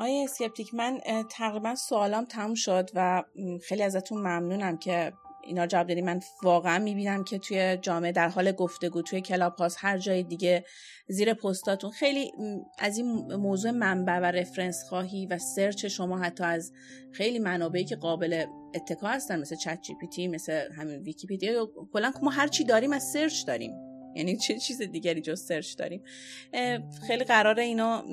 آقای 0.03 0.23
Skeptic 0.23 0.73
من 0.73 0.99
تقریبا 1.29 1.75
سوالام 1.75 2.25
تموم 2.25 2.53
شد 2.53 2.89
و 2.95 3.23
خیلی 3.67 3.83
ازتون 3.83 4.17
ممنونم 4.17 4.77
که 4.77 5.13
اینا 5.43 5.67
جواب 5.67 5.87
دادی. 5.87 6.01
من 6.01 6.19
واقعا 6.43 6.79
می‌بینم 6.79 7.23
که 7.23 7.37
توی 7.37 7.77
جامعه 7.81 8.11
در 8.11 8.29
حال 8.29 8.51
گفتگو 8.51 9.01
توی 9.01 9.21
Clubhouse 9.21 9.77
هر 9.79 9.97
جای 9.97 10.23
دیگه 10.23 10.65
زیر 11.07 11.33
پستاتون. 11.33 11.91
خیلی 11.91 12.31
از 12.79 12.97
این 12.97 13.35
موضوع 13.35 13.71
منبع 13.71 14.19
و 14.19 14.23
reference 14.23 14.83
خواهی 14.89 15.25
و 15.25 15.37
search 15.37 15.85
شما 15.85 16.17
حتی 16.17 16.43
از 16.43 16.71
خیلی 17.11 17.39
منابعی 17.39 17.85
که 17.85 17.95
قابل 17.95 18.45
اتکا 18.75 19.07
هستن 19.07 19.39
مثل 19.39 19.55
ChatGPT 19.55 20.27
مثل 20.27 20.71
همین 20.73 20.99
ویکیپدیا 20.99 21.51
یا 21.51 21.69
کلا 21.93 22.13
ما 22.21 22.31
هر 22.31 22.47
چی 22.47 22.63
داریم 22.63 22.93
از 22.93 23.03
search 23.03 23.45
داریم. 23.47 23.92
یعنی 24.15 24.37
چه 24.37 24.59
چیز 24.59 24.81
دیگری 24.81 25.21
جز 25.21 25.41
search 25.41 25.77
داریم. 25.77 26.03
خیلی 27.07 27.23
قراره 27.23 27.63
اینا 27.63 28.03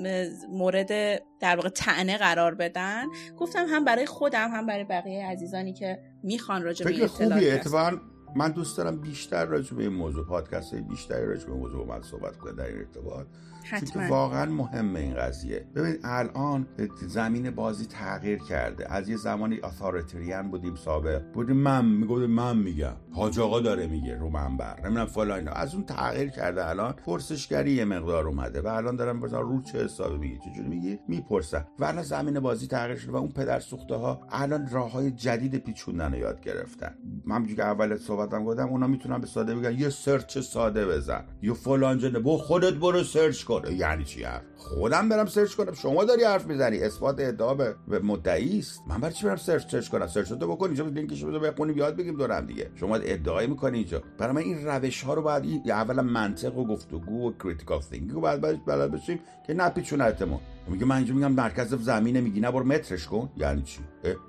مورد 0.49 1.21
در 1.39 1.55
واقع 1.55 1.69
طعنه 1.69 2.17
قرار 2.17 2.55
بدن. 2.55 3.05
گفتم 3.37 3.65
هم 3.69 3.85
برای 3.85 4.05
خودم 4.05 4.49
هم 4.53 4.65
برای 4.65 4.83
بقیه 4.83 5.25
عزیزانی 5.25 5.73
که 5.73 5.99
می‌خوان 6.23 6.63
راجع 6.63 6.85
به 6.85 7.07
خوبی 7.07 7.49
اتفاقا 7.49 7.97
من 8.35 8.51
دوست 8.51 8.77
دارم 8.77 9.01
بیشتر 9.01 9.45
راجع 9.45 9.75
به 9.75 9.83
این 9.83 9.93
موضوع 9.93 10.27
پادکست 10.27 10.75
بیشتری 10.75 11.25
راجع 11.25 11.45
به 11.45 11.53
موضوع 11.53 11.87
من 11.87 12.01
صحبت 12.01 12.37
کنم 12.37 12.55
در 12.55 12.65
این 12.65 12.77
ارتباط. 12.77 13.27
حتما. 13.63 14.09
واقعا 14.09 14.45
مهمه 14.45 14.99
این 14.99 15.13
قضیه. 15.13 15.65
ببین 15.75 15.95
الان 16.03 16.67
زمین 17.07 17.51
بازی 17.51 17.85
تغییر 17.85 18.39
کرده. 18.39 18.93
از 18.93 19.09
یه 19.09 19.17
زمانی 19.17 19.59
اتاریتریان 19.63 20.51
بودیم 20.51 20.75
سابق. 20.75 21.21
بودیم 21.33 21.57
من 21.57 21.85
میگم 21.85 22.25
من 22.25 22.57
میگم. 22.57 22.93
حاج 23.11 23.39
آقا 23.39 23.59
داره 23.59 23.87
میگه 23.87 24.17
رو 24.17 24.29
منبر. 24.29 24.79
نمی‌دونم 24.83 25.05
فلان 25.05 25.47
از 25.47 25.75
اون 25.75 25.83
تغییر 25.83 26.29
کرده. 26.29 26.69
الان 26.69 26.91
پرسشگری 26.91 27.71
یه 27.71 27.85
مقدار 27.85 28.27
اومده 28.27 28.61
و 28.61 28.67
الان 28.67 28.95
دارم 28.95 29.17
مثلا 29.17 29.41
رو 29.41 29.61
چه 29.61 29.83
حسابی 29.83 30.17
میگی 30.17 30.39
چجوری 30.39 30.69
میگی؟ 30.69 30.99
می‌پرسن. 31.07 31.65
و 31.79 31.85
الان 31.85 32.03
زمین 32.03 32.39
بازی 32.39 32.67
تغییر 32.67 32.97
شده 32.97 33.11
و 33.11 33.15
اون 33.15 33.31
پدر 33.31 33.59
سوخته 33.59 33.95
ها 33.95 34.21
الان 34.31 34.69
راه 34.71 34.91
های 34.91 35.11
جدید 35.11 35.55
پیچوندن 35.55 36.13
یاد 36.13 36.41
گرفتن. 36.41 36.95
من 37.25 37.45
که 37.45 37.63
اول 37.63 37.97
صحبتم 37.97 38.43
گفتم 38.43 38.67
اونا 38.67 38.87
می‌تونن 38.87 39.17
به 39.17 39.27
ساده 39.27 39.55
بگن 39.55 39.79
یه 39.79 39.89
search 39.89 40.37
ساده 40.37 40.85
بزن. 40.85 41.23
یه 41.41 41.53
فلان 41.53 41.97
جنه 41.97 42.37
خودت 42.37 42.73
برو 42.73 43.03
search 43.03 43.43
کن 43.59 43.75
یعنی 43.75 44.03
چی 44.03 44.23
حرف 44.23 44.41
خودم 44.55 45.09
برم 45.09 45.25
search 45.25 45.55
کنم. 45.55 45.73
شما 45.73 46.03
داری 46.03 46.23
حرف 46.23 46.47
می‌زنی. 46.47 46.79
اثبات 46.79 47.15
ادعا 47.19 47.53
به 47.53 47.99
مدعی 48.03 48.59
است. 48.59 48.81
من 48.87 49.01
برای 49.01 49.13
چی 49.13 49.25
برم 49.25 49.35
search 49.35 49.71
search 49.71 49.89
کنم؟ 49.89 50.07
search 50.07 50.29
تو 50.29 50.47
بکن 50.47 50.65
اینجا 50.65 50.85
لینکش 50.85 51.23
بده 51.23 51.39
بخونیم 51.39 51.77
یاد 51.77 51.95
بگیم 51.95 52.17
دور 52.17 52.41
دیگه. 52.41 52.71
شما 52.75 52.95
ادعای 52.95 53.47
می‌کنی 53.47 53.77
اینجا. 53.77 54.03
برای 54.17 54.33
من 54.33 54.41
این 54.41 54.67
روش 54.67 55.03
ها 55.03 55.13
رو 55.13 55.21
باید 55.21 55.71
اولا 55.71 56.03
منطق 56.03 56.57
و 56.57 56.67
گفتگو 56.67 57.27
و 57.27 57.33
critical 57.43 57.81
thinking 57.81 58.11
رو 58.11 58.21
باید 58.21 58.65
بلد 58.65 58.91
بشیم 58.91 59.19
که 59.47 59.53
نپیچونتمون 59.53 60.39
میگه 60.67 60.85
من 60.85 60.95
اینجا 60.95 61.13
میگم 61.13 61.31
مرکز 61.31 61.73
زمینه. 61.73 62.21
میگی 62.21 62.39
نه 62.39 62.49
مترش 62.49 63.07
کن. 63.07 63.29
یعنی 63.37 63.61
چی؟ 63.61 63.79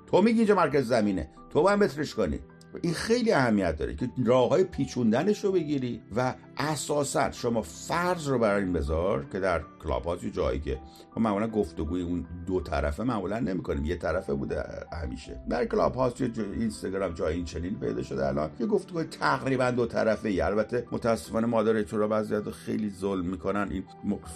تو 0.07 0.21
میگی 0.21 0.37
اینجا 0.37 0.55
مرکز 0.55 0.87
زمینه. 0.87 1.29
تو 1.49 1.61
باید 1.61 1.83
مترش 1.83 2.15
کنی. 2.15 2.39
این 2.81 2.93
خیلی 2.93 3.31
اهمیت 3.31 3.77
داره 3.77 3.95
که 3.95 4.09
راه 4.25 4.49
های 4.49 4.63
پیچوندنش 4.63 5.43
رو 5.43 5.51
بگیری 5.51 6.01
و 6.15 6.33
اساسا 6.57 7.31
شما 7.31 7.61
فرض 7.61 8.27
رو 8.27 8.39
برای 8.39 8.63
این 8.63 8.73
بذار 8.73 9.25
که 9.31 9.39
در 9.39 9.61
کلاب 9.83 10.15
جایی 10.15 10.59
که 10.59 10.79
ما 11.15 11.23
معمولا 11.23 11.47
گفتگوی 11.47 12.01
اون 12.01 12.25
دو 12.45 12.61
طرفه 12.61 13.03
معمولا 13.03 13.39
نمی‌کنیم 13.39 13.85
یه 13.85 13.95
طرفه 13.95 14.33
بوده 14.33 14.63
همیشه. 15.01 15.41
در 15.49 15.65
کلاب 15.65 15.95
ها 15.95 16.13
اینستاگرام 16.53 17.13
جای 17.13 17.35
این 17.35 17.45
چنین 17.45 17.79
پیدا 17.79 18.03
شده 18.03 18.27
الان 18.27 18.49
یه 18.59 18.65
گفتگوی 18.65 19.03
تقریبا 19.03 19.71
دو 19.71 19.85
طرفه 19.85 20.29
ای. 20.29 20.41
البته 20.41 20.87
متاسفانه 20.91 21.47
مادریتور 21.47 21.99
رو 21.99 22.07
بعضی 22.07 22.41
خیلی 22.51 22.89
ظلم 22.89 23.25
می‌کنن. 23.25 23.67
این 23.71 23.83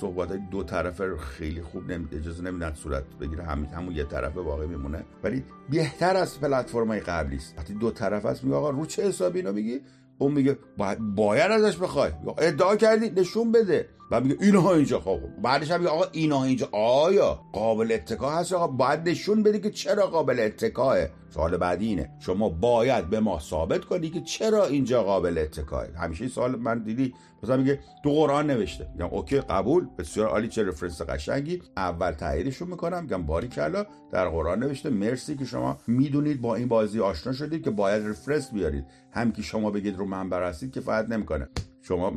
صحبت 0.02 0.50
دو 0.52 0.64
طرفه 0.64 1.06
رو 1.06 1.18
خیلی 1.18 1.62
خوب 1.62 1.92
نمی... 1.92 2.08
اجازه 2.12 2.44
نمیدن 2.44 2.74
صورت 2.74 3.04
بگیره. 3.22 3.44
همین 3.44 3.66
همون 3.66 3.96
یه 3.96 4.04
طرفه 4.04 4.42
باقی 4.42 4.68
میمونه. 4.68 5.04
ولی 5.24 5.44
بهتر 5.70 6.16
از 6.16 6.40
پلتفرم 6.40 6.88
های 6.88 7.00
قبلی 7.00 7.36
است 7.36 7.54
وقتی 7.58 7.74
دو 7.74 7.92
طرف 7.92 8.26
است 8.26 8.44
میگه 8.44 8.56
آقا 8.56 8.70
رو 8.70 8.86
چه 8.86 9.08
حسابی 9.08 9.40
اینو 9.40 9.54
میگی؟ 9.54 9.82
اون 10.18 10.32
میگه 10.32 10.58
باید, 10.78 11.00
باید 11.00 11.52
ازش 11.52 11.78
بخوای. 11.78 12.12
ادعا 12.38 12.76
کردی 12.76 13.10
نشون 13.10 13.52
بده. 13.52 13.90
و 14.12 14.22
میگه 14.22 14.38
اینها 14.42 14.74
اینجا 14.74 15.00
خب. 15.00 15.20
بعدش 15.44 15.72
هم 15.72 15.80
میگه 15.80 15.92
آقا 15.92 16.06
اینها 16.12 16.44
اینجا. 16.44 16.70
آیا 16.72 17.40
قابل 17.54 17.92
اتکا 17.92 18.30
هست؟ 18.30 18.54
آقا 18.54 18.68
باید 18.68 19.10
نشون 19.10 19.44
بدی 19.44 19.60
که 19.60 19.72
چرا 19.72 20.08
قابل 20.08 20.40
اتکاه 20.40 20.98
سوال 21.30 21.58
بعدی 21.58 21.88
اینه. 21.88 22.10
شما 22.20 22.50
باید 22.50 23.10
به 23.10 23.20
ما 23.20 23.40
ثابت 23.40 23.86
کنی 23.86 24.10
که 24.10 24.22
چرا 24.22 24.66
اینجا 24.66 25.04
قابل 25.04 25.38
اتکاه 25.38 25.86
همیشه 25.98 26.28
سوال 26.28 26.56
من 26.56 26.84
دیدی. 26.84 27.14
مثلا 27.44 27.58
میگه 27.58 27.80
تو 28.04 28.10
قرآن 28.10 28.48
نوشته. 28.48 28.88
میگم 28.94 29.08
اوکی 29.12 29.40
قبول. 29.40 29.88
بسیار 29.98 30.28
عالی 30.28 30.48
چه 30.48 30.64
رفرنس 30.64 31.02
قشنگی. 31.02 31.62
اول 31.78 32.12
تاییدشون 32.12 32.68
می‌کنم. 32.68 33.04
میگم 33.04 33.24
باری 33.24 33.48
کلا 33.48 33.86
در 34.12 34.30
قرآن 34.30 34.60
نوشته. 34.60 34.90
مرسی 34.90 35.36
که 35.36 35.46
شما 35.46 35.78
می‌دونید 35.88 36.42
با 36.42 36.56
این 36.56 36.68
بازی 36.68 37.00
آشنا 37.00 37.34
شدید 37.34 37.64
که 37.64 37.70
باید 37.70 38.08
رفرنس 38.08 38.54
بیارید. 38.54 38.86
هم 39.12 39.32
که 39.32 39.42
شما 39.42 39.72
بگید 39.72 39.98
رو 39.98 40.06
منبر 40.06 40.50
هستید 40.50 40.74
که 40.74 40.82
فقط 40.82 41.10
نمی‌کنه. 41.10 41.48
شما 41.88 42.10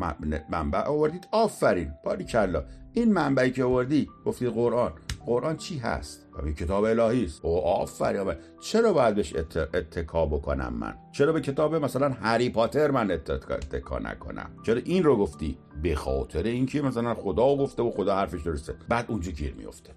منبع 0.50 0.86
آوردید؟ 0.86 1.28
آفرین. 1.32 1.92
باری 2.04 2.24
کلا. 2.24 2.64
این 2.92 3.12
منبعی 3.12 3.50
که 3.50 3.64
آوردی 3.64 4.08
گفتید 4.24 4.48
قرآن. 4.48 4.92
قرآن 5.26 5.56
چی 5.56 5.78
هست؟ 5.78 6.26
و 6.42 6.50
کتاب 6.50 6.84
الهی 6.84 7.24
است. 7.24 7.44
او 7.44 7.66
آفرین. 7.66 8.34
چرا 8.60 8.92
باید 8.92 9.14
بهش 9.14 9.34
اتکا 9.74 10.26
بکنم 10.26 10.74
من؟ 10.74 10.94
چرا 11.12 11.32
به 11.32 11.40
کتاب 11.40 11.74
مثلا 11.74 12.08
هری 12.08 12.50
پاتر 12.50 12.90
من 12.90 13.10
اتکا 13.10 13.98
نکنم؟ 13.98 14.50
چرا 14.66 14.80
این 14.84 15.02
رو 15.02 15.16
گفتی؟ 15.16 15.58
به 15.82 15.94
خاطر 15.94 16.42
اینکه 16.42 16.82
مثلا 16.82 17.14
خدا 17.14 17.56
گفته 17.56 17.82
و 17.82 17.90
خدا 17.90 18.16
حرفش 18.16 18.42
درسته. 18.42 18.74
بعد 18.88 19.04
اونجا 19.08 19.32
گیر 19.32 19.54
میفته 19.54 19.90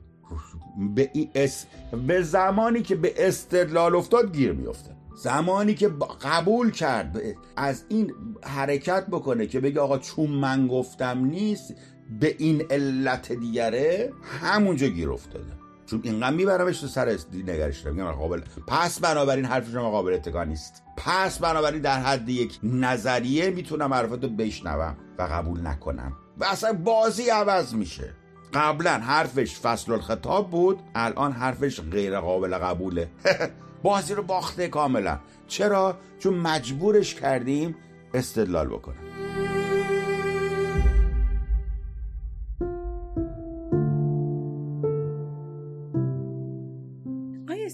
به, 0.95 1.09
اس... 1.35 1.65
به 2.07 2.21
زمانی 2.21 2.81
که 2.81 2.95
به 2.95 3.27
استدلال 3.27 3.95
افتاد 3.95 4.35
گیر 4.35 4.51
میفته 4.51 4.91
زمانی 5.15 5.73
که 5.73 5.91
قبول 6.21 6.71
کرد 6.71 7.21
از 7.55 7.85
این 7.89 8.13
حرکت 8.43 9.07
بکنه 9.07 9.47
که 9.47 9.59
بگه 9.59 9.81
آقا 9.81 9.97
چون 9.97 10.29
من 10.29 10.67
گفتم 10.67 11.25
نیست 11.25 11.73
به 12.19 12.35
این 12.39 12.63
علت 12.69 13.31
دیگره 13.31 14.13
همونجا 14.41 14.87
گیر 14.87 15.11
افتاده. 15.11 15.53
چون 15.85 16.01
اینقدر 16.03 16.35
میبرمش 16.35 16.79
تو 16.79 16.87
سر 16.87 17.17
نگرش 17.33 17.85
میگم 17.85 18.11
قابل 18.11 18.41
پس 18.67 18.99
بنابراین 18.99 19.45
حرف 19.45 19.71
شما 19.71 19.91
قابل 19.91 20.13
اتکا 20.13 20.43
نیست. 20.43 20.83
پس 20.97 21.39
بنابراین 21.39 21.81
در 21.81 21.99
حد 21.99 22.29
یک 22.29 22.59
نظریه 22.63 23.49
می‌تونم 23.49 23.93
حرفتو 23.93 24.29
بشنوم 24.29 24.97
و 25.17 25.23
قبول 25.23 25.67
نکنم. 25.67 26.13
و 26.37 26.45
اصلا 26.45 26.73
بازی 26.73 27.29
عوض 27.29 27.73
میشه. 27.73 28.13
قبلا 28.53 28.91
حرفش 28.91 29.59
فصل 29.59 29.91
الخطاب 29.91 30.49
بود 30.49 30.79
الان 30.95 31.31
حرفش 31.31 31.81
غیر 31.81 32.19
قابل 32.19 32.57
قبوله. 32.57 33.09
بازی 33.83 34.13
رو 34.13 34.23
باخته 34.23 34.67
کاملا 34.67 35.19
چرا؟ 35.47 35.97
چون 36.19 36.33
مجبورش 36.33 37.15
کردیم 37.15 37.75
استدلال 38.13 38.67
بکنه 38.67 38.95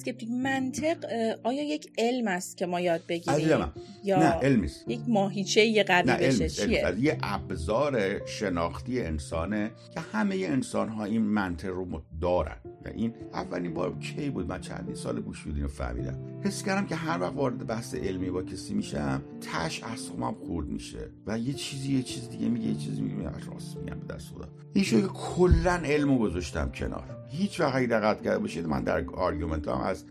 اسکپتیک 0.09 0.29
منطق 0.29 1.05
آیا 1.43 1.63
یک 1.63 1.91
علم 1.97 2.27
است 2.27 2.57
که 2.57 2.65
ما 2.65 2.79
یاد 2.79 3.01
بگیریم؟ 3.09 3.71
یا 4.03 4.19
نه 4.19 4.25
علم 4.25 4.67
یک 4.87 4.99
ماهیچه 5.07 5.65
یه 5.65 5.83
قوی 5.83 6.27
بشه 6.27 6.49
چیه؟ 6.49 6.95
یه 6.99 7.17
ابزار 7.23 8.25
شناختی 8.25 9.01
انسانه 9.01 9.71
که 9.93 9.99
همه 9.99 10.35
انسان 10.35 10.89
ها 10.89 11.03
این 11.03 11.21
منطق 11.21 11.69
رو 11.69 12.01
دارن. 12.21 12.57
و 12.85 12.89
این 12.95 13.13
اولین 13.33 13.73
بار 13.73 13.99
کی 13.99 14.29
بود؟ 14.29 14.47
من 14.47 14.61
چندین 14.61 14.95
سال 14.95 15.21
گوش 15.21 15.43
بدین 15.43 15.67
فهمیدم. 15.67 16.17
حس 16.43 16.63
کردم 16.63 16.87
که 16.87 16.95
هر 16.95 17.21
وقت 17.21 17.35
وارد 17.35 17.67
بحث 17.67 17.95
علمی 17.95 18.29
با 18.29 18.43
کسی 18.43 18.73
میشم 18.73 19.21
تش 19.41 19.83
اعصابم 19.83 20.35
خورد 20.47 20.67
میشه 20.67 21.09
و 21.27 21.39
یه 21.39 21.53
چیزی 21.53 21.95
یه 21.95 22.03
چیز 22.03 22.29
دیگه 22.29 22.49
میگه 22.49 22.67
یه 22.67 22.75
چیزی 22.75 23.01
میگه. 23.01 23.29
راست 23.29 23.77
میگم 23.77 23.99
به 23.99 24.13
دست 24.13 24.27
خدا. 24.27 24.47
این 24.73 24.83
که 24.83 25.01
کلا 25.01 25.75
علمو 25.85 26.19
گذاشتم 26.19 26.71
کنار. 26.71 27.18
هیچ 27.29 27.59
وقت 27.59 27.83
دقت 27.83 28.21
کرده 28.21 28.39
باشید 28.39 28.67
من 28.67 28.83
در 28.83 29.05
argument 29.09 29.67
هم 29.67 29.81
از 29.81 30.03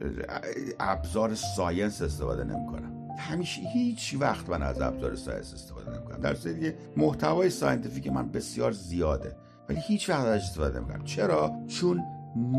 ابزار 0.81 1.35
science 1.35 2.03
استفاده 2.03 2.45
نمی‌کنم. 2.45 2.93
همیشه 3.19 3.61
هیچ 3.61 4.17
وقت 4.21 4.49
من 4.49 4.63
از 4.63 4.81
ابزار 4.81 5.17
science 5.17 5.55
استفاده 5.55 5.91
نمی‌کنم. 5.91 6.21
در 6.21 6.35
صورتی 6.35 6.73
محتوای 6.97 7.51
scientific 7.51 8.07
من 8.07 8.29
بسیار 8.29 8.73
زیاده 8.73 9.37
ولی 9.69 9.81
هیچ 9.81 10.11
وقت 10.11 10.27
ازش 10.27 10.45
استفاده 10.45 10.79
نمی‌کنم. 10.79 11.05
چرا؟ 11.05 11.57
چون 11.67 12.05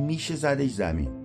میشه 0.08 0.36
زدش 0.36 0.72
زمین. 0.72 1.19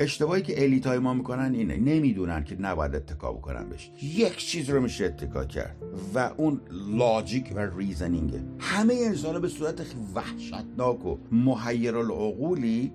اشتباهی 0.00 0.42
که 0.42 0.62
elite 0.62 0.86
های 0.86 0.98
ما 0.98 1.14
می‌کنن 1.14 1.54
اینه. 1.54 1.76
نمی‌دونن 1.76 2.44
که 2.44 2.56
نباید 2.60 2.94
اتکا 2.94 3.32
بکنن 3.32 3.68
بهش. 3.68 3.90
یک 4.02 4.36
چیز 4.36 4.70
رو 4.70 4.80
میشه 4.80 5.04
اتکا 5.04 5.44
کرد 5.44 5.76
و 6.14 6.30
اون 6.36 6.60
logic 6.98 7.52
و 7.56 7.78
reasoning 7.78 8.34
ـه 8.34 8.40
همه 8.58 8.94
انسان 8.94 9.40
به 9.40 9.48
صورت 9.48 9.80
وحشتناک 10.14 11.06
و 11.06 11.16
محیر 11.32 11.96
العقولی 11.96 12.92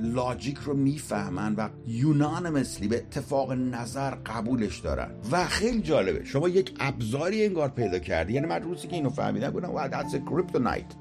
logic 0.00 0.58
رو 0.58 0.74
می‌فهمن 0.74 1.54
و 1.54 1.68
unanimously 1.86 2.88
به 2.88 2.96
اتفاق 2.96 3.52
نظر 3.52 4.10
قبولش 4.10 4.78
دارن. 4.78 5.10
و 5.30 5.44
خیلی 5.44 5.80
جالبه. 5.80 6.24
شما 6.24 6.48
یک 6.48 6.74
ابزاری 6.80 7.44
انگار 7.44 7.68
پیدا 7.68 7.98
کردی. 7.98 8.32
یعنی 8.32 8.46
من 8.46 8.62
روزی 8.62 8.88
که 8.88 8.96
اینو 8.96 9.10
فهمیدم 9.10 9.50
بودم 9.50 9.70
و 9.70 9.88
that's 9.88 10.30
kryptonite 10.30 10.94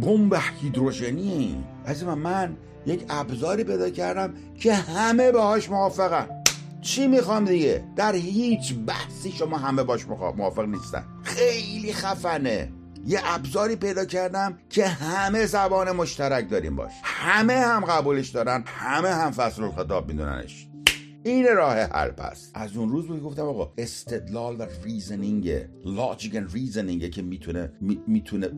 بمب 0.00 0.36
هیدروژنی. 0.60 1.64
از 1.84 2.04
من 2.04 2.18
من 2.18 2.56
یک 2.86 3.04
ابزاری 3.08 3.64
پیدا 3.64 3.90
کردم 3.90 4.34
که 4.60 4.74
همه 4.74 5.32
باهاش 5.32 5.70
موافقن. 5.70 6.28
چی 6.80 7.06
می‌خوام 7.06 7.44
دیگه؟ 7.44 7.84
در 7.96 8.14
هیچ 8.14 8.74
بحثی 8.86 9.32
شما 9.32 9.58
همه 9.58 9.82
باش 9.82 10.06
موافق 10.08 10.64
نیستن. 10.64 11.04
خیلی 11.22 11.92
خفنه. 11.92 12.72
یه 13.06 13.20
ابزاری 13.24 13.76
پیدا 13.76 14.04
کردم 14.04 14.58
که 14.70 14.86
همه 14.86 15.46
زبان 15.46 15.92
مشترک 15.92 16.50
داریم 16.50 16.76
باش. 16.76 16.92
همه 17.02 17.58
هم 17.58 17.84
قبولش 17.84 18.28
دارن 18.28 18.64
همه 18.66 19.08
هم 19.08 19.30
فصل 19.30 19.62
الخطاب 19.62 20.08
میدوننش. 20.08 20.69
این 21.22 21.46
راه 21.56 21.76
حل 21.76 22.10
پس. 22.10 22.50
از 22.54 22.76
اون 22.76 22.88
روز 22.88 23.06
بود 23.06 23.22
گفتم 23.22 23.42
آقا 23.42 23.72
استدلال 23.78 24.56
و 24.58 24.66
reasoning 24.84 25.64
logic 25.84 26.34
و 26.34 26.52
reasoning 26.52 27.10
که 27.10 27.22
می‌تونه 27.22 27.72
می‌تونه 28.06 28.48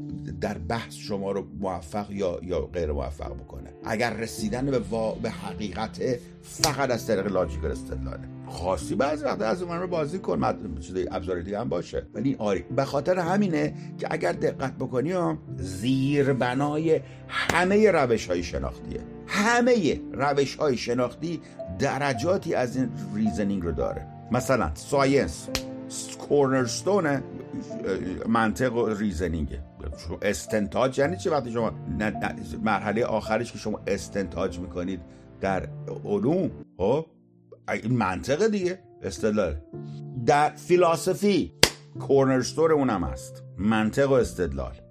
در 0.40 0.58
بحث 0.58 0.94
شما 0.94 1.32
رو 1.32 1.46
موفق 1.60 2.10
یا 2.10 2.40
یا 2.42 2.60
غیر 2.60 2.92
موفق 2.92 3.32
بکنه. 3.32 3.70
اگر 3.84 4.16
رسیدن 4.16 4.66
به, 4.66 4.80
به 5.22 5.30
حقیقت 5.30 6.02
فقط 6.42 6.90
از 6.90 7.06
طریق 7.06 7.26
logic 7.26 7.64
استدلاله. 7.64 8.28
خاصی 8.48 8.94
بعضی 8.94 9.24
وقت 9.24 9.42
از 9.42 9.62
اون 9.62 9.78
رو 9.78 9.86
بازی 9.86 10.18
کن 10.18 10.78
چیز 10.80 11.06
ابزار 11.10 11.40
دیگه 11.40 11.60
هم 11.60 11.68
باشه. 11.68 12.06
ولی 12.14 12.36
آری 12.38 12.64
به 12.76 12.84
خاطر 12.84 13.18
همینه 13.18 13.74
که 13.98 14.06
اگر 14.10 14.32
دقت 14.32 14.72
بکنی 14.72 15.14
زیر 15.56 16.32
بنای 16.32 17.00
همه 17.28 17.90
روش 17.90 18.26
های 18.26 18.42
شناختیه. 18.42 19.00
همه 19.32 20.00
روش 20.12 20.56
های 20.56 20.76
شناختی 20.76 21.40
درجاتی 21.78 22.54
از 22.54 22.76
این 22.76 22.90
reasoning 23.14 23.62
رو 23.62 23.72
داره. 23.72 24.06
مثلا 24.32 24.70
science 24.74 25.48
کورنرستون 26.28 27.22
منطق 28.28 28.74
و 28.74 28.88
ریزنینگه 28.88 29.60
استنتاج 30.22 30.98
یعنی 30.98 31.16
چی 31.16 31.28
وقتی 31.28 31.52
شما 31.52 31.72
مرحله 32.62 33.04
آخرش 33.04 33.52
که 33.52 33.58
شما 33.58 33.80
استنتاج 33.86 34.58
می‌کنید 34.58 35.00
در 35.40 35.68
علوم 36.04 36.50
خب؟ 36.76 37.06
این 37.72 37.96
منطق 37.96 38.46
دیگه 38.46 38.78
استدلال. 39.02 39.56
در 40.26 40.50
فیلاسفی 40.50 41.52
کورنرستور 42.00 42.72
اونم 42.72 43.04
هست. 43.04 43.42
منطق 43.58 44.10
و 44.10 44.12
استدلال. 44.12 44.81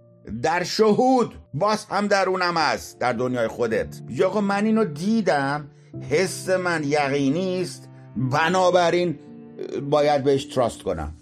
در 0.43 0.63
شهود 0.63 1.33
باز 1.53 1.85
هم 1.85 2.07
در 2.07 2.29
اونم 2.29 2.57
هست 2.57 2.99
در 2.99 3.13
دنیای 3.13 3.47
خودت. 3.47 4.01
یا 4.09 4.41
من 4.41 4.65
اینو 4.65 4.85
دیدم 4.85 5.67
حس 6.09 6.49
من 6.49 6.83
یقینی 6.83 7.61
است 7.61 7.89
بنابراین 8.15 9.19
باید 9.89 10.23
بهش 10.23 10.45
trust 10.45 10.83
کنم. 10.83 11.13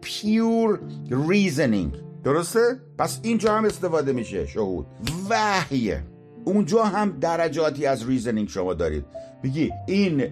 pure 0.00 0.80
reasoning 1.28 1.94
درسته؟ 2.24 2.80
پس 2.98 3.20
اینجا 3.22 3.54
هم 3.56 3.64
استفاده 3.64 4.12
میشه 4.12 4.46
شهود. 4.46 4.86
وحیه. 5.30 6.02
اونجا 6.44 6.84
هم 6.84 7.18
درجاتی 7.20 7.86
از 7.86 8.08
reasoning 8.08 8.48
شما 8.48 8.74
دارید. 8.74 9.04
بگی 9.42 9.70
این 9.86 10.28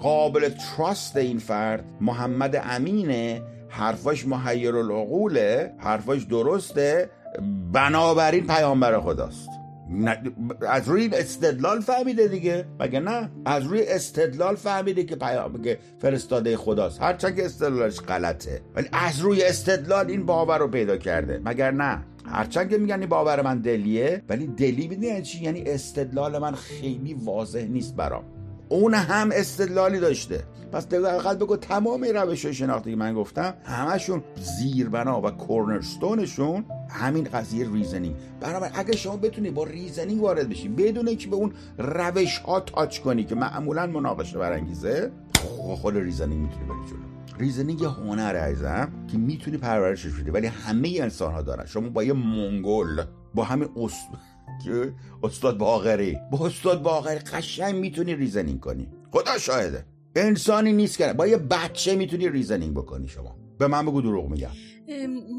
قابل 0.00 0.48
trust 0.48 1.16
این 1.16 1.38
فرد 1.38 1.84
محمد 2.00 2.62
امینه 2.64 3.42
حرفاش 3.68 4.26
محیر 4.26 4.76
العقوله 4.76 5.74
حرفاش 5.78 6.22
درسته 6.22 7.10
بنابراین 7.72 8.46
پیامبر 8.46 9.00
خداست. 9.00 9.48
از 10.68 10.88
روی 10.88 11.10
استدلال 11.12 11.80
فهمیده 11.80 12.28
دیگه. 12.28 12.64
مگه 12.80 13.00
نه؟ 13.00 13.30
از 13.44 13.62
روی 13.62 13.82
استدلال 13.88 14.56
فهمیده 14.56 15.04
که 15.04 15.16
پیام 15.16 15.62
که 15.62 15.78
فرستاده 15.98 16.56
خداست. 16.56 17.02
هرچند 17.02 17.36
که 17.36 17.44
استدلالش 17.44 18.00
غلطه. 18.00 18.60
ولی 18.74 18.88
از 18.92 19.20
روی 19.20 19.42
استدلال 19.42 20.10
این 20.10 20.26
باور 20.26 20.58
رو 20.58 20.68
پیدا 20.68 20.96
کرده. 20.96 21.40
مگر 21.44 21.70
نه؟ 21.70 22.04
هرچند 22.26 22.70
که 22.70 22.78
میگن 22.78 23.00
این 23.00 23.08
باور 23.08 23.42
من 23.42 23.58
دلیه 23.58 24.22
ولی 24.28 24.46
دلی 24.46 24.88
می‌دونی 24.88 25.22
چی؟ 25.22 25.44
یعنی 25.44 25.62
استدلال 25.62 26.38
من 26.38 26.54
خیلی 26.54 27.14
واضح 27.14 27.62
نیست 27.62 27.96
برام. 27.96 28.24
اون 28.68 28.94
هم 28.94 29.30
استدلالی 29.32 30.00
داشته. 30.00 30.44
پس 30.72 30.88
دقیقا 30.88 31.34
بگو 31.34 31.56
تمام 31.56 32.04
روش 32.14 32.44
های 32.44 32.54
شناختی 32.54 32.90
که 32.90 32.96
من 32.96 33.14
گفتم 33.14 33.54
همشون 33.64 34.22
زیربنا 34.36 35.20
و 35.20 35.30
cornerstone 35.30 36.28
شون 36.28 36.64
همین 36.88 37.24
قضیه 37.24 37.72
reasoning 37.72 38.16
بنابراین 38.40 38.74
اگه 38.76 38.96
شما 38.96 39.16
بتونی 39.16 39.50
با 39.50 39.64
reasoning 39.64 40.22
وارد 40.22 40.48
بشی 40.48 40.68
بدون 40.68 41.16
که 41.16 41.28
به 41.28 41.36
اون 41.36 41.52
روش 41.78 42.38
ها 42.38 42.60
touch 42.60 42.98
کنی 42.98 43.24
که 43.24 43.34
معمولا 43.34 43.86
مناقشه 43.86 44.38
برانگیزه 44.38 45.12
خود 45.82 45.96
reasoning 45.96 46.42
می‌تونی 46.42 46.64
بری 46.64 46.90
جلو. 46.90 47.38
reasoning 47.38 47.82
یه 47.82 47.88
هنر 47.88 48.36
عزیزم 48.36 48.88
که 49.12 49.18
می‌تونی 49.18 49.56
پرورشش 49.56 50.12
بدی 50.12 50.30
ولی 50.30 50.46
همه 50.46 50.98
انسان 51.00 51.32
ها 51.32 51.42
دارن. 51.42 51.66
شما 51.66 51.88
با 51.88 52.04
یه 52.04 52.12
منگل 52.12 53.02
با 53.34 53.44
همین 53.44 53.68
استاد 55.22 55.58
باغری 55.58 56.18
با 56.32 56.46
استاد 56.46 56.82
باغری 56.82 57.18
قشنگ 57.18 57.74
می‌تونی 57.74 58.14
reasoning 58.14 58.60
کنی. 58.60 58.88
خدا 59.12 59.38
شاهده. 59.38 59.84
انسانی 60.16 60.72
نیست 60.72 60.98
که 60.98 61.12
با 61.12 61.26
یه 61.26 61.36
بچه 61.36 61.96
می‌تونی 61.96 62.28
reasoning 62.28 62.74
بکنی 62.74 63.08
شما. 63.08 63.36
به 63.58 63.66
من 63.66 63.86
بگو 63.86 64.00
دروغ 64.00 64.28
میگم. 64.28 64.50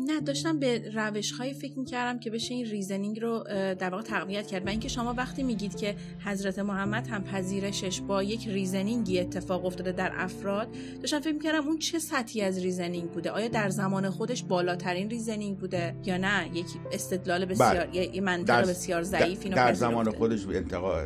نه 0.07 0.21
داشتم 0.25 0.59
به 0.59 0.91
روش 0.93 1.31
هایی 1.31 1.53
فکر 1.53 1.79
می‌کردم 1.79 2.19
که 2.19 2.29
بشه 2.29 2.53
این 2.53 2.65
reasoning 2.65 3.19
رو 3.19 3.43
در 3.79 3.89
واقع 3.89 4.03
تقویت 4.03 4.47
کرد. 4.47 4.65
و 4.65 4.69
اینکه 4.69 4.87
شما 4.87 5.13
وقتی 5.13 5.43
میگید 5.43 5.75
که 5.75 5.95
حضرت 6.25 6.59
محمد 6.59 7.07
هم 7.07 7.23
پذیرشش 7.23 8.01
با 8.01 8.23
یک 8.23 8.47
reasoning 8.47 9.12
ی 9.12 9.19
اتفاق 9.19 9.65
افتاده 9.65 9.91
در 9.91 10.11
افراد 10.15 10.67
داشتم 11.01 11.19
فکر 11.19 11.33
می‌کردم 11.33 11.67
اون 11.67 11.77
چه 11.77 11.99
سطحی 11.99 12.41
از 12.41 12.59
reasoning 12.59 13.11
بوده؟ 13.11 13.31
آیا 13.31 13.47
در 13.47 13.69
زمان 13.69 14.09
خودش 14.09 14.43
بالاترین 14.43 15.09
reasoning 15.09 15.57
بوده 15.57 15.95
یا 16.05 16.17
نه؟ 16.17 16.49
یک 16.53 16.67
استدلال 16.91 17.45
بسیار 17.45 17.85
بله. 17.85 18.21
منطق 18.21 18.69
بسیار 18.69 19.03
ضعیف 19.03 19.47
در, 19.47 19.55
در 19.55 19.73
زمان 19.73 20.11
خودش 20.11 20.47
انتقا 20.47 21.03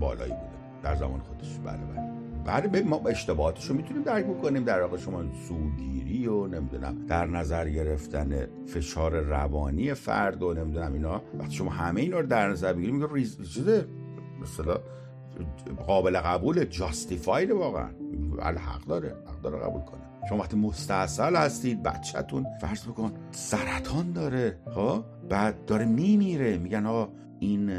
بالایی 0.00 0.32
بوده. 0.32 0.50
در 0.82 0.96
زمان 0.96 1.20
خودش. 1.20 1.48
بله 1.64 1.76
بله. 1.76 2.09
بله 2.44 2.82
ما 2.82 3.02
اشتباهاتش 3.08 3.66
رو 3.66 3.76
می‌تونیم 3.76 4.02
درک 4.02 4.24
بکنیم 4.24 4.64
در 4.64 4.82
واقع 4.82 4.96
شما 4.96 5.24
سوگیری 5.48 6.26
و 6.26 6.46
نمی‌دونم 6.46 7.06
در 7.06 7.26
نظر 7.26 7.68
گرفتن 7.68 8.46
فشار 8.66 9.20
روانی 9.20 9.94
فرد 9.94 10.42
و 10.42 10.54
نمی‌دونم 10.54 10.92
اینا 10.92 11.22
وقتی 11.38 11.54
شما 11.54 11.70
همه 11.70 12.00
اینا 12.00 12.20
رو 12.20 12.26
در 12.26 12.48
نظر 12.48 12.72
بگیریم 12.72 12.94
میگه 12.94 13.08
ریز 13.12 13.38
مثلا 14.42 14.78
قابل 15.86 16.20
قبول 16.20 16.64
جاستیفاید 16.64 17.50
واقعا. 17.50 17.90
حق 18.40 18.84
داره 18.84 19.08
حق 19.08 19.40
داره 19.42 19.58
قبول 19.58 19.82
کنه. 19.82 20.00
شما 20.28 20.38
وقتی 20.38 20.56
مستاصل 20.56 21.36
هستید 21.36 21.82
بچهتون 21.82 22.46
فرض 22.60 22.86
بکن 22.86 23.12
سرطان 23.30 24.12
داره 24.12 24.58
ها 24.74 24.96
خب؟ 24.96 25.28
بعد 25.28 25.64
داره 25.64 25.84
میمیره 25.84 26.58
میگن 26.58 26.84
ها 26.86 27.12
این 27.40 27.70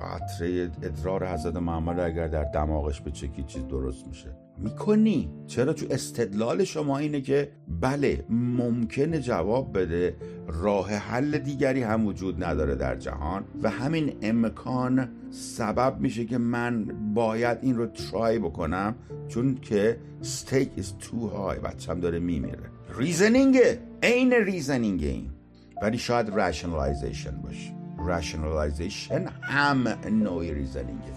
قطره 0.00 0.70
ادرار 0.82 1.26
حضرت 1.26 1.56
محمد 1.56 2.00
اگر 2.00 2.26
در 2.26 2.44
دماغش 2.44 3.00
به 3.00 3.10
چکی 3.10 3.42
چیز 3.42 3.68
درست 3.68 4.06
میشه. 4.06 4.36
می‌کنی. 4.58 5.30
چرا؟ 5.46 5.72
چون 5.72 5.88
استدلال 5.92 6.64
شما 6.64 6.98
اینه 6.98 7.20
که 7.20 7.52
بله 7.80 8.24
ممکنه 8.30 9.20
جواب 9.20 9.78
بده. 9.78 10.16
راه 10.46 10.90
حل 10.90 11.38
دیگری 11.38 11.82
هم 11.82 12.06
وجود 12.06 12.44
نداره 12.44 12.74
در 12.74 12.96
جهان 12.96 13.44
و 13.62 13.70
همین 13.70 14.12
امکان 14.22 15.08
سبب 15.30 16.00
میشه 16.00 16.24
که 16.24 16.38
من 16.38 16.84
باید 17.14 17.58
این 17.62 17.76
رو 17.76 17.86
try 17.86 18.38
بکنم 18.38 18.94
چون 19.28 19.54
که 19.54 20.00
stake 20.22 20.80
is 20.80 21.04
too 21.04 21.30
high. 21.34 21.58
بچم 21.64 22.00
داره 22.00 22.18
میمیره. 22.18 22.70
reasoning 22.98 23.70
ـه 23.70 23.78
عین 24.02 24.32
reasoning 24.32 25.02
این. 25.02 25.30
ولی 25.82 25.98
شاید 25.98 26.28
rationalization 26.28 27.42
باشه. 27.42 27.79
rationalization 28.06 29.26
هم 29.42 29.88
نوعی 30.10 30.54
reasoning 30.54 31.06
ـه 31.06 31.12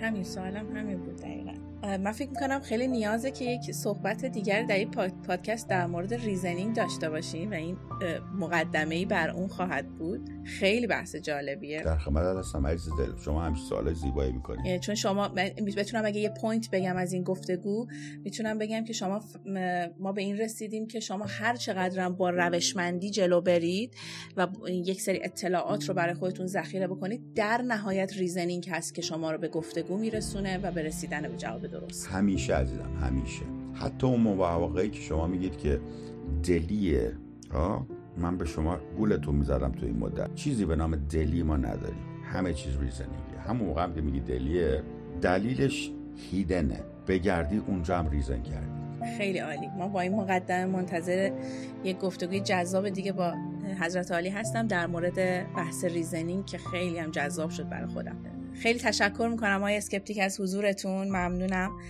همین 0.00 0.24
سوالم 0.24 0.76
همین 0.76 0.98
بود 0.98 1.16
دقیقا. 1.16 1.52
من 1.82 2.12
فکر 2.12 2.30
می‌کنم 2.30 2.60
خیلی 2.60 2.88
نیازه 2.88 3.30
که 3.30 3.44
یک 3.44 3.72
صحبت 3.72 4.24
دیگر 4.24 4.62
در 4.62 4.76
این 4.76 4.90
پادکست 5.26 5.68
در 5.68 5.86
مورد 5.86 6.14
reasoning 6.14 6.76
داشته 6.76 7.10
باشیم 7.10 7.50
و 7.50 7.54
این 7.54 7.76
مقدمه 8.38 8.94
ای 8.94 9.04
بر 9.04 9.30
اون 9.30 9.48
خواهد 9.48 9.88
بود. 9.88 10.30
خیلی 10.44 10.86
بحث 10.86 11.16
جالبیه. 11.16 11.82
در 11.82 11.98
خدمت 11.98 12.36
هستم 12.36 12.66
عزیز 12.66 12.92
دل. 12.98 13.22
شما 13.24 13.42
همیشه 13.42 13.64
سوال 13.64 13.94
زیبایی 13.94 14.32
می‌کنید 14.32 14.80
چون 14.80 14.94
شما 14.94 15.28
بتونم 15.76 16.04
اگه 16.04 16.20
یه 16.20 16.32
point 16.40 16.70
بگم 16.70 16.96
از 16.96 17.12
این 17.12 17.22
گفتگو 17.22 17.86
می‌تونم 18.24 18.58
بگم 18.58 18.84
که 18.84 18.92
شما 18.92 19.20
ما 19.98 20.12
به 20.12 20.20
این 20.22 20.38
رسیدیم 20.38 20.86
که 20.86 21.00
شما 21.00 21.24
هر 21.28 21.56
چقدرم 21.56 22.16
با 22.16 22.30
روشمندی 22.30 23.10
جلو 23.10 23.40
برید 23.40 23.94
و 24.36 24.46
یک 24.68 25.00
سری 25.00 25.20
اطلاعات 25.24 25.88
رو 25.88 25.94
برای 25.94 26.14
خودتون 26.14 26.46
ذخیره 26.46 26.86
بکنید 26.86 27.34
در 27.34 27.62
نهایت 27.62 28.12
reasoning 28.16 28.68
هست 28.70 28.94
که 28.94 29.02
شما 29.02 29.30
رو 29.30 29.38
به 29.38 29.48
گفتگو 29.48 29.96
میرسونه 29.96 30.58
و 30.58 30.70
به 30.72 30.82
رسیدن 30.82 31.22
به 31.22 31.36
جواب 31.36 31.69
درست. 31.70 32.08
همیشه 32.08 32.54
عزیزم 32.54 32.90
همیشه. 33.00 33.42
حتی 33.74 34.06
اون 34.06 34.20
مواقعی 34.20 34.90
که 34.90 35.00
شما 35.00 35.26
میگید 35.26 35.56
که 35.56 35.80
دلیه 36.44 37.12
من 38.18 38.38
به 38.38 38.44
شما 38.44 38.78
گولتون 38.98 39.34
می‌زدم 39.34 39.72
تو 39.72 39.86
این 39.86 39.98
مدت. 39.98 40.34
چیزی 40.34 40.64
به 40.64 40.76
نام 40.76 40.96
دلی 40.96 41.42
ما 41.42 41.56
نداریم. 41.56 42.02
همه 42.24 42.52
چیز 42.52 42.72
reasoning 42.80 43.34
ـه 43.34 43.40
همون 43.48 43.68
موقع 43.68 43.82
هم 43.82 43.94
که 43.94 44.00
میگی 44.00 44.20
دلیه 44.20 44.82
دلیلش 45.22 45.92
hidden 46.30 46.73
ـه 46.73 46.80
بگردی 47.08 47.56
اونجا 47.56 47.98
هم 47.98 48.10
reason 48.10 48.42
کردی. 48.42 48.80
خیلی 49.18 49.38
عالی. 49.38 49.68
ما 49.78 49.88
با 49.88 50.00
این 50.00 50.14
مقدمه 50.14 50.64
منتظر 50.64 51.30
یک 51.84 51.98
گفتگوی 51.98 52.40
جذاب 52.40 52.88
دیگه 52.88 53.12
با 53.12 53.34
حضرت 53.80 54.12
عالی 54.12 54.28
هستم 54.28 54.66
در 54.66 54.86
مورد 54.86 55.16
بحث 55.56 55.84
reasoning 55.84 56.46
که 56.46 56.58
خیلی 56.58 56.98
هم 56.98 57.10
جذاب 57.10 57.50
شد 57.50 57.68
برای 57.68 57.86
خودم. 57.86 58.16
خیلی 58.54 58.78
تشکر 58.78 59.28
می‌کنم 59.30 59.56
آقای 59.56 59.76
اسکپتیک 59.76 60.18
از 60.18 60.40
حضورتون 60.40 61.08
ممنونم. 61.08 61.80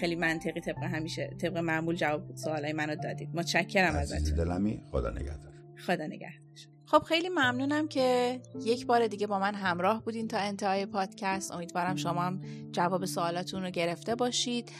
خیلی 0.00 0.14
منطقی 0.14 0.60
طبق 0.60 0.82
همیشه 0.82 1.30
طبق 1.40 1.56
معمول 1.56 1.96
جواب 1.96 2.36
سوالای 2.36 2.72
منو 2.72 2.96
دادید. 2.96 3.28
متشکرم 3.34 3.94
ازتون. 3.94 4.36
دمی 4.36 4.82
خدا 4.90 5.10
نگهدار. 5.10 5.52
خدا 5.86 6.06
نگهدار. 6.06 6.73
خب 6.94 7.02
خیلی 7.02 7.28
ممنونم 7.28 7.88
که 7.88 8.40
یک 8.64 8.86
بار 8.86 9.06
دیگه 9.06 9.26
با 9.26 9.38
من 9.38 9.54
همراه 9.54 10.02
بودین 10.02 10.28
تا 10.28 10.38
انتهای 10.38 10.86
پادکست. 10.86 11.52
امیدوارم 11.52 11.96
شما 11.96 12.22
هم 12.22 12.40
جواب 12.72 13.04
سوالاتون 13.04 13.62
رو 13.62 13.70
گرفته 13.70 14.14
باشید. 14.14 14.72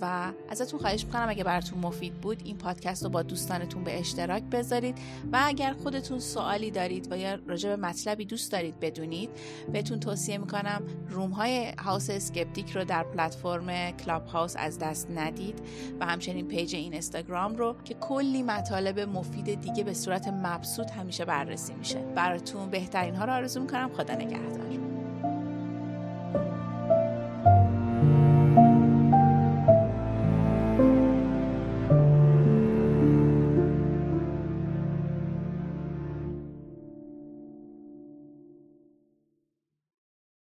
و 0.00 0.32
ازتون 0.48 0.80
خواهش 0.80 1.04
می‌کنم 1.04 1.28
اگه 1.28 1.44
براتون 1.44 1.78
مفید 1.78 2.14
بود 2.14 2.42
این 2.44 2.58
پادکست 2.58 3.04
رو 3.04 3.10
با 3.10 3.22
دوستانتون 3.22 3.84
به 3.84 4.00
اشتراک 4.00 4.42
بذارید. 4.42 4.98
و 5.32 5.40
اگر 5.44 5.72
خودتون 5.72 6.18
سوالی 6.18 6.70
دارید 6.70 7.12
و 7.12 7.16
یا 7.16 7.34
راجع 7.34 7.68
به 7.68 7.76
مطلبی 7.76 8.24
دوست 8.24 8.52
دارید 8.52 8.80
بدونید 8.80 9.30
بهتون 9.72 10.00
توصیه 10.00 10.38
می‌کنم 10.38 10.82
room 11.08 11.30
های 11.30 11.72
House 11.78 12.10
Skeptic 12.10 12.70
رو 12.70 12.84
در 12.84 13.02
پلتفرم 13.02 13.90
کلاب 13.90 14.26
هاوس 14.26 14.54
از 14.58 14.78
دست 14.78 15.10
ندید. 15.10 15.62
و 16.00 16.06
همچنین 16.06 16.48
پیج 16.48 16.74
این 16.74 16.92
اینستاگرام 16.92 17.56
رو 17.56 17.76
که 17.84 17.94
کلی 17.94 18.42
مطالب 18.42 19.00
مفید 19.00 19.60
دیگه 19.60 19.84
به 19.84 19.94
صورت 19.94 20.28
مبسوط 20.28 20.90
همیشه 20.90 21.24
بررسی 21.32 21.74
میشه. 21.74 21.98
براتون 21.98 22.70
بهترین 22.70 23.14
ها 23.14 23.24
رو 23.24 23.32
آرزو 23.32 23.60
می‌کنم. 23.60 23.90
خدا 23.96 24.14
نگهدار. 24.14 24.91